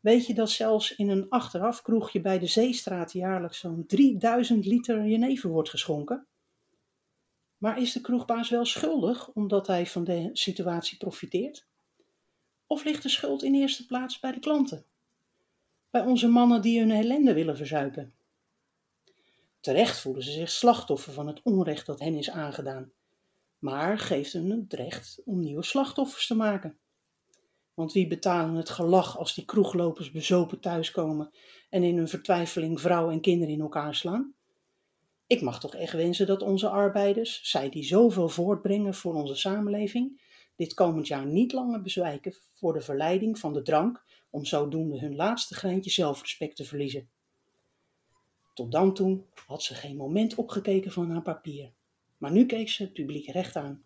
Weet 0.00 0.26
je 0.26 0.34
dat 0.34 0.50
zelfs 0.50 0.94
in 0.94 1.08
een 1.08 1.28
achterafkroegje 1.28 2.20
bij 2.20 2.38
de 2.38 2.46
Zeestraat 2.46 3.12
jaarlijks 3.12 3.58
zo'n 3.58 3.86
3000 3.86 4.66
liter 4.66 5.06
jenever 5.06 5.50
wordt 5.50 5.68
geschonken? 5.70 6.26
Maar 7.58 7.78
is 7.78 7.92
de 7.92 8.00
kroegbaas 8.00 8.50
wel 8.50 8.64
schuldig 8.64 9.28
omdat 9.28 9.66
hij 9.66 9.86
van 9.86 10.04
de 10.04 10.30
situatie 10.32 10.98
profiteert? 10.98 11.66
Of 12.66 12.84
ligt 12.84 13.02
de 13.02 13.08
schuld 13.08 13.42
in 13.42 13.54
eerste 13.54 13.86
plaats 13.86 14.20
bij 14.20 14.32
de 14.32 14.40
klanten? 14.40 14.84
Bij 15.90 16.02
onze 16.02 16.28
mannen 16.28 16.62
die 16.62 16.80
hun 16.80 16.90
ellende 16.90 17.34
willen 17.34 17.56
verzuipen? 17.56 18.12
Terecht 19.60 20.00
voelen 20.00 20.22
ze 20.22 20.30
zich 20.30 20.50
slachtoffer 20.50 21.12
van 21.12 21.26
het 21.26 21.40
onrecht 21.42 21.86
dat 21.86 22.00
hen 22.00 22.14
is 22.14 22.30
aangedaan, 22.30 22.92
maar 23.62 23.98
geeft 23.98 24.32
hen 24.32 24.50
het 24.50 24.72
recht 24.72 25.22
om 25.24 25.40
nieuwe 25.40 25.64
slachtoffers 25.64 26.26
te 26.26 26.34
maken. 26.34 26.78
Want 27.74 27.92
wie 27.92 28.06
betalen 28.06 28.54
het 28.54 28.70
gelach 28.70 29.18
als 29.18 29.34
die 29.34 29.44
kroeglopers 29.44 30.10
bezopen 30.10 30.60
thuiskomen 30.60 31.30
en 31.70 31.82
in 31.82 31.96
hun 31.96 32.08
vertwijfeling 32.08 32.80
vrouw 32.80 33.10
en 33.10 33.20
kinderen 33.20 33.54
in 33.54 33.60
elkaar 33.60 33.94
slaan? 33.94 34.34
Ik 35.26 35.40
mag 35.40 35.60
toch 35.60 35.74
echt 35.74 35.92
wensen 35.92 36.26
dat 36.26 36.42
onze 36.42 36.68
arbeiders, 36.68 37.40
zij 37.42 37.68
die 37.68 37.84
zoveel 37.84 38.28
voortbrengen 38.28 38.94
voor 38.94 39.14
onze 39.14 39.34
samenleving, 39.34 40.22
dit 40.56 40.74
komend 40.74 41.06
jaar 41.06 41.26
niet 41.26 41.52
langer 41.52 41.82
bezwijken 41.82 42.34
voor 42.52 42.72
de 42.72 42.80
verleiding 42.80 43.38
van 43.38 43.52
de 43.52 43.62
drank 43.62 44.04
om 44.30 44.44
zodoende 44.44 44.98
hun 44.98 45.16
laatste 45.16 45.54
greintje 45.54 45.90
zelfrespect 45.90 46.56
te 46.56 46.64
verliezen. 46.64 47.10
Tot 48.54 48.72
dan 48.72 48.94
toe 48.94 49.24
had 49.46 49.62
ze 49.62 49.74
geen 49.74 49.96
moment 49.96 50.34
opgekeken 50.34 50.92
van 50.92 51.10
haar 51.10 51.22
papier, 51.22 51.72
maar 52.22 52.32
nu 52.32 52.46
keek 52.46 52.68
ze 52.68 52.82
het 52.82 52.92
publiek 52.92 53.26
recht 53.26 53.56
aan. 53.56 53.84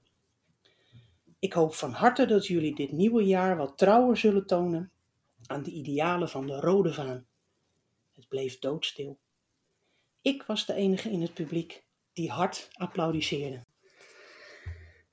Ik 1.39 1.53
hoop 1.53 1.75
van 1.75 1.93
harte 1.93 2.27
dat 2.27 2.47
jullie 2.47 2.75
dit 2.75 2.93
nieuwe 2.93 3.23
jaar 3.23 3.57
wat 3.57 3.79
trouwer 3.79 4.17
zullen 4.17 4.47
tonen 4.47 4.93
aan 5.47 5.63
de 5.63 5.71
idealen 5.71 6.29
van 6.29 6.47
de 6.47 6.61
rode 6.61 6.93
vaan. 6.93 7.27
Het 8.15 8.29
bleef 8.29 8.59
doodstil. 8.59 9.19
Ik 10.23 10.43
was 10.43 10.67
de 10.67 10.75
enige 10.75 11.11
in 11.11 11.23
het 11.23 11.35
publiek 11.35 11.85
die 12.13 12.31
hard 12.31 12.69
applaudisseerde. 12.73 13.65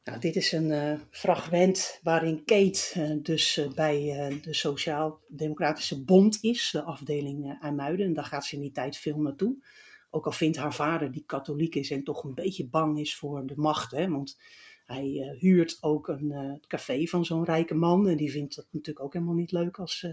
Nou, 0.04 0.20
dit 0.20 0.36
is 0.36 0.52
een 0.52 0.70
uh, 0.70 1.00
fragment 1.10 2.00
waarin 2.02 2.44
Kate 2.46 2.94
uh, 2.98 3.24
dus 3.24 3.58
uh, 3.58 3.74
bij 3.74 4.00
de 4.42 4.54
Sociaal-Democratische 4.54 6.04
Bond 6.04 6.38
is, 6.42 6.70
de 6.72 6.82
afdeling 6.82 7.58
IJmuiden. 7.62 8.06
En 8.06 8.14
daar 8.14 8.26
gaat 8.26 8.46
ze 8.46 8.56
in 8.56 8.62
die 8.62 8.72
tijd 8.72 8.98
veel 8.98 9.18
naartoe. 9.18 9.58
Ook 10.16 10.26
al 10.26 10.32
vindt 10.32 10.58
haar 10.58 10.74
vader, 10.74 11.12
die 11.12 11.24
katholiek 11.26 11.76
is 11.76 11.92
en 11.92 12.04
toch 12.04 12.24
een 12.24 12.34
beetje 12.34 12.68
bang 12.68 13.00
is 13.00 13.16
voor 13.16 13.46
de 13.46 13.56
macht. 13.56 13.92
Hè, 13.92 14.10
want 14.10 14.40
hij 14.86 15.36
huurt 15.40 15.78
ook 15.82 16.08
een 16.08 16.62
café 16.68 17.06
van 17.06 17.26
zo'n 17.26 17.46
rijke 17.46 17.74
man. 17.74 18.08
En 18.08 18.18
die 18.18 18.32
vindt 18.32 18.56
dat 18.56 18.68
natuurlijk 18.72 19.06
ook 19.06 19.14
helemaal 19.14 19.36
niet 19.36 19.52
leuk 19.52 19.80
als 19.80 20.06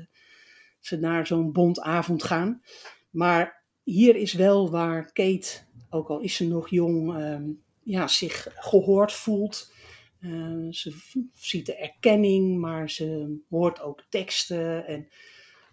ze 0.81 0.97
naar 0.97 1.27
zo'n 1.27 1.53
bondavond 1.53 2.23
gaan. 2.23 2.63
Maar 3.11 3.65
hier 3.83 4.17
is 4.17 4.33
wel 4.33 4.71
waar 4.71 5.13
Kate, 5.13 5.59
ook 5.91 6.09
al 6.09 6.21
is 6.21 6.35
ze 6.35 6.49
nog 6.49 6.71
jong, 6.71 7.17
ehm, 7.17 7.51
ja, 7.83 8.09
zich 8.09 8.47
gehoord 8.55 9.13
voelt. 9.13 9.73
Uh, 10.21 10.73
ze 10.73 10.95
ziet 11.35 11.67
de 11.67 11.77
erkenning, 11.77 12.59
maar 12.59 12.91
ze 12.91 13.39
hoort 13.49 13.81
ook 13.81 14.05
teksten. 14.09 14.87
En 14.87 15.09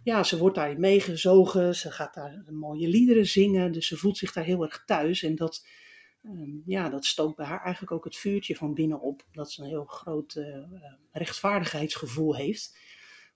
ja, 0.08 0.24
ze 0.24 0.38
wordt 0.38 0.56
daarin 0.56 0.80
meegezogen. 0.80 1.76
Ze 1.76 1.92
gaat 1.92 2.14
daar 2.14 2.44
mooie 2.50 2.88
liederen 2.88 3.26
zingen. 3.26 3.72
Dus 3.72 3.88
ze 3.88 3.98
voelt 3.98 4.18
zich 4.18 4.34
daar 4.34 4.44
heel 4.44 4.64
erg 4.64 4.84
thuis. 4.86 5.24
En 5.24 5.36
dat, 5.36 5.66
um, 6.24 6.62
ja, 6.66 6.90
dat 6.90 7.06
stookt 7.06 7.36
bij 7.36 7.46
haar 7.46 7.62
eigenlijk 7.62 7.92
ook 7.92 8.04
het 8.04 8.16
vuurtje 8.16 8.56
van 8.56 8.74
binnen 8.74 9.02
op. 9.02 9.26
Dat 9.32 9.52
ze 9.52 9.62
een 9.62 9.68
heel 9.68 9.86
groot 9.86 10.36
uh, 10.36 10.58
rechtvaardigheidsgevoel 11.12 12.36
heeft. 12.36 12.78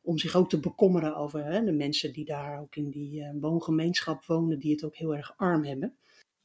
Om 0.01 0.17
zich 0.17 0.35
ook 0.35 0.49
te 0.49 0.59
bekommeren 0.59 1.15
over 1.15 1.43
hè, 1.45 1.63
de 1.63 1.71
mensen 1.71 2.13
die 2.13 2.25
daar 2.25 2.59
ook 2.59 2.75
in 2.75 2.89
die 2.89 3.21
uh, 3.21 3.29
woongemeenschap 3.39 4.25
wonen, 4.25 4.59
die 4.59 4.71
het 4.71 4.83
ook 4.83 4.95
heel 4.95 5.15
erg 5.15 5.33
arm 5.37 5.63
hebben. 5.63 5.95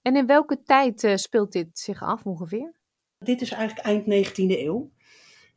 En 0.02 0.16
in 0.16 0.26
welke 0.26 0.62
tijd 0.62 1.12
speelt 1.14 1.52
dit 1.52 1.78
zich 1.78 2.02
af 2.02 2.24
ongeveer? 2.24 2.74
Dit 3.18 3.40
is 3.40 3.50
eigenlijk 3.50 3.86
eind 3.86 4.28
19e 4.28 4.34
eeuw. 4.34 4.90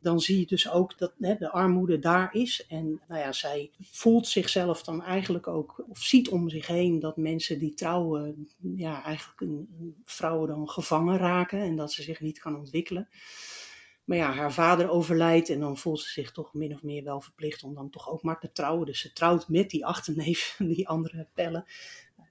Dan 0.00 0.20
zie 0.20 0.38
je 0.38 0.46
dus 0.46 0.70
ook 0.70 0.98
dat 0.98 1.12
hè, 1.18 1.34
de 1.34 1.50
armoede 1.50 1.98
daar 1.98 2.34
is. 2.34 2.66
En 2.68 3.00
nou 3.08 3.20
ja, 3.20 3.32
zij 3.32 3.70
voelt 3.80 4.26
zichzelf 4.26 4.82
dan 4.82 5.02
eigenlijk 5.02 5.46
ook, 5.46 5.84
of 5.88 5.98
ziet 5.98 6.28
om 6.28 6.48
zich 6.48 6.66
heen 6.66 7.00
dat 7.00 7.16
mensen 7.16 7.58
die 7.58 7.74
trouwen, 7.74 8.48
ja, 8.76 9.04
eigenlijk 9.04 9.40
een, 9.40 9.68
vrouwen 10.04 10.48
dan 10.48 10.68
gevangen 10.68 11.18
raken 11.18 11.60
en 11.60 11.76
dat 11.76 11.92
ze 11.92 12.02
zich 12.02 12.20
niet 12.20 12.38
kan 12.38 12.56
ontwikkelen. 12.56 13.08
Maar 14.04 14.18
ja, 14.18 14.32
haar 14.32 14.52
vader 14.52 14.90
overlijdt 14.90 15.48
en 15.48 15.60
dan 15.60 15.78
voelt 15.78 16.00
ze 16.00 16.08
zich 16.08 16.32
toch 16.32 16.54
min 16.54 16.74
of 16.74 16.82
meer 16.82 17.04
wel 17.04 17.20
verplicht 17.20 17.62
om 17.62 17.74
dan 17.74 17.90
toch 17.90 18.10
ook 18.10 18.22
maar 18.22 18.40
te 18.40 18.52
trouwen. 18.52 18.86
Dus 18.86 19.00
ze 19.00 19.12
trouwt 19.12 19.48
met 19.48 19.70
die 19.70 19.86
achterneef, 19.86 20.56
die 20.76 20.88
andere 20.88 21.26
pellen 21.34 21.64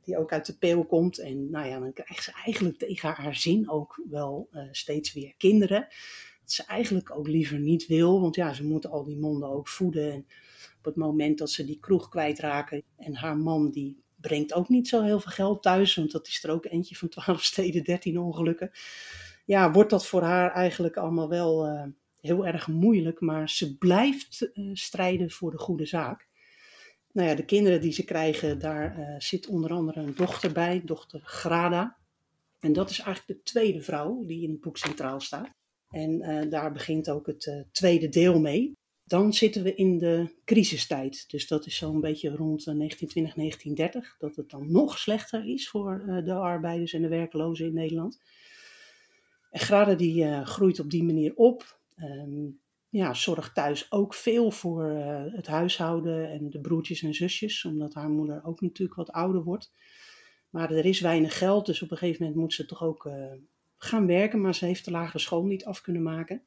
die 0.10 0.18
ook 0.18 0.32
uit 0.32 0.46
de 0.46 0.58
peel 0.58 0.86
komt. 0.86 1.20
En 1.20 1.50
nou 1.50 1.68
ja, 1.68 1.80
dan 1.80 1.94
krijgt 1.94 2.24
ze 2.24 2.32
eigenlijk 2.46 2.78
tegen 2.78 3.14
haar 3.14 3.36
zin 3.36 3.70
ook 3.70 4.02
wel 4.10 4.48
uh, 4.52 4.64
steeds 4.72 5.14
weer 5.14 5.34
kinderen. 5.38 5.88
Ze 6.52 6.64
eigenlijk 6.64 7.18
ook 7.18 7.28
liever 7.28 7.60
niet 7.60 7.88
wil. 7.88 8.22
Want 8.22 8.36
ja, 8.36 8.54
ze 8.54 8.64
moeten 8.64 8.90
al 8.90 9.04
die 9.04 9.18
monden 9.18 9.50
ook 9.50 9.68
voeden. 9.68 10.12
En 10.12 10.26
op 10.78 10.86
het 10.86 10.96
moment 10.96 11.38
dat 11.38 11.52
ze 11.52 11.66
die 11.66 11.80
kroeg 11.80 12.10
kwijtraken 12.10 12.84
en 12.98 13.16
haar 13.16 13.38
man 13.38 13.72
die 13.72 14.04
brengt 14.16 14.54
ook 14.54 14.70
niet 14.70 14.88
zo 14.88 15.02
heel 15.02 15.20
veel 15.20 15.32
geld 15.32 15.62
thuis, 15.62 15.96
want 15.96 16.12
dat 16.12 16.28
is 16.28 16.44
er 16.44 16.52
ook 16.52 16.66
eentje 16.66 16.96
van 16.96 17.10
12 17.10 17.44
steden, 17.54 17.84
13 17.84 18.20
ongelukken. 18.20 18.72
Ja, 19.46 19.72
wordt 19.72 19.90
dat 19.90 20.06
voor 20.06 20.22
haar 20.22 20.52
eigenlijk 20.52 20.98
allemaal 20.98 21.30
wel 21.30 21.68
uh, 21.68 21.84
heel 22.22 22.46
erg 22.46 22.68
moeilijk, 22.68 23.20
maar 23.20 23.50
ze 23.50 23.78
blijft 23.78 24.50
uh, 24.54 24.70
strijden 24.74 25.32
voor 25.32 25.52
de 25.52 25.58
goede 25.58 25.86
zaak. 25.86 26.28
Nou 27.12 27.28
ja, 27.30 27.36
de 27.36 27.46
kinderen 27.46 27.82
die 27.82 27.92
ze 27.92 28.04
krijgen, 28.04 28.60
daar 28.60 29.00
uh, 29.00 29.16
zit 29.18 29.48
onder 29.48 29.72
andere 29.72 30.00
een 30.00 30.16
dochter 30.16 30.52
bij, 30.52 30.82
dochter 30.86 31.22
Grada. 31.24 31.98
En 32.60 32.74
dat 32.74 32.90
is 32.90 33.00
eigenlijk 33.00 33.40
de 33.40 33.52
tweede 33.52 33.82
vrouw 33.82 34.26
die 34.26 34.44
in 34.44 34.52
het 34.52 34.62
boek 34.62 34.78
centraal 34.78 35.20
staat. 35.20 35.59
En 35.90 36.50
daar 36.50 36.72
begint 36.72 37.10
ook 37.10 37.28
het 37.28 37.66
tweede 37.72 38.10
deel 38.10 38.40
mee. 38.40 38.78
Dan 39.04 39.34
zitten 39.34 39.64
we 39.64 39.76
in 39.76 39.98
de 39.98 40.36
crisistijd. 40.46 41.30
Dus 41.30 41.48
dat 41.48 41.66
is 41.66 41.78
zo'n 41.78 42.02
beetje 42.02 42.30
rond 42.30 42.66
1920, 42.66 43.34
1930. 43.34 44.16
Dat 44.20 44.36
het 44.36 44.50
dan 44.50 44.72
nog 44.72 44.98
slechter 44.98 45.46
is 45.46 45.70
voor 45.70 46.22
de 46.26 46.34
arbeiders 46.34 46.94
en 46.94 47.02
de 47.02 47.08
werklozen 47.08 47.66
in 47.66 47.74
Nederland. 47.74 48.22
En 49.52 49.60
Grada 49.60 49.94
die 49.94 50.46
groeit 50.46 50.80
op 50.80 50.90
die 50.90 51.04
manier 51.04 51.36
op. 51.36 51.80
Um, 51.98 52.60
ja, 52.90 53.14
zorgt 53.14 53.54
thuis 53.56 53.92
ook 53.92 54.14
veel 54.14 54.52
voor 54.52 54.84
het 55.32 55.48
huishouden 55.48 56.30
en 56.30 56.50
de 56.50 56.60
broertjes 56.60 57.02
en 57.02 57.14
zusjes. 57.14 57.66
Omdat 57.66 57.94
haar 57.94 58.10
moeder 58.10 58.44
ook 58.44 58.62
natuurlijk 58.62 58.98
wat 58.98 59.12
ouder 59.12 59.44
wordt. 59.44 59.72
Maar 60.50 60.72
er 60.72 60.86
is 60.86 61.00
weinig 61.00 61.38
geld, 61.38 61.66
dus 61.66 61.82
op 61.82 61.92
een 61.92 61.98
gegeven 61.98 62.24
moment 62.24 62.42
moet 62.42 62.54
ze 62.54 62.66
toch 62.66 62.84
ook 62.84 63.10
gaan 63.80 64.08
werken. 64.08 64.42
Maar 64.42 64.56
ze 64.56 64.66
heeft 64.66 64.86
de 64.86 64.92
lagere 64.92 65.20
school 65.20 65.44
niet 65.44 65.66
af 65.66 65.82
kunnen 65.82 66.04
maken. 66.04 66.44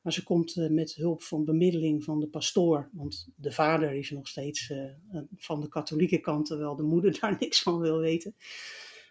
Maar 0.00 0.12
ze 0.12 0.22
komt 0.22 0.56
uh, 0.56 0.70
met 0.70 0.94
hulp 0.94 1.22
van 1.22 1.44
bemiddeling 1.44 2.04
van 2.04 2.20
de 2.20 2.28
pastoor, 2.28 2.90
want 2.92 3.28
de 3.36 3.52
vader 3.52 3.92
is 3.92 4.10
nog 4.10 4.28
steeds 4.28 4.70
uh, 4.70 4.90
van 5.36 5.60
de 5.60 5.68
katholieke 5.68 6.20
kant, 6.20 6.46
terwijl 6.46 6.76
de 6.76 6.82
moeder 6.82 7.16
daar 7.20 7.36
niks 7.40 7.62
van 7.62 7.78
wil 7.78 7.98
weten. 7.98 8.36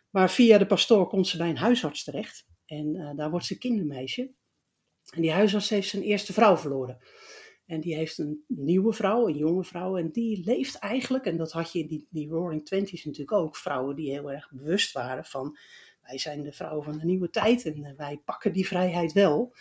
Maar 0.10 0.32
via 0.32 0.58
de 0.58 0.66
pastoor 0.66 1.08
komt 1.08 1.28
ze 1.28 1.38
bij 1.38 1.50
een 1.50 1.58
huisarts 1.58 2.04
terecht 2.04 2.48
en 2.66 2.96
uh, 2.96 3.12
daar 3.16 3.30
wordt 3.30 3.46
ze 3.46 3.58
kindermeisje. 3.58 4.32
En 5.10 5.22
die 5.22 5.32
huisarts 5.32 5.70
heeft 5.70 5.90
zijn 5.90 6.04
eerste 6.04 6.34
vrouw 6.34 6.58
verloren. 6.58 6.98
En 7.66 7.82
die 7.82 7.96
heeft 7.96 8.18
een 8.18 8.44
nieuwe 8.48 8.94
vrouw, 8.94 9.28
een 9.28 9.38
jonge 9.38 9.64
vrouw. 9.64 9.98
En 9.98 10.12
die 10.12 10.44
leeft 10.44 10.76
eigenlijk, 10.76 11.26
en 11.26 11.38
dat 11.38 11.52
had 11.52 11.72
je 11.72 11.80
in 11.80 11.88
die, 11.88 12.08
die 12.10 12.30
Roaring 12.30 12.66
Twenties 12.66 13.06
natuurlijk 13.06 13.38
ook, 13.38 13.56
vrouwen 13.56 13.96
die 13.96 14.12
heel 14.12 14.32
erg 14.32 14.52
bewust 14.52 14.92
waren 14.92 15.26
van 15.26 15.58
wij 16.04 16.18
zijn 16.18 16.42
de 16.42 16.52
vrouwen 16.52 16.84
van 16.84 16.98
de 16.98 17.06
nieuwe 17.06 17.30
tijd 17.30 17.66
en 17.66 17.94
wij 17.98 18.22
pakken 18.26 18.54
die 18.54 18.68
vrijheid 18.68 19.12
wel. 19.12 19.54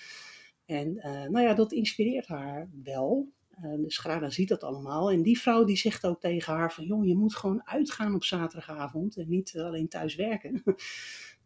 En 0.65 0.97
uh, 0.97 1.03
nou 1.05 1.41
ja, 1.41 1.55
dat 1.55 1.73
inspireert 1.73 2.27
haar 2.27 2.71
wel. 2.83 3.29
Uh, 3.65 3.83
dus 3.83 3.99
Grada 3.99 4.31
ziet 4.31 4.49
dat 4.49 4.65
allemaal. 4.65 5.11
En 5.11 5.23
die 5.23 5.41
vrouw 5.41 5.65
die 5.65 5.77
zegt 5.77 6.07
ook 6.07 6.21
tegen 6.21 6.55
haar 6.55 6.73
van... 6.73 6.85
...jong, 6.85 7.07
je 7.07 7.17
moet 7.17 7.37
gewoon 7.37 7.67
uitgaan 7.67 8.15
op 8.15 8.25
zaterdagavond 8.25 9.17
en 9.17 9.29
niet 9.29 9.59
alleen 9.59 9.89
thuis 9.89 10.15
werken. 10.15 10.63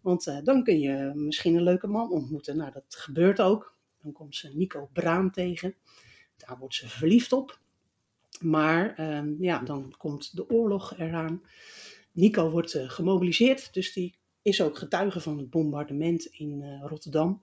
Want 0.01 0.41
dan 0.45 0.65
kun 0.65 0.79
je 0.79 1.13
misschien 1.15 1.55
een 1.55 1.63
leuke 1.63 1.87
man 1.87 2.11
ontmoeten. 2.11 2.57
Nou, 2.57 2.73
dat 2.73 2.85
gebeurt 2.89 3.41
ook. 3.41 3.77
Dan 4.03 4.13
komt 4.13 4.37
ze 4.37 4.51
Nico 4.55 4.89
Braam 4.93 5.31
tegen. 5.31 5.75
Daar 6.37 6.59
wordt 6.59 6.75
ze 6.75 6.89
verliefd 6.89 7.33
op. 7.33 7.59
Maar 8.41 8.95
ehm, 8.95 9.35
ja, 9.39 9.59
dan 9.59 9.95
komt 9.97 10.37
de 10.37 10.51
oorlog 10.51 10.99
eraan. 10.99 11.43
Nico 12.13 12.51
wordt 12.51 12.79
gemobiliseerd, 12.79 13.75
dus 13.75 13.93
die 13.93 14.19
is 14.47 14.63
ook 14.63 14.79
getuige 14.79 15.21
van 15.21 15.39
het 15.39 15.51
bombardement 15.51 16.25
in 16.25 16.81
Rotterdam. 16.83 17.43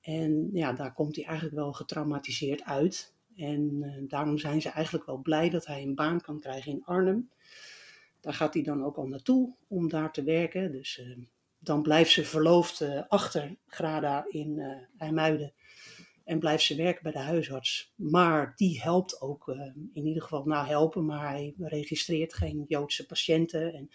En 0.00 0.50
ja, 0.52 0.72
daar 0.72 0.92
komt 0.92 1.16
hij 1.16 1.24
eigenlijk 1.24 1.56
wel 1.56 1.72
getraumatiseerd 1.72 2.64
uit. 2.64 3.14
En 3.36 3.82
uh, 3.82 4.08
daarom 4.08 4.38
zijn 4.38 4.60
ze 4.62 4.68
eigenlijk 4.68 5.06
wel 5.06 5.18
blij 5.18 5.50
dat 5.50 5.66
hij 5.66 5.82
een 5.82 5.94
baan 5.94 6.20
kan 6.20 6.40
krijgen 6.40 6.72
in 6.72 6.84
Arnhem. 6.84 7.30
Daar 8.20 8.34
gaat 8.34 8.54
hij 8.54 8.62
dan 8.62 8.84
ook 8.84 8.96
al 8.96 9.06
naartoe 9.06 9.54
om 9.68 9.88
daar 9.88 10.12
te 10.12 10.22
werken. 10.22 10.72
Dus 10.72 10.98
uh, 10.98 11.16
dan 11.58 11.82
blijft 11.82 12.10
ze 12.10 12.24
verloofd 12.24 12.80
uh, 12.80 13.02
achter 13.08 13.56
Grada 13.66 14.24
in 14.28 14.62
IJmuiden. 14.98 15.52
En 16.24 16.38
blijft 16.38 16.64
ze 16.64 16.76
werken 16.76 17.02
bij 17.02 17.12
de 17.12 17.18
huisarts. 17.18 17.92
Maar 17.96 18.52
die 18.56 18.80
helpt 18.80 19.20
ook, 19.20 19.48
in 19.92 20.06
ieder 20.06 20.22
geval 20.22 20.44
nou 20.44 20.66
helpen, 20.66 21.04
maar 21.04 21.28
hij 21.28 21.54
registreert 21.58 22.34
geen 22.34 22.64
Joodse 22.68 23.06
patiënten. 23.06 23.74
En 23.74 23.90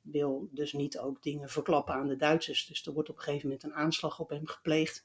wil 0.00 0.48
dus 0.52 0.72
niet 0.72 0.98
ook 0.98 1.22
dingen 1.22 1.48
verklappen 1.48 1.94
aan 1.94 2.08
de 2.08 2.16
Duitsers. 2.16 2.66
Dus 2.66 2.86
er 2.86 2.92
wordt 2.92 3.08
op 3.08 3.16
een 3.16 3.22
gegeven 3.22 3.48
moment 3.48 3.64
een 3.64 3.74
aanslag 3.74 4.20
op 4.20 4.28
hem 4.28 4.46
gepleegd 4.46 5.04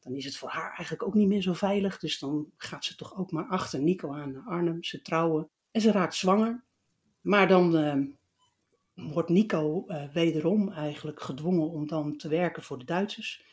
dan 0.00 0.14
is 0.14 0.24
het 0.24 0.36
voor 0.36 0.48
haar 0.48 0.74
eigenlijk 0.74 1.02
ook 1.02 1.14
niet 1.14 1.28
meer 1.28 1.42
zo 1.42 1.52
veilig. 1.52 1.98
Dus 1.98 2.18
dan 2.18 2.52
gaat 2.56 2.84
ze 2.84 2.96
toch 2.96 3.18
ook 3.18 3.30
maar 3.30 3.46
achter 3.46 3.82
Nico 3.82 4.12
aan 4.12 4.32
naar 4.32 4.46
Arnhem. 4.46 4.84
Ze 4.84 5.02
trouwen 5.02 5.50
en 5.70 5.80
ze 5.80 5.92
raakt 5.92 6.14
zwanger. 6.14 6.64
Maar 7.20 7.48
dan 7.48 7.76
uh, 7.76 7.94
wordt 9.12 9.28
Nico 9.28 9.84
uh, 9.86 10.12
wederom 10.12 10.72
eigenlijk 10.72 11.22
gedwongen 11.22 11.70
om 11.70 11.86
dan 11.86 12.16
te 12.16 12.28
werken 12.28 12.62
voor 12.62 12.78
de 12.78 12.84
Duitsers. 12.84 13.44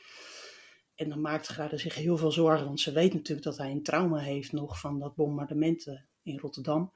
En 0.96 1.10
dan 1.10 1.22
maakt 1.22 1.48
Grada 1.48 1.78
zich 1.78 1.96
heel 1.96 2.18
veel 2.18 2.32
zorgen, 2.32 2.66
want 2.66 2.80
ze 2.80 2.92
weet 2.92 3.14
natuurlijk 3.14 3.48
dat 3.48 3.58
hij 3.58 3.72
een 3.72 3.84
trauma 3.84 4.18
heeft 4.18 4.52
nog 4.52 4.80
van 4.80 5.00
dat 5.00 5.16
bombardement 5.16 5.88
uh, 5.88 6.00
in 6.24 6.40
Rotterdam. 6.40 6.94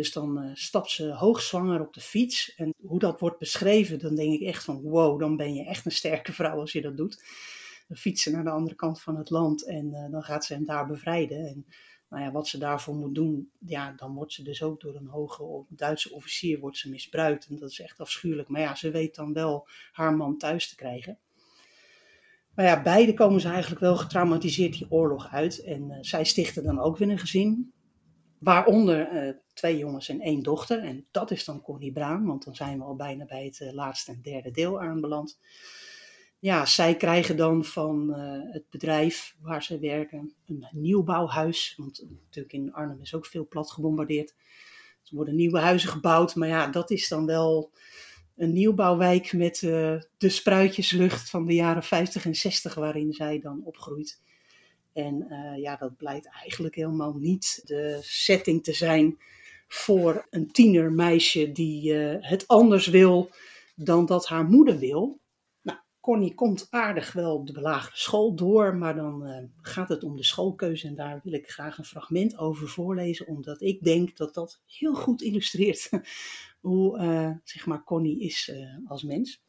Dus 0.00 0.12
dan 0.12 0.50
stapt 0.54 0.90
ze 0.90 1.12
hoogzwanger 1.12 1.80
op 1.80 1.94
de 1.94 2.00
fiets. 2.00 2.54
En 2.54 2.74
hoe 2.82 2.98
dat 2.98 3.20
wordt 3.20 3.38
beschreven, 3.38 3.98
dan 3.98 4.14
denk 4.14 4.32
ik 4.32 4.40
echt 4.40 4.64
van 4.64 4.80
wow, 4.82 5.20
dan 5.20 5.36
ben 5.36 5.54
je 5.54 5.64
echt 5.64 5.84
een 5.84 5.92
sterke 5.92 6.32
vrouw 6.32 6.60
als 6.60 6.72
je 6.72 6.80
dat 6.80 6.96
doet 6.96 7.22
fietsen 7.96 8.32
naar 8.32 8.44
de 8.44 8.50
andere 8.50 8.76
kant 8.76 9.00
van 9.00 9.16
het 9.16 9.30
land 9.30 9.66
en 9.66 9.86
uh, 9.86 10.10
dan 10.10 10.22
gaat 10.22 10.44
ze 10.44 10.54
hem 10.54 10.64
daar 10.64 10.86
bevrijden. 10.86 11.46
En 11.46 11.66
nou 12.08 12.22
ja, 12.22 12.32
wat 12.32 12.48
ze 12.48 12.58
daarvoor 12.58 12.94
moet 12.94 13.14
doen, 13.14 13.50
ja, 13.58 13.92
dan 13.96 14.14
wordt 14.14 14.32
ze 14.32 14.42
dus 14.42 14.62
ook 14.62 14.80
door 14.80 14.96
een 14.96 15.06
hoge 15.06 15.64
Duitse 15.68 16.12
officier 16.12 16.60
wordt 16.60 16.76
ze 16.76 16.90
misbruikt. 16.90 17.46
En 17.46 17.58
dat 17.58 17.70
is 17.70 17.80
echt 17.80 18.00
afschuwelijk. 18.00 18.48
Maar 18.48 18.60
ja, 18.60 18.74
ze 18.74 18.90
weet 18.90 19.14
dan 19.14 19.32
wel 19.32 19.68
haar 19.92 20.16
man 20.16 20.38
thuis 20.38 20.68
te 20.68 20.74
krijgen. 20.74 21.18
Maar 22.54 22.64
ja, 22.64 22.82
beide 22.82 23.14
komen 23.14 23.40
ze 23.40 23.48
eigenlijk 23.48 23.80
wel 23.80 23.96
getraumatiseerd 23.96 24.72
die 24.72 24.90
oorlog 24.90 25.28
uit. 25.28 25.62
En 25.62 25.90
uh, 25.90 25.96
zij 26.00 26.24
stichten 26.24 26.64
dan 26.64 26.80
ook 26.80 26.96
weer 26.96 27.10
een 27.10 27.18
gezin. 27.18 27.72
Waaronder 28.38 29.36
twee 29.60 29.78
jongens 29.78 30.08
en 30.08 30.20
één 30.20 30.42
dochter. 30.42 30.78
En 30.78 31.06
dat 31.10 31.30
is 31.30 31.44
dan 31.44 31.62
Connie 31.62 31.92
Braan, 31.92 32.26
want 32.26 32.44
dan 32.44 32.54
zijn 32.54 32.78
we 32.78 32.84
al 32.84 32.96
bijna 32.96 33.24
bij 33.24 33.44
het 33.44 33.60
uh, 33.60 33.72
laatste 33.72 34.12
en 34.12 34.22
derde 34.22 34.50
deel 34.50 34.80
aanbeland 34.80 35.38
ja, 36.40 36.66
zij 36.66 36.96
krijgen 36.96 37.36
dan 37.36 37.64
van 37.64 38.06
uh, 38.10 38.52
het 38.52 38.70
bedrijf 38.70 39.36
waar 39.40 39.62
ze 39.62 39.78
werken 39.78 40.32
een 40.46 40.66
nieuwbouwhuis. 40.70 41.74
Want 41.76 42.04
natuurlijk 42.24 42.54
in 42.54 42.72
Arnhem 42.72 43.00
is 43.00 43.14
ook 43.14 43.26
veel 43.26 43.48
plat 43.48 43.70
gebombardeerd. 43.70 44.34
Er 45.04 45.16
worden 45.16 45.36
nieuwe 45.36 45.58
huizen 45.58 45.88
gebouwd, 45.88 46.34
maar 46.34 46.48
ja, 46.48 46.66
dat 46.66 46.90
is 46.90 47.08
dan 47.08 47.26
wel 47.26 47.70
een 48.36 48.52
nieuwbouwwijk 48.52 49.32
met 49.32 49.62
uh, 49.62 50.00
de 50.18 50.28
spruitjeslucht 50.28 51.30
van 51.30 51.46
de 51.46 51.54
jaren 51.54 51.82
50 51.82 52.24
en 52.24 52.34
60 52.34 52.74
waarin 52.74 53.12
zij 53.12 53.40
dan 53.40 53.60
opgroeit. 53.64 54.20
En 54.92 55.26
ja, 55.56 55.76
dat 55.76 55.96
blijkt 55.96 56.28
eigenlijk 56.28 56.74
helemaal 56.74 57.14
niet 57.14 57.62
de 57.64 57.98
setting 58.02 58.64
te 58.64 58.72
zijn 58.72 59.18
voor 59.72 60.26
een 60.30 60.50
tienermeisje 60.50 61.52
die 61.52 61.92
het 62.20 62.48
anders 62.48 62.86
wil 62.86 63.30
dan 63.74 64.06
dat 64.06 64.26
haar 64.26 64.44
moeder 64.44 64.78
wil. 64.78 65.20
Connie 66.00 66.34
komt 66.34 66.66
aardig 66.70 67.12
wel 67.12 67.34
op 67.34 67.46
de 67.46 67.60
lagere 67.60 67.96
school 67.96 68.34
door, 68.34 68.76
maar 68.76 68.94
dan 68.94 69.26
uh, 69.26 69.44
gaat 69.62 69.88
het 69.88 70.04
om 70.04 70.16
de 70.16 70.24
schoolkeuze 70.24 70.86
en 70.86 70.94
daar 70.94 71.20
wil 71.22 71.32
ik 71.32 71.50
graag 71.50 71.78
een 71.78 71.84
fragment 71.84 72.38
over 72.38 72.68
voorlezen, 72.68 73.26
omdat 73.26 73.60
ik 73.60 73.82
denk 73.84 74.16
dat 74.16 74.34
dat 74.34 74.60
heel 74.66 74.94
goed 74.94 75.22
illustreert 75.22 75.90
hoe 76.60 76.98
uh, 76.98 77.30
zeg 77.44 77.66
maar 77.66 77.84
Connie 77.84 78.20
is 78.20 78.52
als 78.86 79.02
mens. 79.02 79.42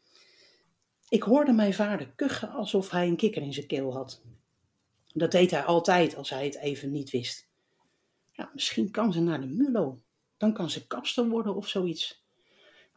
Ik 1.09 1.23
hoorde 1.23 1.51
mijn 1.51 1.73
vader 1.73 2.13
kuchen 2.15 2.49
alsof 2.49 2.89
hij 2.89 3.07
een 3.07 3.15
kikker 3.15 3.41
in 3.41 3.53
zijn 3.53 3.67
keel 3.67 3.93
had. 3.93 4.21
Dat 5.13 5.31
deed 5.31 5.51
hij 5.51 5.63
altijd 5.63 6.15
als 6.15 6.29
hij 6.29 6.45
het 6.45 6.57
even 6.57 6.91
niet 6.91 7.09
wist. 7.09 7.49
Ja, 8.31 8.51
misschien 8.53 8.91
kan 8.91 9.13
ze 9.13 9.21
naar 9.21 9.41
de 9.41 9.47
Mullo. 9.47 10.01
Dan 10.41 10.53
kan 10.53 10.69
ze 10.69 10.87
kapster 10.87 11.27
worden 11.27 11.55
of 11.55 11.67
zoiets. 11.67 12.23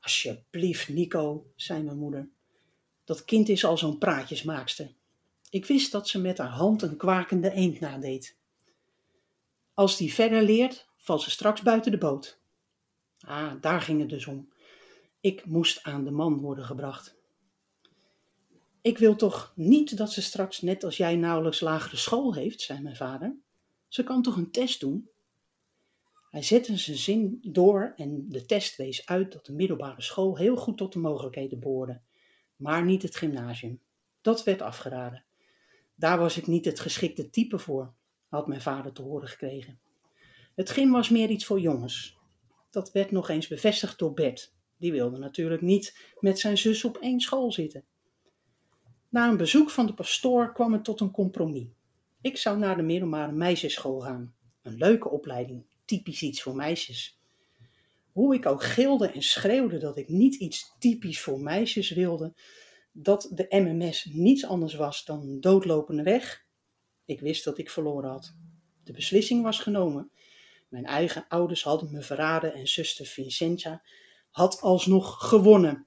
Alsjeblieft, 0.01 0.89
Nico, 0.89 1.47
zei 1.57 1.83
mijn 1.83 1.99
moeder. 1.99 2.29
Dat 3.05 3.25
kind 3.25 3.49
is 3.49 3.65
al 3.65 3.79
zo'n 3.79 3.99
praatjesmaakster. 3.99 4.95
Ik 5.51 5.67
wist 5.67 5.93
dat 5.93 6.09
ze 6.09 6.21
met 6.21 6.39
haar 6.39 6.49
hand 6.49 6.83
een 6.83 6.97
kwakende 6.97 7.51
eend 7.51 7.81
nadeed. 7.81 8.37
Als 9.75 9.97
die 9.97 10.15
verder 10.15 10.43
leert, 10.43 10.89
valt 10.97 11.23
ze 11.23 11.31
straks 11.31 11.63
buiten 11.63 11.91
de 11.91 11.99
boot. 11.99 12.39
Ah, 13.21 13.53
daar 13.61 13.81
ging 13.81 14.01
het 14.01 14.09
dus 14.09 14.27
om. 14.27 14.49
Ik 15.21 15.45
moest 15.45 15.83
aan 15.83 16.05
de 16.05 16.11
man 16.11 16.41
worden 16.41 16.65
gebracht. 16.65 17.15
Ik 18.83 18.99
wil 18.99 19.17
toch 19.17 19.53
niet 19.57 19.97
dat 19.97 20.13
ze 20.13 20.23
straks 20.23 20.61
net 20.61 20.85
als 20.85 20.97
jij 20.97 21.17
nauwelijks 21.17 21.61
lagere 21.61 21.97
school 21.97 22.35
heeft, 22.35 22.61
zei 22.61 22.81
mijn 22.81 22.97
vader. 22.97 23.37
Ze 23.89 24.03
kan 24.03 24.23
toch 24.23 24.37
een 24.37 24.51
test 24.51 24.81
doen? 24.81 25.09
Hij 26.35 26.43
zette 26.43 26.77
zijn 26.77 26.97
zin 26.97 27.39
door 27.43 27.93
en 27.97 28.29
de 28.29 28.47
test 28.47 28.77
wees 28.77 29.07
uit 29.07 29.33
dat 29.33 29.47
de 29.47 29.53
middelbare 29.53 30.03
school 30.03 30.37
heel 30.37 30.57
goed 30.57 30.77
tot 30.77 30.93
de 30.93 30.99
mogelijkheden 30.99 31.61
behoorde 31.61 32.01
maar 32.57 32.85
niet 32.85 33.03
het 33.03 33.17
gymnasium. 33.17 33.81
Dat 34.21 34.45
werd 34.45 34.63
afgeraden. 34.63 35.25
Daar 35.95 36.19
was 36.19 36.37
ik 36.37 36.47
niet 36.47 36.65
het 36.65 36.81
geschikte 36.81 37.31
type 37.31 37.59
voor, 37.59 37.95
had 38.29 38.47
mijn 38.47 38.61
vader 38.61 38.93
te 38.93 39.03
horen 39.03 39.29
gekregen. 39.29 39.81
Het 40.55 40.71
gym 40.71 40.91
was 40.91 41.09
meer 41.09 41.31
iets 41.31 41.45
voor 41.45 41.61
jongens. 41.61 42.19
Dat 42.71 42.93
werd 42.93 43.11
nog 43.11 43.29
eens 43.29 43.49
bevestigd 43.49 43.99
door 43.99 44.13
Bert. 44.13 44.55
Die 44.77 44.93
wilde 44.93 45.19
natuurlijk 45.19 45.63
niet 45.63 46.15
met 46.21 46.39
zijn 46.39 46.59
zus 46.59 46.85
op 46.85 46.97
één 46.97 47.21
school 47.21 47.53
zitten. 47.53 47.85
Na 49.09 49.29
een 49.29 49.37
bezoek 49.37 49.71
van 49.71 49.87
de 49.87 49.95
pastoor 49.95 50.53
kwam 50.53 50.73
het 50.73 50.85
tot 50.85 51.01
een 51.01 51.11
compromis. 51.11 51.67
Ik 52.21 52.37
zou 52.37 52.59
naar 52.59 52.77
de 52.77 52.83
middelbare 52.83 53.33
meisjesschool 53.33 54.01
gaan. 54.01 54.35
Een 54.63 54.77
leuke 54.77 55.09
opleiding, 55.09 55.65
typisch 55.85 56.23
iets 56.23 56.43
voor 56.43 56.55
meisjes. 56.55 57.19
Hoe 58.13 58.35
ik 58.35 58.47
ook 58.47 58.63
gilde 58.63 59.11
en 59.11 59.23
schreeuwde 59.23 59.79
dat 59.79 59.97
ik 59.97 60.09
niet 60.09 60.35
iets 60.35 60.75
typisch 60.79 61.21
voor 61.21 61.41
meisjes 61.41 61.91
wilde, 61.91 62.35
dat 62.93 63.31
de 63.33 63.47
MMS 63.49 64.05
niets 64.05 64.47
anders 64.47 64.75
was 64.75 65.05
dan 65.05 65.21
een 65.21 65.41
doodlopende 65.41 66.03
weg. 66.03 66.45
Ik 67.05 67.21
wist 67.21 67.45
dat 67.45 67.59
ik 67.59 67.71
verloren 67.71 68.11
had. 68.11 68.35
De 68.85 68.93
beslissing 68.93 69.43
was 69.43 69.59
genomen. 69.59 70.11
Mijn 70.69 70.87
eigen 70.87 71.25
ouders 71.29 71.63
hadden 71.63 71.93
me 71.93 72.03
verraden 72.03 72.55
en 72.55 72.69
zuster 72.69 73.07
Vincentia 73.07 73.83
had 74.31 74.61
alsnog 74.61 75.29
gewonnen. 75.29 75.87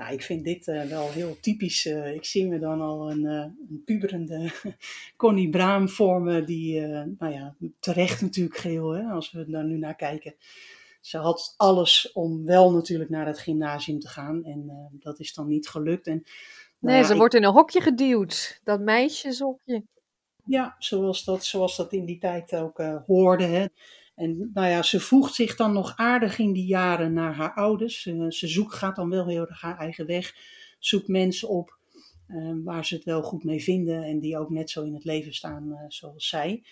Nou, 0.00 0.12
ik 0.12 0.22
vind 0.22 0.44
dit 0.44 0.66
uh, 0.66 0.82
wel 0.82 1.10
heel 1.10 1.40
typisch. 1.40 1.86
Uh, 1.86 2.14
ik 2.14 2.24
zie 2.24 2.46
me 2.46 2.58
dan 2.58 2.80
al 2.80 3.10
een, 3.10 3.24
uh, 3.24 3.44
een 3.68 3.82
puberende 3.84 4.50
Connie 5.16 5.48
Braam 5.48 5.88
vormen, 5.88 6.46
die, 6.46 6.80
nou 7.18 7.32
ja, 7.32 7.54
terecht 7.80 8.20
natuurlijk 8.20 8.56
geheel, 8.56 8.90
hè, 8.90 9.02
als 9.02 9.30
we 9.30 9.50
daar 9.50 9.64
nu 9.64 9.78
naar 9.78 9.96
kijken. 9.96 10.34
Ze 11.00 11.18
had 11.18 11.54
alles 11.56 12.12
om 12.12 12.44
wel 12.44 12.72
natuurlijk 12.72 13.10
naar 13.10 13.26
het 13.26 13.38
gymnasium 13.38 13.98
te 13.98 14.08
gaan 14.08 14.44
en 14.44 14.90
dat 14.92 15.20
is 15.20 15.34
dan 15.34 15.48
niet 15.48 15.68
gelukt. 15.68 16.06
En, 16.06 16.24
nou 16.78 16.94
nee, 16.94 17.04
ze 17.04 17.16
wordt 17.16 17.34
in 17.34 17.44
een 17.44 17.52
hokje 17.52 17.80
geduwd, 17.80 18.60
dat 18.64 18.80
meisjeshokje. 18.80 19.82
Ja, 20.44 20.76
zoals 20.78 21.24
dat, 21.24 21.44
zoals 21.44 21.76
dat 21.76 21.92
in 21.92 22.04
die 22.04 22.18
tijd 22.18 22.54
ook 22.54 22.82
hoorde. 23.06 23.44
Hè. 23.44 23.66
En 24.20 24.50
nou 24.54 24.68
ja, 24.68 24.82
ze 24.82 25.00
voegt 25.00 25.34
zich 25.34 25.56
dan 25.56 25.72
nog 25.72 25.96
aardig 25.96 26.38
in 26.38 26.52
die 26.52 26.66
jaren 26.66 27.12
naar 27.12 27.34
haar 27.34 27.54
ouders. 27.54 28.02
Ze 28.28 28.48
zoekt, 28.48 28.74
gaat 28.74 28.96
dan 28.96 29.10
wel 29.10 29.28
erg 29.28 29.60
haar 29.60 29.78
eigen 29.78 30.06
weg. 30.06 30.34
Zoekt 30.78 31.08
mensen 31.08 31.48
op 31.48 31.78
uh, 32.28 32.52
waar 32.64 32.84
ze 32.84 32.94
het 32.94 33.04
wel 33.04 33.22
goed 33.22 33.44
mee 33.44 33.62
vinden 33.62 34.02
en 34.02 34.20
die 34.20 34.38
ook 34.38 34.50
net 34.50 34.70
zo 34.70 34.84
in 34.84 34.94
het 34.94 35.04
leven 35.04 35.34
staan 35.34 35.68
uh, 35.68 35.84
zoals 35.88 36.28
zij. 36.28 36.64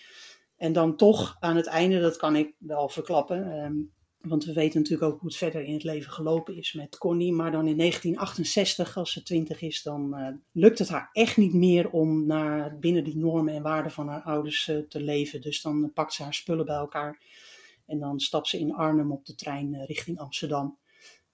En 0.57 0.73
dan 0.73 0.95
toch 0.95 1.35
aan 1.39 1.55
het 1.55 1.67
einde, 1.67 1.99
dat 1.99 2.17
kan 2.17 2.35
ik 2.35 2.53
wel 2.57 2.89
verklappen. 2.89 3.91
Want 4.19 4.45
we 4.45 4.53
weten 4.53 4.81
natuurlijk 4.81 5.11
ook 5.11 5.19
hoe 5.19 5.29
het 5.29 5.37
verder 5.37 5.63
in 5.63 5.73
het 5.73 5.83
leven 5.83 6.11
gelopen 6.11 6.55
is 6.55 6.73
met 6.73 6.97
Connie. 6.97 7.33
Maar 7.33 7.51
dan 7.51 7.67
in 7.67 7.77
1968, 7.77 8.97
als 8.97 9.11
ze 9.11 9.23
20 9.23 9.61
is, 9.61 9.83
dan 9.83 10.15
lukt 10.51 10.79
het 10.79 10.89
haar 10.89 11.09
echt 11.11 11.37
niet 11.37 11.53
meer 11.53 11.89
om 11.89 12.25
naar, 12.25 12.79
binnen 12.79 13.03
die 13.03 13.17
normen 13.17 13.53
en 13.53 13.61
waarden 13.61 13.91
van 13.91 14.07
haar 14.07 14.21
ouders 14.21 14.71
te 14.89 15.01
leven. 15.01 15.41
Dus 15.41 15.61
dan 15.61 15.91
pakt 15.93 16.13
ze 16.13 16.23
haar 16.23 16.33
spullen 16.33 16.65
bij 16.65 16.75
elkaar 16.75 17.21
en 17.85 17.99
dan 17.99 18.19
stapt 18.19 18.47
ze 18.47 18.59
in 18.59 18.73
Arnhem 18.73 19.11
op 19.11 19.25
de 19.25 19.35
trein 19.35 19.73
eh, 19.73 19.85
richting 19.85 20.19
Amsterdam. 20.19 20.77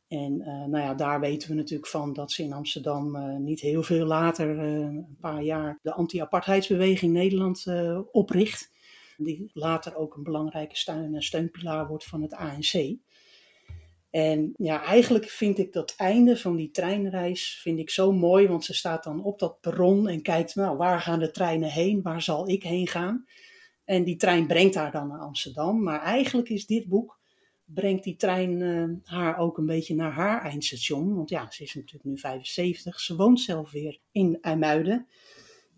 En 0.07 0.37
nou 0.37 0.77
ja, 0.77 0.93
daar 0.93 1.19
weten 1.19 1.49
we 1.49 1.55
natuurlijk 1.55 1.89
van 1.89 2.13
dat 2.13 2.31
ze 2.31 2.43
in 2.43 2.53
Amsterdam 2.53 3.17
niet 3.43 3.59
heel 3.59 3.83
veel 3.83 4.05
later, 4.05 4.59
een 4.59 5.17
paar 5.19 5.43
jaar, 5.43 5.79
de 5.81 5.93
anti-apartheidsbeweging 5.93 7.13
Nederland 7.13 7.65
opricht. 8.11 8.71
Die 9.17 9.49
later 9.53 9.95
ook 9.95 10.15
een 10.15 10.23
belangrijke 10.23 10.77
steun, 10.77 11.21
steunpilaar 11.21 11.87
wordt 11.87 12.05
van 12.05 12.21
het 12.21 12.33
ANC. 12.33 12.97
En 14.09 14.53
ja, 14.57 14.83
eigenlijk 14.83 15.29
vind 15.29 15.57
ik 15.57 15.73
dat 15.73 15.93
einde 15.97 16.37
van 16.37 16.55
die 16.55 16.71
treinreis 16.71 17.59
vind 17.61 17.79
ik 17.79 17.89
zo 17.89 18.11
mooi, 18.11 18.47
want 18.47 18.65
ze 18.65 18.73
staat 18.73 19.03
dan 19.03 19.23
op 19.23 19.39
dat 19.39 19.61
perron 19.61 20.07
en 20.07 20.21
kijkt, 20.21 20.55
nou, 20.55 20.77
waar 20.77 21.01
gaan 21.01 21.19
de 21.19 21.31
treinen 21.31 21.69
heen? 21.69 22.01
Waar 22.01 22.21
zal 22.21 22.49
ik 22.49 22.63
heen 22.63 22.87
gaan? 22.87 23.25
En 23.85 24.03
die 24.03 24.15
trein 24.15 24.47
brengt 24.47 24.75
haar 24.75 24.91
dan 24.91 25.07
naar 25.07 25.19
Amsterdam. 25.19 25.83
Maar 25.83 26.01
eigenlijk 26.01 26.49
is 26.49 26.65
dit 26.65 26.87
boek, 26.87 27.19
brengt 27.65 28.03
die 28.03 28.15
trein 28.15 28.59
uh, 28.59 28.89
haar 29.03 29.37
ook 29.37 29.57
een 29.57 29.65
beetje 29.65 29.95
naar 29.95 30.11
haar 30.11 30.41
eindstation. 30.41 31.15
Want 31.15 31.29
ja, 31.29 31.51
ze 31.51 31.63
is 31.63 31.73
natuurlijk 31.73 32.03
nu 32.03 32.17
75. 32.17 32.99
Ze 32.99 33.15
woont 33.15 33.39
zelf 33.39 33.71
weer 33.71 33.99
in 34.11 34.37
IJmuiden. 34.41 35.07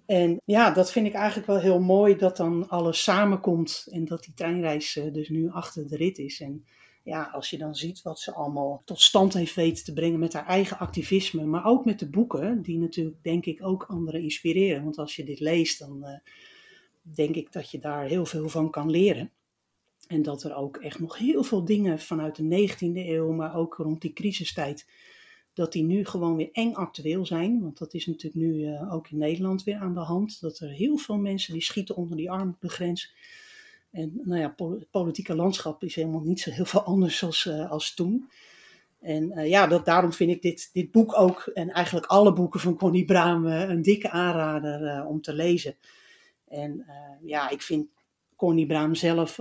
En 0.08 0.42
ja, 0.46 0.72
dat 0.72 0.92
vind 0.92 1.08
ik 1.08 1.14
eigenlijk 1.14 1.48
wel 1.48 1.60
heel 1.60 1.80
mooi 1.80 2.16
dat 2.16 2.38
dan 2.38 2.70
alles 2.70 3.04
samenkomt. 3.04 3.88
En 3.90 4.06
dat 4.06 4.24
die 4.24 4.34
treinreis 4.34 4.96
uh, 4.96 5.14
dus 5.14 5.30
nu 5.30 5.50
achter 5.50 5.88
de 5.88 5.96
rit 5.96 6.18
is. 6.18 6.40
En 6.42 6.66
ja, 7.04 7.24
als 7.24 7.50
je 7.50 7.58
dan 7.58 7.76
ziet 7.76 8.02
wat 8.02 8.20
ze 8.20 8.34
allemaal 8.34 8.82
tot 8.86 9.02
stand 9.02 9.34
heeft 9.34 9.56
weten 9.56 9.84
te 9.84 9.94
brengen 9.94 10.20
met 10.20 10.34
haar 10.34 10.46
eigen 10.46 10.80
activisme. 10.80 11.46
Maar 11.46 11.66
ook 11.66 11.86
met 11.86 12.00
de 12.00 12.10
boeken, 12.10 12.62
die 12.62 12.78
natuurlijk 12.78 13.24
denk 13.24 13.46
ik 13.46 13.64
ook 13.64 13.84
anderen 13.84 14.22
inspireren. 14.22 14.84
Want 14.84 14.98
als 14.98 15.16
je 15.16 15.24
dit 15.24 15.40
leest, 15.40 15.80
dan... 15.80 15.98
Uh, 16.04 16.10
denk 17.16 17.36
ik 17.36 17.52
dat 17.52 17.72
je 17.72 17.80
daar 17.80 18.06
heel 18.06 18.26
veel 18.26 18.50
van 18.50 18.70
kan 18.72 18.90
leren. 18.90 19.32
En 20.08 20.22
dat 20.22 20.44
er 20.44 20.56
ook 20.56 20.78
echt 20.78 21.00
nog 21.00 21.18
heel 21.18 21.44
veel 21.44 21.66
dingen 21.66 22.00
vanuit 22.00 22.36
de 22.36 22.68
19e 22.70 23.08
eeuw, 23.08 23.32
maar 23.32 23.56
ook 23.56 23.76
rond 23.76 24.02
die 24.02 24.14
crisistijd, 24.14 24.88
dat 25.58 25.72
die 25.72 25.84
nu 25.84 26.06
gewoon 26.06 26.36
weer 26.36 26.50
eng 26.52 26.74
actueel 26.74 27.26
zijn. 27.26 27.62
Want 27.62 27.78
dat 27.78 27.94
is 27.94 28.06
natuurlijk 28.06 28.46
nu 28.46 28.54
uh, 28.54 28.94
ook 28.94 29.10
in 29.10 29.18
Nederland 29.18 29.64
weer 29.64 29.78
aan 29.78 29.94
de 29.94 30.00
hand. 30.00 30.42
Dat 30.42 30.60
er 30.60 30.70
heel 30.70 30.98
veel 30.98 31.18
mensen 31.18 31.54
die 31.54 31.62
schieten 31.62 31.96
onder 31.96 32.18
die 32.18 32.32
armoedegrens. 32.32 33.14
En 33.92 34.22
nou 34.24 34.40
ja, 34.42 34.56
het 34.58 34.92
politieke 34.92 35.36
landschap 35.36 35.84
is 35.84 35.96
helemaal 35.96 36.22
niet 36.22 36.40
zo 36.40 36.52
heel 36.52 36.66
veel 36.66 36.84
anders 36.84 37.24
als, 37.24 37.46
uh, 37.46 37.72
als 37.72 37.94
toen. 37.94 38.30
En 39.00 39.32
uh, 39.40 39.48
ja, 39.48 39.68
dat, 39.68 39.86
daarom 39.86 40.14
vind 40.14 40.32
ik 40.32 40.42
dit, 40.42 40.70
dit 40.74 40.92
boek 40.92 41.18
ook, 41.20 41.52
en 41.54 41.70
eigenlijk 41.70 42.06
alle 42.06 42.34
boeken 42.34 42.60
van 42.60 42.78
Connie 42.78 43.06
Braam, 43.06 43.46
een 43.46 43.82
dikke 43.82 44.10
aanrader 44.10 45.06
om 45.06 45.22
te 45.22 45.34
lezen. 45.34 45.76
En 46.48 46.86
ja, 47.24 47.50
ik 47.50 47.62
vind 47.62 47.88
Connie 48.36 48.66
Braam 48.66 48.96
zelf 48.96 49.40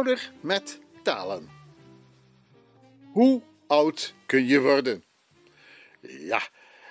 ouder 0.00 0.32
met 0.40 0.80
talen. 1.02 1.59
Hoe 3.20 3.42
oud 3.66 4.14
kun 4.26 4.46
je 4.46 4.60
worden? 4.60 5.04
Ja, 6.00 6.48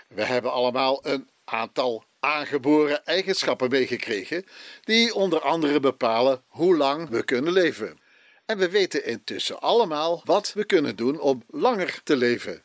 we 0.08 0.24
hebben 0.24 0.52
allemaal 0.52 1.00
een 1.06 1.30
aantal 1.44 2.04
aangeboren 2.20 3.06
eigenschappen 3.06 3.70
meegekregen, 3.70 4.46
die 4.84 5.14
onder 5.14 5.42
andere 5.42 5.80
bepalen 5.80 6.44
hoe 6.48 6.76
lang 6.76 7.10
we 7.10 7.24
kunnen 7.24 7.54
leven. 7.54 8.00
En 8.46 8.58
we 8.58 8.70
weten 8.70 9.06
intussen 9.06 9.60
allemaal 9.60 10.22
wat 10.24 10.54
we 10.54 10.66
kunnen 10.66 10.96
doen 10.96 11.20
om 11.20 11.44
langer 11.48 12.02
te 12.04 12.16
leven. 12.16 12.64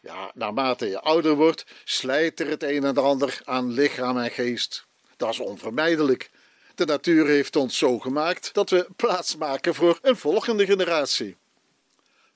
Ja, 0.00 0.30
naarmate 0.34 0.86
je 0.86 1.00
ouder 1.00 1.34
wordt, 1.34 1.64
slijt 1.84 2.40
er 2.40 2.48
het 2.48 2.62
een 2.62 2.84
en 2.84 2.96
ander 2.96 3.40
aan 3.44 3.72
lichaam 3.72 4.18
en 4.18 4.30
geest. 4.30 4.86
Dat 5.16 5.30
is 5.30 5.40
onvermijdelijk. 5.40 6.30
De 6.74 6.84
natuur 6.84 7.26
heeft 7.26 7.56
ons 7.56 7.78
zo 7.78 7.98
gemaakt 7.98 8.54
dat 8.54 8.70
we 8.70 8.88
plaats 8.96 9.36
maken 9.36 9.74
voor 9.74 9.98
een 10.02 10.16
volgende 10.16 10.66
generatie. 10.66 11.36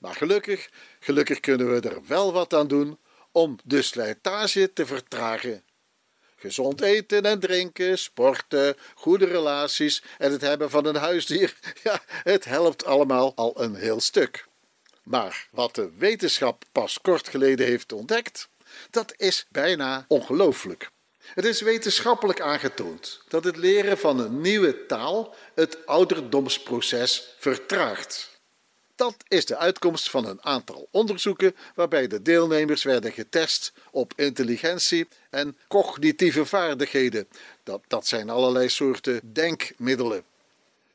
Maar 0.05 0.15
gelukkig, 0.15 0.69
gelukkig 0.99 1.39
kunnen 1.39 1.73
we 1.73 1.89
er 1.89 2.01
wel 2.07 2.33
wat 2.33 2.53
aan 2.53 2.67
doen 2.67 2.99
om 3.31 3.57
de 3.63 3.81
slijtage 3.81 4.73
te 4.73 4.85
vertragen. 4.85 5.63
Gezond 6.35 6.81
eten 6.81 7.23
en 7.23 7.39
drinken, 7.39 7.97
sporten, 7.97 8.75
goede 8.95 9.25
relaties 9.25 10.03
en 10.17 10.31
het 10.31 10.41
hebben 10.41 10.69
van 10.69 10.85
een 10.85 10.95
huisdier, 10.95 11.55
ja, 11.83 12.01
het 12.07 12.45
helpt 12.45 12.85
allemaal 12.85 13.35
al 13.35 13.61
een 13.61 13.75
heel 13.75 13.99
stuk. 13.99 14.47
Maar 15.03 15.47
wat 15.51 15.75
de 15.75 15.91
wetenschap 15.97 16.63
pas 16.71 17.01
kort 17.01 17.29
geleden 17.29 17.65
heeft 17.65 17.91
ontdekt, 17.91 18.49
Dat 18.89 19.13
is 19.17 19.45
bijna 19.49 20.05
ongelooflijk. 20.07 20.89
Het 21.33 21.45
is 21.45 21.61
wetenschappelijk 21.61 22.41
aangetoond 22.41 23.21
dat 23.27 23.43
het 23.43 23.57
leren 23.57 23.97
van 23.97 24.19
een 24.19 24.41
nieuwe 24.41 24.85
taal 24.85 25.35
het 25.55 25.85
ouderdomsproces 25.85 27.35
vertraagt. 27.37 28.34
Dat 28.95 29.15
is 29.27 29.45
de 29.45 29.57
uitkomst 29.57 30.09
van 30.09 30.25
een 30.25 30.43
aantal 30.43 30.87
onderzoeken 30.91 31.55
waarbij 31.75 32.07
de 32.07 32.21
deelnemers 32.21 32.83
werden 32.83 33.11
getest 33.11 33.73
op 33.91 34.13
intelligentie 34.15 35.07
en 35.29 35.57
cognitieve 35.67 36.45
vaardigheden. 36.45 37.27
Dat, 37.63 37.81
dat 37.87 38.07
zijn 38.07 38.29
allerlei 38.29 38.69
soorten 38.69 39.33
denkmiddelen. 39.33 40.23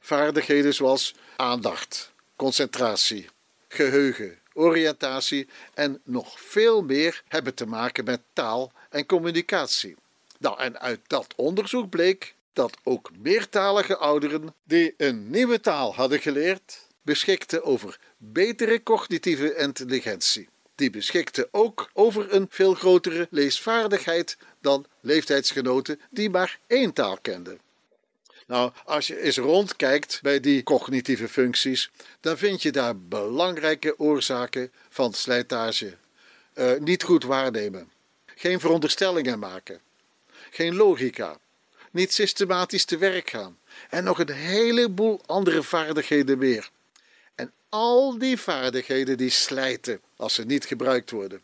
Vaardigheden 0.01 0.75
zoals 0.75 1.15
aandacht, 1.37 2.13
concentratie, 2.37 3.29
geheugen, 3.69 4.39
oriëntatie 4.53 5.49
en 5.75 6.01
nog 6.05 6.41
veel 6.41 6.83
meer 6.83 7.23
hebben 7.29 7.55
te 7.55 7.67
maken 7.67 8.05
met 8.05 8.21
taal 8.33 8.73
en 8.91 9.07
communicatie. 9.07 9.97
Nou, 10.39 10.59
en 10.61 10.81
uit 10.81 11.01
dat 11.07 11.33
onderzoek 11.37 11.91
bleek 11.91 12.35
dat 12.53 12.77
ook 12.83 13.11
meertalige 13.19 13.97
ouderen 13.97 14.55
die 14.65 14.95
een 14.97 15.31
nieuwe 15.31 15.61
taal 15.61 15.95
hadden 15.95 16.21
geleerd, 16.21 16.89
beschikten 17.03 17.65
over 17.65 17.99
betere 18.17 18.83
cognitieve 18.83 19.57
intelligentie. 19.57 20.49
Die 20.75 20.91
beschikten 20.91 21.49
ook 21.51 21.91
over 21.93 22.35
een 22.35 22.47
veel 22.51 22.75
grotere 22.75 23.27
leesvaardigheid 23.31 24.37
dan 24.61 24.87
leeftijdsgenoten 25.01 26.01
die 26.11 26.31
maar 26.31 26.59
één 26.67 26.93
taal 26.93 27.19
kenden. 27.23 27.61
Nou, 28.47 28.73
als 28.85 29.07
je 29.07 29.21
eens 29.21 29.39
rondkijkt 29.39 30.19
bij 30.23 30.41
die 30.41 30.63
cognitieve 30.63 31.29
functies, 31.29 31.91
dan 32.21 32.39
vind 32.39 32.63
je 32.63 32.73
daar 32.73 32.99
belangrijke 32.99 33.99
oorzaken 33.99 34.73
van 34.89 35.13
slijtage. 35.13 35.97
Uh, 36.55 36.79
niet 36.79 37.03
goed 37.03 37.25
waarnemen, 37.25 37.91
geen 38.27 38.61
veronderstellingen 38.61 39.39
maken, 39.39 39.81
geen 40.51 40.75
logica, 40.75 41.39
niet 41.91 42.13
systematisch 42.13 42.85
te 42.85 42.99
werk 42.99 43.31
gaan 43.31 43.59
en 43.91 44.05
nog 44.05 44.19
een 44.19 44.33
heleboel 44.33 45.21
andere 45.27 45.63
vaardigheden 45.63 46.39
meer. 46.39 46.71
En 47.35 47.53
al 47.69 48.19
die 48.19 48.39
vaardigheden 48.39 49.17
die 49.17 49.31
slijten 49.31 50.01
als 50.17 50.35
ze 50.35 50.45
niet 50.45 50.65
gebruikt 50.65 51.11
worden. 51.11 51.43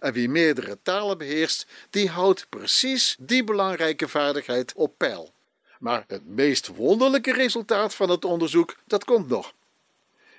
En 0.00 0.12
wie 0.12 0.28
meerdere 0.28 0.78
talen 0.82 1.18
beheerst, 1.18 1.66
die 1.90 2.08
houdt 2.08 2.46
precies 2.48 3.16
die 3.18 3.44
belangrijke 3.44 4.08
vaardigheid 4.08 4.72
op 4.72 4.94
peil. 4.96 5.32
Maar 5.78 6.04
het 6.06 6.26
meest 6.26 6.66
wonderlijke 6.66 7.32
resultaat 7.32 7.94
van 7.94 8.08
het 8.08 8.24
onderzoek, 8.24 8.76
dat 8.86 9.04
komt 9.04 9.28
nog. 9.28 9.52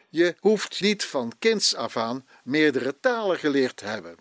Je 0.09 0.35
hoeft 0.39 0.81
niet 0.81 1.05
van 1.05 1.31
kinds 1.39 1.75
af 1.75 1.97
aan 1.97 2.27
meerdere 2.43 2.99
talen 2.99 3.37
geleerd 3.37 3.77
te 3.77 3.85
hebben. 3.85 4.15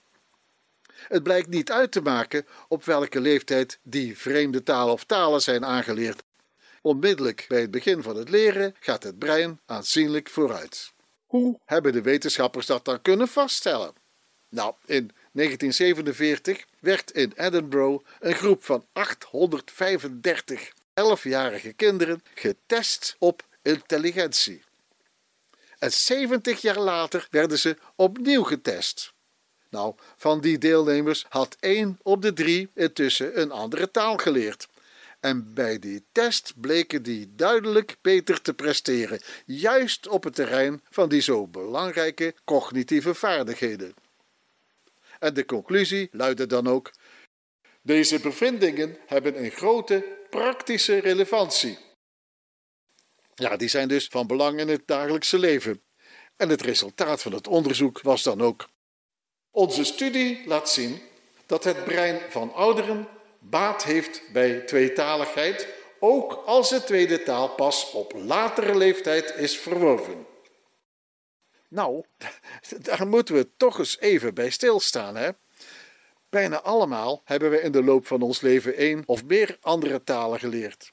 Het 1.09 1.23
blijkt 1.23 1.49
niet 1.49 1.73
uit 1.73 1.93
te 1.93 2.01
maken 2.01 2.47
op 2.69 2.85
welke 2.85 3.21
leeftijd 3.21 3.79
die 3.83 4.19
vreemde 4.19 4.63
talen 4.63 4.93
of 4.93 5.05
talen 5.05 5.43
zijn 5.43 5.65
aangeleerd. 5.65 6.23
Onmiddellijk 6.81 7.45
bij 7.49 7.61
het 7.61 7.71
begin 7.71 8.03
van 8.03 8.17
het 8.17 8.29
leren 8.29 8.75
gaat 8.81 9.03
het 9.03 9.19
brein 9.19 9.61
aanzienlijk 9.67 10.29
vooruit. 10.29 10.93
Hoe 11.27 11.61
hebben 11.65 11.93
de 11.93 12.03
wetenschappers 12.03 12.67
dat 12.67 12.85
dan 12.85 13.03
kunnen 13.03 13.29
vaststellen? 13.29 13.93
Nou, 14.49 14.75
in 14.85 15.11
1947 15.33 16.65
werd 16.81 17.11
in 17.11 17.33
Edinburgh 17.37 18.05
een 18.21 18.35
groep 18.35 18.65
van 18.65 18.87
835 18.93 20.73
11-jarige 20.95 21.73
kinderen 21.73 22.23
getest 22.35 23.17
op 23.19 23.43
intelligentie. 23.63 24.63
En 25.79 25.93
70 25.93 26.61
jaar 26.61 26.79
later 26.79 27.27
werden 27.31 27.59
ze 27.59 27.77
opnieuw 27.95 28.43
getest. 28.43 29.13
Nou, 29.71 29.95
van 30.17 30.41
die 30.41 30.59
deelnemers 30.59 31.27
had 31.29 31.57
één 31.61 31.99
op 32.03 32.23
de 32.23 32.33
drie 32.33 32.71
intussen 32.75 33.41
een 33.41 33.51
andere 33.51 33.91
taal 33.91 34.17
geleerd. 34.17 34.69
En 35.21 35.55
bij 35.55 35.79
die 35.79 36.05
test 36.13 36.53
bleken 36.61 37.03
die 37.03 37.35
duidelijk 37.35 37.97
beter 38.01 38.43
te 38.43 38.55
presteren, 38.55 39.21
juist 39.47 40.09
op 40.09 40.25
het 40.25 40.35
terrein 40.35 40.83
van 40.91 41.09
die 41.09 41.21
zo 41.21 41.47
belangrijke 41.47 42.35
cognitieve 42.45 43.15
vaardigheden. 43.15 43.95
En 45.19 45.35
de 45.35 45.45
conclusie 45.45 46.09
luidde 46.13 46.47
dan 46.47 46.67
ook: 46.67 46.91
deze 47.83 48.21
bevindingen 48.21 48.97
hebben 49.07 49.45
een 49.45 49.51
grote 49.51 50.05
praktische 50.31 50.99
relevantie. 50.99 51.79
Ja, 53.35 53.57
die 53.57 53.69
zijn 53.69 53.89
dus 53.89 54.07
van 54.07 54.27
belang 54.27 54.59
in 54.59 54.69
het 54.69 54.83
dagelijkse 54.87 55.39
leven. 55.39 55.83
En 56.37 56.49
het 56.49 56.63
resultaat 56.63 57.23
van 57.23 57.33
het 57.33 57.47
onderzoek 57.47 58.01
was 58.01 58.23
dan 58.23 58.41
ook 58.41 58.69
onze 59.51 59.85
studie 59.85 60.47
laat 60.47 60.71
zien 60.71 61.01
dat 61.47 61.65
het 61.65 61.85
brein 61.85 62.21
van 62.31 62.55
ouderen 62.55 63.09
baat 63.41 63.85
heeft 63.85 64.23
bij 64.33 64.61
tweetaligheid, 64.61 65.69
ook 65.99 66.33
als 66.33 66.69
de 66.69 66.85
tweede 66.85 67.23
taal 67.23 67.49
pas 67.49 67.91
op 67.93 68.13
latere 68.17 68.77
leeftijd 68.77 69.35
is 69.37 69.59
verworven. 69.59 70.27
Nou, 71.69 72.05
daar 72.83 73.07
moeten 73.07 73.35
we 73.35 73.49
toch 73.57 73.79
eens 73.79 73.99
even 73.99 74.35
bij 74.35 74.51
stilstaan, 74.51 75.17
hè? 75.17 75.31
Bijna 76.29 76.61
allemaal 76.61 77.23
hebben 77.25 77.51
we 77.51 77.61
in 77.61 77.73
de 77.73 77.83
loop 77.83 78.07
van 78.07 78.23
ons 78.23 78.41
leven 78.41 78.77
één 78.77 79.03
of 79.07 79.25
meer 79.25 79.57
andere 79.61 80.05
talen 80.05 80.39
geleerd. 80.39 80.93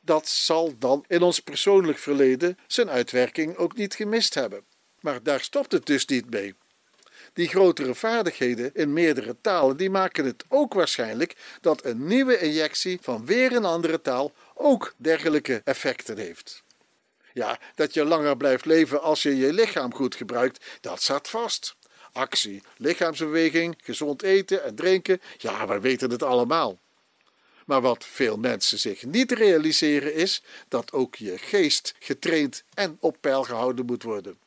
Dat 0.00 0.28
zal 0.28 0.78
dan 0.78 1.04
in 1.08 1.22
ons 1.22 1.40
persoonlijk 1.40 1.98
verleden 1.98 2.58
zijn 2.66 2.90
uitwerking 2.90 3.56
ook 3.56 3.76
niet 3.76 3.94
gemist 3.94 4.34
hebben. 4.34 4.64
Maar 5.00 5.22
daar 5.22 5.40
stopt 5.40 5.72
het 5.72 5.86
dus 5.86 6.06
niet 6.06 6.30
mee 6.30 6.54
die 7.32 7.48
grotere 7.48 7.94
vaardigheden 7.94 8.70
in 8.74 8.92
meerdere 8.92 9.36
talen, 9.40 9.76
die 9.76 9.90
maken 9.90 10.24
het 10.24 10.44
ook 10.48 10.74
waarschijnlijk 10.74 11.36
dat 11.60 11.84
een 11.84 12.06
nieuwe 12.06 12.38
injectie 12.38 12.98
van 13.02 13.26
weer 13.26 13.52
een 13.52 13.64
andere 13.64 14.00
taal 14.00 14.32
ook 14.54 14.94
dergelijke 14.96 15.60
effecten 15.64 16.18
heeft. 16.18 16.62
Ja, 17.32 17.58
dat 17.74 17.94
je 17.94 18.04
langer 18.04 18.36
blijft 18.36 18.64
leven 18.64 19.02
als 19.02 19.22
je 19.22 19.36
je 19.36 19.52
lichaam 19.52 19.94
goed 19.94 20.14
gebruikt, 20.14 20.64
dat 20.80 21.02
staat 21.02 21.28
vast. 21.28 21.76
Actie, 22.12 22.62
lichaamsbeweging, 22.76 23.78
gezond 23.82 24.22
eten 24.22 24.64
en 24.64 24.74
drinken, 24.74 25.20
ja, 25.36 25.66
we 25.66 25.80
weten 25.80 26.10
het 26.10 26.22
allemaal. 26.22 26.78
Maar 27.66 27.80
wat 27.80 28.04
veel 28.04 28.36
mensen 28.36 28.78
zich 28.78 29.04
niet 29.04 29.32
realiseren 29.32 30.14
is 30.14 30.42
dat 30.68 30.92
ook 30.92 31.14
je 31.14 31.38
geest 31.38 31.94
getraind 31.98 32.64
en 32.74 32.96
op 33.00 33.16
peil 33.20 33.42
gehouden 33.42 33.86
moet 33.86 34.02
worden. 34.02 34.38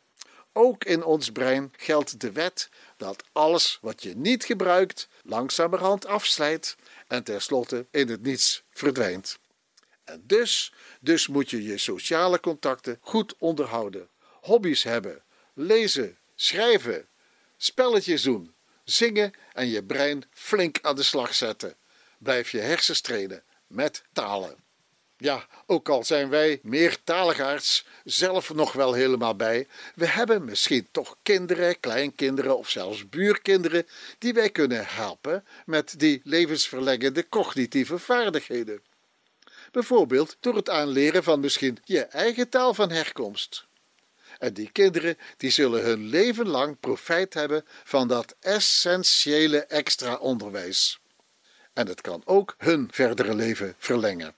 Ook 0.54 0.84
in 0.84 1.04
ons 1.04 1.32
brein 1.32 1.74
geldt 1.78 2.20
de 2.20 2.32
wet 2.32 2.70
dat 2.98 3.24
alles 3.32 3.78
wat 3.82 4.04
je 4.04 4.16
niet 4.16 4.44
gebruikt 4.44 5.08
langzamerhand 5.24 6.06
afslijt 6.06 6.76
en 7.08 7.24
tenslotte 7.24 7.86
in 7.92 8.10
het 8.10 8.22
niets 8.22 8.64
verdwijnt. 8.72 9.40
En 10.04 10.24
dus, 10.26 10.74
dus 11.00 11.28
moet 11.28 11.50
je 11.50 11.64
je 11.64 11.78
sociale 11.78 12.40
contacten 12.40 12.98
goed 13.02 13.36
onderhouden, 13.38 14.10
hobby's 14.42 14.84
hebben, 14.84 15.24
lezen, 15.54 16.18
schrijven, 16.36 17.08
spelletjes 17.58 18.22
doen, 18.22 18.54
zingen 18.84 19.34
en 19.54 19.68
je 19.68 19.84
brein 19.84 20.24
flink 20.32 20.80
aan 20.82 20.96
de 20.96 21.04
slag 21.04 21.34
zetten. 21.34 21.76
Blijf 22.18 22.50
je 22.50 22.60
hersens 22.60 23.02
trainen 23.02 23.44
met 23.68 24.04
talen. 24.12 24.63
Ja, 25.24 25.48
ook 25.66 25.90
al 25.90 26.04
zijn 26.04 26.30
wij 26.30 26.60
meertaligaards 26.64 27.86
zelf 28.04 28.54
nog 28.54 28.74
wel 28.74 28.94
helemaal 28.94 29.36
bij, 29.36 29.68
we 29.96 30.08
hebben 30.08 30.46
misschien 30.46 30.88
toch 30.92 31.18
kinderen, 31.22 31.80
kleinkinderen 31.80 32.58
of 32.58 32.70
zelfs 32.70 33.10
buurkinderen 33.10 33.88
die 34.18 34.34
wij 34.34 34.50
kunnen 34.50 34.86
helpen 34.86 35.46
met 35.66 36.00
die 36.00 36.22
levensverlengende 36.24 37.30
cognitieve 37.30 38.00
vaardigheden. 38.00 38.82
Bijvoorbeeld 39.72 40.38
door 40.40 40.56
het 40.56 40.70
aanleren 40.70 41.24
van 41.24 41.40
misschien 41.40 41.78
je 41.84 42.02
eigen 42.02 42.50
taal 42.50 42.74
van 42.74 42.92
herkomst. 42.92 43.66
En 44.40 44.54
die 44.54 44.72
kinderen 44.72 45.18
die 45.38 45.50
zullen 45.50 45.84
hun 45.84 46.06
leven 46.06 46.48
lang 46.48 46.80
profijt 46.80 47.34
hebben 47.34 47.66
van 47.84 48.08
dat 48.08 48.36
essentiële 48.40 49.66
extra 49.66 50.16
onderwijs. 50.16 51.00
En 51.74 51.88
het 51.88 52.02
kan 52.02 52.22
ook 52.26 52.56
hun 52.58 52.88
verdere 52.92 53.36
leven 53.36 53.76
verlengen. 53.78 54.36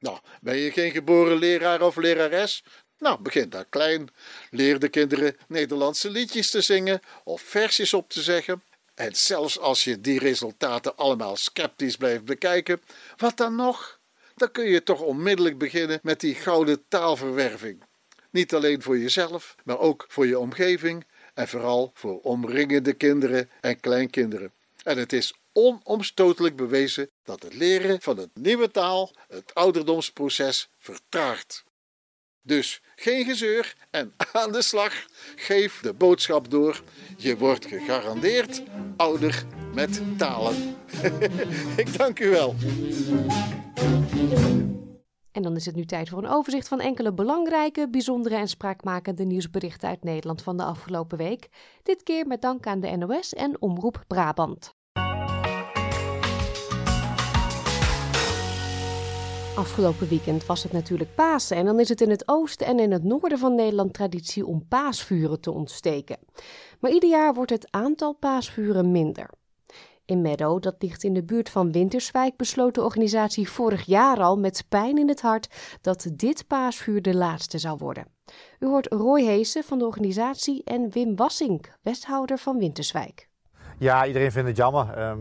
Nou, 0.00 0.18
ben 0.40 0.56
je 0.56 0.72
geen 0.72 0.90
geboren 0.90 1.36
leraar 1.36 1.82
of 1.82 1.96
lerares? 1.96 2.64
Nou, 2.98 3.20
begin 3.20 3.50
daar 3.50 3.64
klein. 3.64 4.08
Leer 4.50 4.78
de 4.78 4.88
kinderen 4.88 5.36
Nederlandse 5.48 6.10
liedjes 6.10 6.50
te 6.50 6.60
zingen 6.60 7.00
of 7.24 7.40
versjes 7.40 7.94
op 7.94 8.10
te 8.10 8.22
zeggen. 8.22 8.62
En 8.94 9.16
zelfs 9.16 9.58
als 9.58 9.84
je 9.84 10.00
die 10.00 10.18
resultaten 10.18 10.96
allemaal 10.96 11.36
sceptisch 11.36 11.96
blijft 11.96 12.24
bekijken, 12.24 12.82
wat 13.16 13.36
dan 13.36 13.54
nog? 13.54 14.00
Dan 14.34 14.50
kun 14.50 14.64
je 14.64 14.82
toch 14.82 15.00
onmiddellijk 15.00 15.58
beginnen 15.58 16.00
met 16.02 16.20
die 16.20 16.34
gouden 16.34 16.84
taalverwerving. 16.88 17.82
Niet 18.30 18.54
alleen 18.54 18.82
voor 18.82 18.98
jezelf, 18.98 19.54
maar 19.64 19.78
ook 19.78 20.04
voor 20.08 20.26
je 20.26 20.38
omgeving 20.38 21.06
en 21.34 21.48
vooral 21.48 21.90
voor 21.94 22.20
omringende 22.20 22.92
kinderen 22.92 23.50
en 23.60 23.80
kleinkinderen. 23.80 24.52
En 24.82 24.98
het 24.98 25.12
is 25.12 25.34
onomstotelijk 25.52 26.56
bewezen 26.56 27.10
dat 27.30 27.42
het 27.42 27.54
leren 27.54 28.00
van 28.00 28.18
een 28.18 28.30
nieuwe 28.34 28.70
taal 28.70 29.10
het 29.28 29.54
ouderdomsproces 29.54 30.68
vertraagt. 30.78 31.64
Dus 32.42 32.82
geen 32.96 33.24
gezeur 33.24 33.74
en 33.90 34.12
aan 34.32 34.52
de 34.52 34.62
slag. 34.62 34.92
Geef 35.36 35.80
de 35.80 35.92
boodschap 35.92 36.50
door. 36.50 36.82
Je 37.16 37.36
wordt 37.36 37.66
gegarandeerd 37.66 38.62
ouder 38.96 39.44
met 39.74 40.02
talen. 40.16 40.76
Ik 41.82 41.98
dank 41.98 42.18
u 42.18 42.28
wel. 42.28 42.54
En 45.32 45.42
dan 45.42 45.56
is 45.56 45.66
het 45.66 45.74
nu 45.74 45.84
tijd 45.84 46.08
voor 46.08 46.18
een 46.18 46.30
overzicht 46.30 46.68
van 46.68 46.80
enkele 46.80 47.12
belangrijke, 47.12 47.88
bijzondere 47.90 48.36
en 48.36 48.48
spraakmakende 48.48 49.24
nieuwsberichten 49.24 49.88
uit 49.88 50.04
Nederland 50.04 50.42
van 50.42 50.56
de 50.56 50.64
afgelopen 50.64 51.18
week. 51.18 51.48
Dit 51.82 52.02
keer 52.02 52.26
met 52.26 52.42
dank 52.42 52.66
aan 52.66 52.80
de 52.80 52.96
NOS 52.96 53.32
en 53.32 53.60
Omroep 53.60 54.04
Brabant. 54.06 54.78
Afgelopen 59.56 60.08
weekend 60.08 60.46
was 60.46 60.62
het 60.62 60.72
natuurlijk 60.72 61.14
Pasen 61.14 61.56
en 61.56 61.64
dan 61.64 61.80
is 61.80 61.88
het 61.88 62.00
in 62.00 62.10
het 62.10 62.28
oosten 62.28 62.66
en 62.66 62.78
in 62.78 62.92
het 62.92 63.04
noorden 63.04 63.38
van 63.38 63.54
Nederland 63.54 63.92
traditie 63.92 64.46
om 64.46 64.68
paasvuren 64.68 65.40
te 65.40 65.50
ontsteken. 65.50 66.18
Maar 66.80 66.90
ieder 66.90 67.08
jaar 67.08 67.34
wordt 67.34 67.50
het 67.50 67.66
aantal 67.70 68.12
paasvuren 68.12 68.90
minder. 68.90 69.30
In 70.04 70.20
Meadow, 70.20 70.62
dat 70.62 70.74
ligt 70.78 71.04
in 71.04 71.14
de 71.14 71.24
buurt 71.24 71.50
van 71.50 71.72
Winterswijk, 71.72 72.36
besloot 72.36 72.74
de 72.74 72.82
organisatie 72.82 73.50
vorig 73.50 73.86
jaar 73.86 74.20
al 74.20 74.38
met 74.38 74.64
pijn 74.68 74.98
in 74.98 75.08
het 75.08 75.20
hart 75.20 75.78
dat 75.80 76.10
dit 76.12 76.46
paasvuur 76.46 77.02
de 77.02 77.14
laatste 77.14 77.58
zou 77.58 77.78
worden. 77.78 78.06
U 78.58 78.66
hoort 78.66 78.86
Roy 78.86 79.22
Heesen 79.22 79.64
van 79.64 79.78
de 79.78 79.86
organisatie 79.86 80.64
en 80.64 80.90
Wim 80.90 81.16
Wassink, 81.16 81.78
wethouder 81.82 82.38
van 82.38 82.58
Winterswijk. 82.58 83.29
Ja, 83.80 84.06
iedereen 84.06 84.32
vindt 84.32 84.48
het 84.48 84.56
jammer. 84.56 84.90
Ehm, 84.90 85.18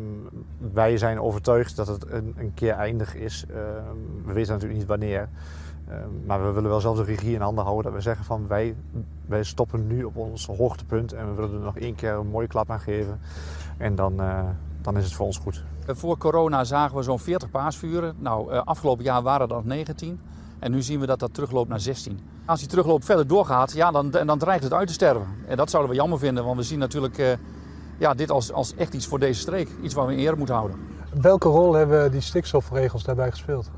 wij 0.73 0.97
zijn 0.97 1.21
overtuigd 1.21 1.75
dat 1.75 1.87
het 1.87 2.11
een, 2.11 2.33
een 2.37 2.53
keer 2.53 2.73
eindig 2.73 3.15
is. 3.15 3.45
Ehm, 3.49 4.25
we 4.25 4.33
weten 4.33 4.53
natuurlijk 4.53 4.79
niet 4.79 4.87
wanneer. 4.87 5.29
Ehm, 5.87 6.25
maar 6.25 6.45
we 6.45 6.51
willen 6.51 6.69
wel 6.69 6.79
zelf 6.79 6.97
de 6.97 7.03
regie 7.03 7.33
in 7.33 7.41
handen 7.41 7.63
houden. 7.63 7.83
Dat 7.83 7.93
we 7.93 8.01
zeggen 8.01 8.25
van 8.25 8.47
wij, 8.47 8.75
wij 9.25 9.43
stoppen 9.43 9.87
nu 9.87 10.03
op 10.03 10.15
ons 10.15 10.45
hoogtepunt 10.45 11.13
en 11.13 11.27
we 11.27 11.33
willen 11.33 11.53
er 11.53 11.59
nog 11.59 11.77
één 11.77 11.95
keer 11.95 12.13
een 12.13 12.27
mooie 12.27 12.47
klap 12.47 12.71
aan 12.71 12.79
geven. 12.79 13.19
En 13.77 13.95
dan, 13.95 14.13
uh, 14.21 14.39
dan 14.81 14.97
is 14.97 15.03
het 15.03 15.13
voor 15.13 15.25
ons 15.25 15.37
goed. 15.37 15.63
Eh, 15.85 15.95
voor 15.95 16.17
corona 16.17 16.63
zagen 16.63 16.97
we 16.97 17.03
zo'n 17.03 17.19
40 17.19 17.49
paasvuren. 17.49 18.15
Nou, 18.17 18.51
uh, 18.51 18.61
afgelopen 18.63 19.03
jaar 19.03 19.21
waren 19.21 19.47
dat 19.47 19.65
19. 19.65 20.19
En 20.59 20.71
nu 20.71 20.81
zien 20.81 20.99
we 20.99 21.05
dat 21.05 21.19
dat 21.19 21.33
terugloopt 21.33 21.69
naar 21.69 21.79
16. 21.79 22.19
Als 22.45 22.59
die 22.59 22.69
terugloop 22.69 23.03
verder 23.03 23.27
doorgaat, 23.27 23.71
ja, 23.73 23.91
dan, 23.91 24.09
dan 24.11 24.37
dreigt 24.37 24.63
het 24.63 24.73
uit 24.73 24.87
te 24.87 24.93
sterven. 24.93 25.27
En 25.47 25.57
dat 25.57 25.69
zouden 25.69 25.91
we 25.91 25.97
jammer 25.97 26.19
vinden, 26.19 26.45
want 26.45 26.57
we 26.57 26.63
zien 26.63 26.79
natuurlijk 26.79 27.37
ja, 27.99 28.13
dit 28.13 28.31
als, 28.31 28.51
als 28.51 28.75
echt 28.75 28.93
iets 28.93 29.07
voor 29.07 29.19
deze 29.19 29.39
streek. 29.39 29.69
Iets 29.81 29.93
waar 29.93 30.07
we 30.07 30.13
in 30.13 30.19
eer 30.19 30.37
moeten 30.37 30.55
houden. 30.55 30.79
Welke 31.21 31.47
rol 31.47 31.73
hebben 31.73 32.11
die 32.11 32.21
stikstofregels 32.21 33.03
daarbij 33.03 33.29
gespeeld? 33.29 33.71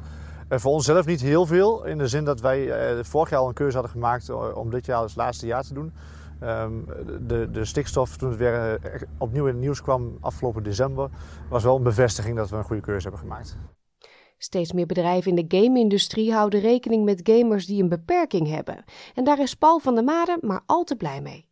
Uh, 0.50 0.60
voor 0.60 0.72
onszelf 0.72 1.06
niet 1.06 1.22
heel 1.22 1.46
veel. 1.46 1.86
In 1.86 1.98
de 1.98 2.08
zin 2.08 2.24
dat 2.24 2.42
wij 2.42 2.94
uh, 2.98 3.04
vorig 3.04 3.30
jaar 3.30 3.40
al 3.40 3.48
een 3.48 3.54
keuze 3.54 3.74
hadden 3.74 3.92
gemaakt 3.92 4.54
om 4.54 4.70
dit 4.70 4.86
jaar 4.86 4.98
als 4.98 5.16
laatste 5.16 5.46
jaar 5.46 5.64
te 5.64 5.74
doen. 5.74 5.94
Um, 6.44 6.86
de, 7.28 7.52
de, 7.52 7.66
stikstof, 7.66 8.18
toen 8.18 8.30
het 8.30 8.38
weer 8.38 8.80
opnieuw 9.18 9.46
in 9.46 9.54
het 9.54 9.62
nieuws 9.62 9.82
kwam 9.82 10.18
afgelopen 10.22 10.64
december, 10.64 11.10
was 11.50 11.64
wel 11.64 11.76
een 11.76 11.84
bevestiging 11.84 12.36
dat 12.36 12.50
we 12.50 12.56
een 12.56 12.64
goede 12.64 12.82
keuze 12.82 13.02
hebben 13.02 13.20
gemaakt. 13.20 13.58
Steeds 14.38 14.74
meer 14.74 14.86
bedrijven 14.86 15.38
in 15.38 15.48
de 15.48 15.58
game-industrie 15.58 16.34
houden 16.34 16.60
rekening 16.60 17.04
met 17.04 17.20
gamers 17.24 17.66
die 17.66 17.84
een 17.84 17.90
beperking 17.90 18.48
hebben. 18.48 18.84
En 19.16 19.24
daar 19.24 19.40
is 19.40 19.56
Paul 19.56 19.80
van 19.80 19.96
der 19.96 20.04
Made 20.04 20.38
maar 20.42 20.62
al 20.66 20.84
te 20.84 20.96
blij 20.96 21.22
mee. 21.22 21.51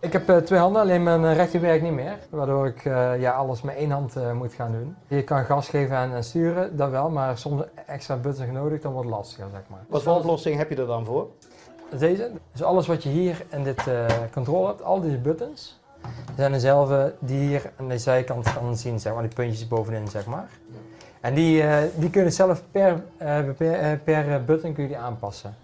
Ik 0.00 0.12
heb 0.12 0.30
uh, 0.30 0.36
twee 0.36 0.58
handen, 0.58 0.82
alleen 0.82 1.02
mijn 1.02 1.34
rechter 1.34 1.60
werkt 1.60 1.82
niet 1.82 1.92
meer. 1.92 2.18
Waardoor 2.30 2.66
ik 2.66 2.84
uh, 2.84 3.20
ja, 3.20 3.32
alles 3.32 3.62
met 3.62 3.76
één 3.76 3.90
hand 3.90 4.16
uh, 4.16 4.32
moet 4.32 4.52
gaan 4.52 4.72
doen. 4.72 4.96
Je 5.06 5.22
kan 5.22 5.44
gas 5.44 5.68
geven 5.68 5.96
en, 5.96 6.14
en, 6.14 6.24
sturen, 6.24 6.76
dat 6.76 6.90
wel, 6.90 7.10
maar 7.10 7.38
soms 7.38 7.62
extra 7.86 8.16
buttons 8.16 8.50
nodig, 8.50 8.80
dan 8.80 8.92
wordt 8.92 9.08
het 9.08 9.16
lastiger, 9.16 9.46
zeg 9.52 9.62
maar. 9.68 9.84
Wat 9.88 10.02
voor 10.02 10.14
oplossing 10.14 10.56
heb 10.56 10.70
je 10.70 10.76
er 10.76 10.86
dan 10.86 11.04
voor? 11.04 11.28
Deze. 11.98 12.30
Dus 12.52 12.62
alles 12.62 12.86
wat 12.86 13.02
je 13.02 13.08
hier 13.08 13.44
in 13.48 13.64
dit 13.64 13.82
controle 14.32 14.66
hebt, 14.66 14.82
al 14.82 15.00
deze 15.00 15.18
buttons, 15.18 15.80
zijn 16.36 16.52
dezelfde 16.52 17.14
die 17.18 17.38
hier 17.38 17.72
aan 17.76 17.88
de 17.88 17.98
zijkant 17.98 18.52
kan 18.52 18.76
zien, 18.76 19.00
zeg 19.00 19.12
maar, 19.12 19.22
die 19.22 19.34
puntjes 19.34 19.68
bovenin, 19.68 20.08
zeg 20.08 20.26
maar. 20.26 20.48
En 21.20 21.34
die, 21.34 21.64
die 21.94 22.10
kun 22.10 22.22
je 22.22 22.30
zelf 22.30 22.62
per, 22.70 23.02
per, 23.56 23.98
per, 24.04 24.44
button 24.44 24.72
kun 24.72 24.82
je 24.82 24.88
die 24.88 24.98
aanpassen. 24.98 25.54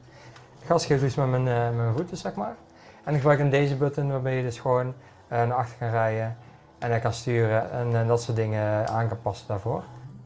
Gas 0.64 0.86
geven 0.86 1.04
dus 1.04 1.14
met 1.14 1.28
mijn, 1.28 1.42
met 1.42 1.76
mijn 1.76 1.94
voeten, 1.94 2.16
zeg 2.16 2.34
maar. 2.34 2.56
En 3.04 3.14
ik 3.14 3.18
gebruik 3.18 3.40
een 3.40 3.50
deze 3.50 3.76
button 3.76 4.10
waarmee 4.10 4.36
je 4.36 4.42
dus 4.42 4.58
gewoon 4.58 4.86
uh, 4.86 4.94
naar 5.28 5.52
achter 5.52 5.78
kan 5.78 5.90
rijden 5.90 6.36
en 6.78 6.90
dan 6.90 7.00
kan 7.00 7.12
sturen 7.12 7.70
en, 7.70 7.96
en, 7.96 8.06
dat 8.06 8.22
soort 8.22 8.36
dingen 8.36 8.88
aan 8.88 9.08
kan 9.08 9.20
passen 9.22 9.48
daarvoor. 9.48 9.82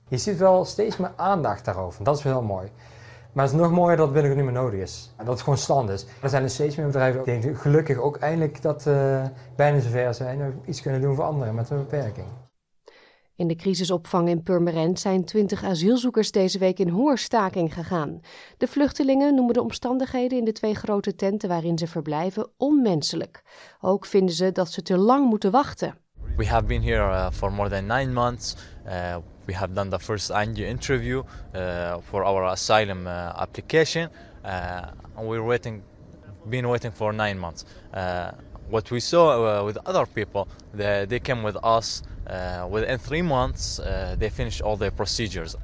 Je 0.08 0.16
ziet 0.16 0.38
wel 0.38 0.64
steeds 0.64 0.96
meer 0.96 1.12
aandacht 1.16 1.64
daarover. 1.64 2.04
Dat 2.04 2.18
is 2.18 2.22
wel 2.22 2.32
heel 2.32 2.42
mooi. 2.42 2.70
Maar 3.32 3.44
het 3.44 3.54
is 3.54 3.60
nog 3.60 3.70
mooier 3.70 3.96
dat 3.96 4.04
het 4.04 4.14
binnenkort 4.14 4.44
niet 4.44 4.52
meer 4.54 4.62
nodig 4.62 4.80
is. 4.80 5.12
En 5.16 5.24
dat 5.24 5.34
het 5.34 5.42
gewoon 5.42 5.58
stand 5.58 5.90
is. 5.90 6.06
Er 6.22 6.28
zijn 6.28 6.42
dus 6.42 6.54
steeds 6.54 6.76
meer 6.76 6.86
bedrijven, 6.86 7.24
denk 7.24 7.58
gelukkig 7.58 7.98
ook 7.98 8.16
eindelijk 8.16 8.62
dat 8.62 8.86
uh, 8.86 9.22
bijna 9.56 9.80
zover 9.80 10.14
zijn, 10.14 10.40
en 10.40 10.60
iets 10.64 10.82
kunnen 10.82 11.00
doen 11.00 11.14
voor 11.14 11.24
anderen 11.24 11.54
met 11.54 11.70
een 11.70 11.76
beperking. 11.76 12.26
In 13.36 13.48
de 13.48 13.54
crisisopvang 13.54 14.28
in 14.28 14.42
Purmerend 14.42 15.00
zijn 15.00 15.24
twintig 15.24 15.64
asielzoekers 15.64 16.30
deze 16.30 16.58
week 16.58 16.78
in 16.78 16.88
hongerstaking 16.88 17.74
gegaan. 17.74 18.20
De 18.56 18.66
vluchtelingen 18.66 19.34
noemen 19.34 19.54
de 19.54 19.62
omstandigheden 19.62 20.38
in 20.38 20.44
de 20.44 20.52
twee 20.52 20.74
grote 20.74 21.14
tenten 21.14 21.48
waarin 21.48 21.78
ze 21.78 21.86
verblijven 21.86 22.50
onmenselijk. 22.56 23.42
Ook 23.80 24.06
vinden 24.06 24.34
ze 24.34 24.52
dat 24.52 24.72
ze 24.72 24.82
te 24.82 24.96
lang 24.96 25.28
moeten 25.28 25.50
wachten. 25.50 25.98
We 26.36 26.46
have 26.46 26.64
been 26.64 26.82
here 26.82 27.10
uh, 27.10 27.30
for 27.30 27.52
more 27.52 27.68
than 27.68 27.86
nine 27.86 28.12
months. 28.12 28.56
Uh, 28.86 29.16
we 29.44 29.54
have 29.54 29.72
done 29.72 29.90
the 29.90 30.00
first 30.00 30.30
interview 30.56 31.22
uh, 31.54 31.96
for 32.02 32.24
our 32.24 32.44
asylum 32.44 33.06
application. 33.06 34.10
We're 35.14 35.44
waiting, 35.44 35.82
been 36.44 36.66
waiting 36.66 36.92
for 36.94 37.14
nine 37.14 37.38
months. 37.38 37.64
Uh, 38.66 38.70
what 38.70 38.88
we 38.88 39.00
saw 39.00 39.64
with 39.64 39.78
other 39.86 40.06
people, 40.06 40.46
they, 40.76 41.06
they 41.06 41.20
came 41.20 41.42
with 41.42 41.56
us 41.64 42.02
uh, 42.30 42.66
within 42.70 42.98
three 42.98 43.22
months, 43.22 43.78
uh, 43.78 44.16
they 44.18 44.30
finished 44.30 44.62
all 44.62 44.76
their 44.76 44.92
procedures. 44.92 45.56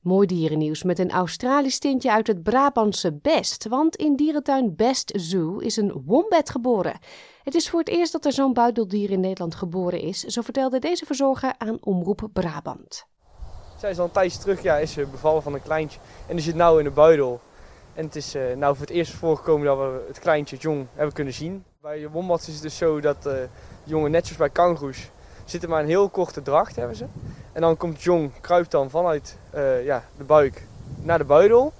Mooi 0.00 0.26
dierennieuws 0.26 0.82
met 0.82 0.98
een 0.98 1.10
Australisch 1.10 1.78
tintje 1.78 2.12
uit 2.12 2.26
het 2.26 2.42
Brabantse 2.42 3.12
Best. 3.12 3.68
Want 3.68 3.96
in 3.96 4.16
dierentuin 4.16 4.76
Best 4.76 5.12
Zoo 5.16 5.58
is 5.58 5.76
een 5.76 6.02
wombat 6.06 6.50
geboren. 6.50 6.98
Het 7.42 7.54
is 7.54 7.70
voor 7.70 7.78
het 7.78 7.88
eerst 7.88 8.12
dat 8.12 8.24
er 8.24 8.32
zo'n 8.32 8.52
buideldier 8.52 9.10
in 9.10 9.20
Nederland 9.20 9.54
geboren 9.54 10.00
is. 10.00 10.20
Zo 10.20 10.40
vertelde 10.40 10.78
deze 10.78 11.06
verzorger 11.06 11.54
aan 11.58 11.78
Omroep 11.80 12.28
Brabant. 12.32 13.06
Zij 13.78 13.90
is 13.90 13.98
al 13.98 14.04
een 14.04 14.10
tijdje 14.10 14.38
terug, 14.38 14.62
ja, 14.62 14.76
is 14.76 14.94
bevallen 14.94 15.42
van 15.42 15.54
een 15.54 15.62
kleintje. 15.62 15.98
En 16.28 16.36
die 16.36 16.44
zit 16.44 16.54
nu 16.54 16.78
in 16.78 16.84
de 16.84 16.90
buidel. 16.90 17.40
En 17.94 18.04
het 18.04 18.16
is 18.16 18.34
uh, 18.34 18.56
nou 18.56 18.76
voor 18.76 18.86
het 18.86 18.94
eerst 18.94 19.12
voorgekomen 19.12 19.66
dat 19.66 19.78
we 19.78 20.04
het 20.08 20.18
kleintje, 20.18 20.56
jong, 20.56 20.86
hebben 20.94 21.14
kunnen 21.14 21.34
zien. 21.34 21.64
Bij 21.82 22.08
wombats 22.08 22.48
is 22.48 22.54
het 22.54 22.62
dus 22.62 22.76
zo 22.76 23.00
dat 23.00 23.26
uh, 23.26 23.32
jongen, 23.84 24.10
net 24.10 24.22
zoals 24.22 24.38
bij 24.38 24.50
kangoeroes, 24.50 25.10
zitten 25.44 25.68
maar 25.68 25.80
een 25.80 25.88
heel 25.88 26.08
korte 26.08 26.42
dracht 26.42 26.76
hebben 26.76 26.96
ze. 26.96 27.06
En 27.52 27.60
dan 27.60 27.76
komt 27.76 28.02
Jong, 28.02 28.40
kruipt 28.40 28.70
dan 28.70 28.90
vanuit 28.90 29.38
uh, 29.54 29.84
ja, 29.84 30.04
de 30.16 30.24
buik 30.24 30.66
naar 31.00 31.18
de 31.18 31.24
buidel. 31.24 31.72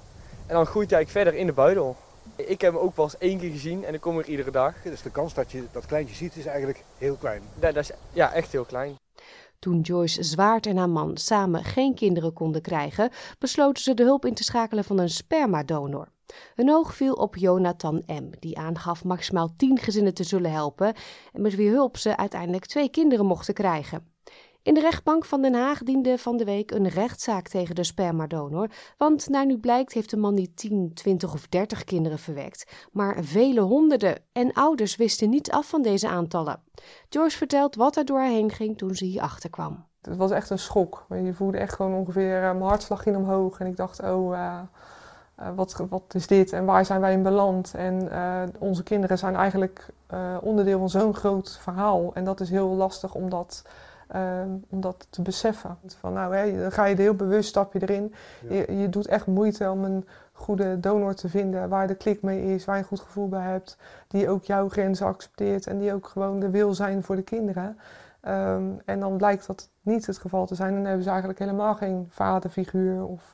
En 0.46 0.54
dan 0.54 0.66
groeit 0.66 0.90
hij 0.90 0.98
eigenlijk 0.98 1.10
verder 1.10 1.34
in 1.40 1.46
de 1.46 1.52
buidel. 1.52 1.96
Ik 2.36 2.60
heb 2.60 2.72
hem 2.72 2.82
ook 2.82 2.94
pas 2.94 3.18
één 3.18 3.38
keer 3.38 3.50
gezien 3.50 3.84
en 3.84 3.94
ik 3.94 4.00
kom 4.00 4.18
er 4.18 4.24
iedere 4.24 4.50
dag. 4.50 4.74
Dus 4.82 5.02
de 5.02 5.10
kans 5.10 5.34
dat 5.34 5.52
je 5.52 5.64
dat 5.72 5.86
kleintje 5.86 6.14
ziet 6.14 6.36
is 6.36 6.46
eigenlijk 6.46 6.84
heel 6.98 7.16
klein. 7.16 7.42
Ja, 7.60 7.72
dat 7.72 7.82
is, 7.82 7.90
ja 8.12 8.32
echt 8.32 8.52
heel 8.52 8.64
klein. 8.64 8.96
Toen 9.58 9.80
Joyce 9.80 10.22
Zwaard 10.22 10.66
en 10.66 10.76
haar 10.76 10.88
man 10.88 11.16
samen 11.16 11.64
geen 11.64 11.94
kinderen 11.94 12.32
konden 12.32 12.62
krijgen, 12.62 13.10
besloten 13.38 13.82
ze 13.82 13.94
de 13.94 14.02
hulp 14.02 14.24
in 14.24 14.34
te 14.34 14.44
schakelen 14.44 14.84
van 14.84 14.98
een 14.98 15.10
spermadonor. 15.10 16.08
Hun 16.54 16.70
oog 16.70 16.94
viel 16.94 17.14
op 17.14 17.36
Jonathan 17.36 18.02
M., 18.06 18.30
die 18.38 18.58
aangaf 18.58 19.04
maximaal 19.04 19.54
tien 19.56 19.78
gezinnen 19.78 20.14
te 20.14 20.24
zullen 20.24 20.52
helpen 20.52 20.94
en 21.32 21.42
met 21.42 21.54
wie 21.54 21.70
hulp 21.70 21.96
ze 21.96 22.16
uiteindelijk 22.16 22.66
twee 22.66 22.90
kinderen 22.90 23.26
mochten 23.26 23.54
krijgen. 23.54 24.10
In 24.62 24.74
de 24.74 24.80
rechtbank 24.80 25.24
van 25.24 25.42
Den 25.42 25.54
Haag 25.54 25.82
diende 25.82 26.18
van 26.18 26.36
de 26.36 26.44
week 26.44 26.70
een 26.70 26.88
rechtszaak 26.88 27.48
tegen 27.48 27.74
de 27.74 27.84
spermadonor, 27.84 28.70
want 28.98 29.28
naar 29.28 29.46
nu 29.46 29.58
blijkt 29.58 29.92
heeft 29.92 30.10
de 30.10 30.16
man 30.16 30.34
niet 30.34 30.56
10, 30.56 30.90
20 30.94 31.32
of 31.32 31.48
30 31.48 31.84
kinderen 31.84 32.18
verwekt, 32.18 32.88
maar 32.92 33.24
vele 33.24 33.60
honderden 33.60 34.22
en 34.32 34.52
ouders 34.52 34.96
wisten 34.96 35.30
niet 35.30 35.50
af 35.50 35.68
van 35.68 35.82
deze 35.82 36.08
aantallen. 36.08 36.62
Joyce 37.08 37.36
vertelt 37.36 37.74
wat 37.74 37.96
er 37.96 38.04
door 38.04 38.18
haar 38.18 38.28
heen 38.28 38.50
ging 38.50 38.78
toen 38.78 38.94
ze 38.94 39.04
hierachter 39.04 39.50
kwam. 39.50 39.86
Het 40.02 40.16
was 40.16 40.30
echt 40.30 40.50
een 40.50 40.58
schok. 40.58 41.06
Je 41.08 41.34
voelde 41.34 41.58
echt 41.58 41.74
gewoon 41.74 41.94
ongeveer, 41.94 42.36
uh, 42.36 42.42
mijn 42.42 42.62
hartslag 42.62 43.02
ging 43.02 43.16
omhoog 43.16 43.58
en 43.60 43.66
ik 43.66 43.76
dacht, 43.76 44.02
oh, 44.02 44.32
uh, 44.32 44.60
uh, 45.40 45.46
wat, 45.54 45.84
wat 45.88 46.14
is 46.14 46.26
dit 46.26 46.52
en 46.52 46.64
waar 46.64 46.84
zijn 46.84 47.00
wij 47.00 47.12
in 47.12 47.22
beland? 47.22 47.74
En 47.74 48.10
onze 48.58 48.82
kinderen 48.82 49.18
zijn 49.18 49.34
eigenlijk 49.34 49.86
onderdeel 50.40 50.78
van 50.78 50.90
zo'n 50.90 51.14
groot 51.14 51.58
verhaal 51.60 52.10
en 52.14 52.24
dat 52.24 52.40
is 52.40 52.50
heel 52.50 52.68
lastig 52.68 53.14
om 53.14 53.30
dat 53.30 53.64
om 54.68 54.80
dat 54.80 55.06
te 55.10 55.22
beseffen. 55.22 55.76
Van, 55.86 56.12
nou, 56.12 56.36
hè, 56.36 56.60
dan 56.60 56.72
ga 56.72 56.84
je 56.84 56.94
er 56.94 57.00
heel 57.00 57.14
bewust, 57.14 57.48
stap 57.48 57.72
je 57.72 57.82
erin. 57.82 58.14
Je, 58.48 58.76
je, 58.76 58.88
doet 58.88 59.06
echt 59.06 59.26
moeite 59.26 59.70
om 59.70 59.84
een 59.84 60.06
goede 60.32 60.80
donor 60.80 61.14
te 61.14 61.28
vinden 61.28 61.68
waar 61.68 61.86
de 61.86 61.94
klik 61.94 62.22
mee 62.22 62.54
is, 62.54 62.64
waar 62.64 62.76
je 62.76 62.82
een 62.82 62.88
goed 62.88 63.00
gevoel 63.00 63.28
bij 63.28 63.50
hebt, 63.50 63.76
die 64.08 64.28
ook 64.28 64.44
jouw 64.44 64.68
grenzen 64.68 65.06
accepteert 65.06 65.66
en 65.66 65.78
die 65.78 65.92
ook 65.92 66.06
gewoon 66.06 66.40
de 66.40 66.50
wil 66.50 66.74
zijn 66.74 67.02
voor 67.02 67.16
de 67.16 67.22
kinderen. 67.22 67.78
Ehm, 68.20 68.64
en 68.84 69.00
dan 69.00 69.16
blijkt 69.16 69.46
dat 69.46 69.68
niet 69.80 70.06
het 70.06 70.18
geval 70.18 70.46
te 70.46 70.54
zijn. 70.54 70.74
Dan 70.74 70.84
hebben 70.84 71.02
ze 71.02 71.08
eigenlijk 71.08 71.38
helemaal 71.38 71.74
geen 71.74 72.06
vaderfiguur. 72.10 73.04
Of, 73.04 73.32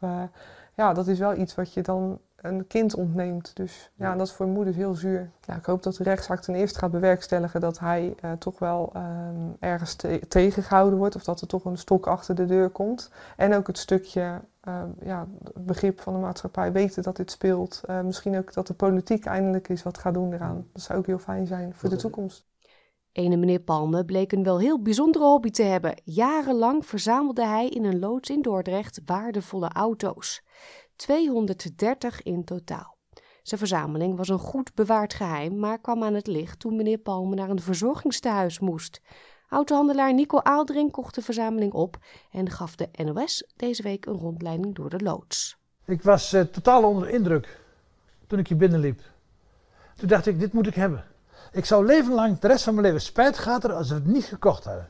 ja, 0.79 0.93
dat 0.93 1.07
is 1.07 1.19
wel 1.19 1.37
iets 1.37 1.55
wat 1.55 1.73
je 1.73 1.83
dan 1.83 2.19
een 2.37 2.67
kind 2.67 2.95
ontneemt. 2.95 3.57
Dus 3.57 3.91
ja, 3.95 4.17
dat 4.17 4.27
is 4.27 4.33
voor 4.33 4.47
moeders 4.47 4.77
heel 4.77 4.95
zuur. 4.95 5.31
Ja, 5.41 5.57
ik 5.57 5.65
hoop 5.65 5.83
dat 5.83 5.95
de 5.95 6.03
rechtszaak 6.03 6.41
ten 6.41 6.55
eerste 6.55 6.79
gaat 6.79 6.91
bewerkstelligen 6.91 7.61
dat 7.61 7.79
hij 7.79 8.15
uh, 8.25 8.33
toch 8.33 8.59
wel 8.59 8.91
ehm, 8.93 9.37
ergens 9.61 9.95
te 9.95 10.21
tegengehouden 10.29 10.99
wordt. 10.99 11.17
Of 11.17 11.25
dat 11.25 11.41
er 11.41 11.47
toch 11.47 11.65
een 11.65 11.79
stok 11.79 12.07
achter 12.07 12.35
de 12.35 12.47
deur 12.47 12.71
komt. 12.71 13.11
En 13.37 13.55
ook 13.55 13.67
het 13.67 13.79
stukje 13.79 14.41
ehm, 14.61 14.89
ja, 15.01 15.27
begrip 15.55 16.01
van 16.01 16.13
de 16.13 16.19
maatschappij 16.19 16.73
weten 16.73 17.03
dat 17.03 17.17
dit 17.17 17.31
speelt. 17.31 17.81
Uh, 17.91 18.01
misschien 18.01 18.39
ook 18.39 18.53
dat 18.53 18.67
de 18.67 18.75
politiek 18.75 19.25
eindelijk 19.25 19.69
eens 19.69 19.83
wat 19.83 19.99
gaat 19.99 20.15
doen 20.15 20.33
eraan. 20.33 20.67
Dat 20.73 20.83
zou 20.83 20.99
ook 20.99 21.07
heel 21.07 21.19
fijn 21.19 21.47
zijn 21.47 21.75
voor 21.75 21.89
de 21.89 21.97
toekomst. 21.97 22.47
Ene 23.13 23.37
meneer 23.37 23.61
Palme 23.61 24.05
bleek 24.05 24.33
een 24.33 24.43
wel 24.43 24.59
heel 24.59 24.83
bijzondere 24.83 25.25
hobby 25.25 25.51
te 25.51 25.63
hebben. 25.63 26.01
Jarenlang 26.05 26.87
verzamelde 26.87 27.47
hij 27.47 27.69
in 27.69 27.85
een 27.85 27.99
loods 27.99 28.31
in 28.31 28.43
Dordrecht 28.43 29.01
waardevolle 29.05 29.69
auto's. 29.69 30.43
230 30.97 32.23
in 32.23 32.45
totaal. 32.45 32.97
Zijn 33.43 33.61
verzameling 33.61 34.17
was 34.17 34.29
een 34.29 34.39
goed 34.39 34.75
bewaard 34.75 35.15
geheim, 35.15 35.59
maar 35.59 35.81
kwam 35.81 36.05
aan 36.05 36.15
het 36.15 36.27
licht 36.27 36.59
toen 36.59 36.77
meneer 36.77 36.99
Palme 36.99 37.35
naar 37.35 37.51
een 37.51 37.61
verzorgingstehuis 37.61 38.59
moest. 38.59 39.01
Autohandelaar 39.49 40.15
Nico 40.15 40.39
Aaldring 40.39 40.93
kocht 40.93 41.15
de 41.15 41.23
verzameling 41.23 41.73
op 41.73 41.97
en 42.31 42.51
gaf 42.51 42.77
de 42.77 42.89
NOS 43.05 43.45
deze 43.57 43.83
week 43.83 44.07
een 44.07 44.19
rondleiding 44.19 44.75
door 44.75 44.91
de 44.91 45.01
loods. 45.01 45.57
Ik 45.87 46.03
was 46.03 46.35
uh, 46.35 46.41
totaal 46.41 46.85
onder 46.85 47.09
indruk 47.09 47.61
toen 48.27 48.39
ik 48.39 48.49
hier 48.49 48.57
binnenliep. 48.57 49.01
Toen 49.97 50.09
dacht 50.09 50.27
ik, 50.27 50.39
dit 50.39 50.53
moet 50.53 50.67
ik 50.67 50.75
hebben. 50.75 51.05
Ik 51.53 51.65
zou 51.65 51.87
leven 51.87 52.13
lang, 52.13 52.39
de 52.39 52.47
rest 52.47 52.65
van 52.65 52.75
mijn 52.75 52.87
leven, 52.87 53.01
spijt 53.01 53.39
gehad 53.39 53.71
als 53.71 53.89
we 53.89 53.95
het 53.95 54.07
niet 54.07 54.25
gekocht 54.25 54.65
hadden. 54.65 54.89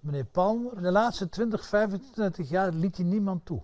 Meneer 0.00 0.24
Palmer, 0.24 0.82
de 0.82 0.90
laatste 0.90 1.28
20, 1.28 1.66
25 1.66 2.48
jaar 2.48 2.72
liet 2.72 2.96
hij 2.96 3.06
niemand 3.06 3.44
toe. 3.44 3.62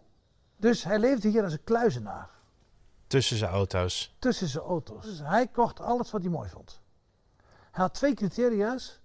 Dus 0.56 0.84
hij 0.84 0.98
leefde 0.98 1.28
hier 1.28 1.42
als 1.44 1.52
een 1.52 1.64
kluizenaar. 1.64 2.30
Tussen 3.06 3.36
zijn 3.36 3.50
auto's. 3.50 4.16
Tussen 4.18 4.48
zijn 4.48 4.64
auto's. 4.64 5.04
Dus 5.04 5.18
hij 5.22 5.46
kocht 5.46 5.80
alles 5.80 6.10
wat 6.10 6.22
hij 6.22 6.30
mooi 6.30 6.48
vond. 6.48 6.80
Hij 7.70 7.84
had 7.84 7.94
twee 7.94 8.14
criteria's. 8.14 9.00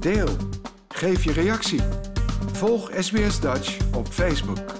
deel, 0.00 0.36
geef 0.88 1.24
je 1.24 1.32
reactie. 1.32 1.80
Volg 2.52 2.90
SBS 2.98 3.40
Dutch 3.40 3.94
op 3.94 4.06
Facebook. 4.06 4.79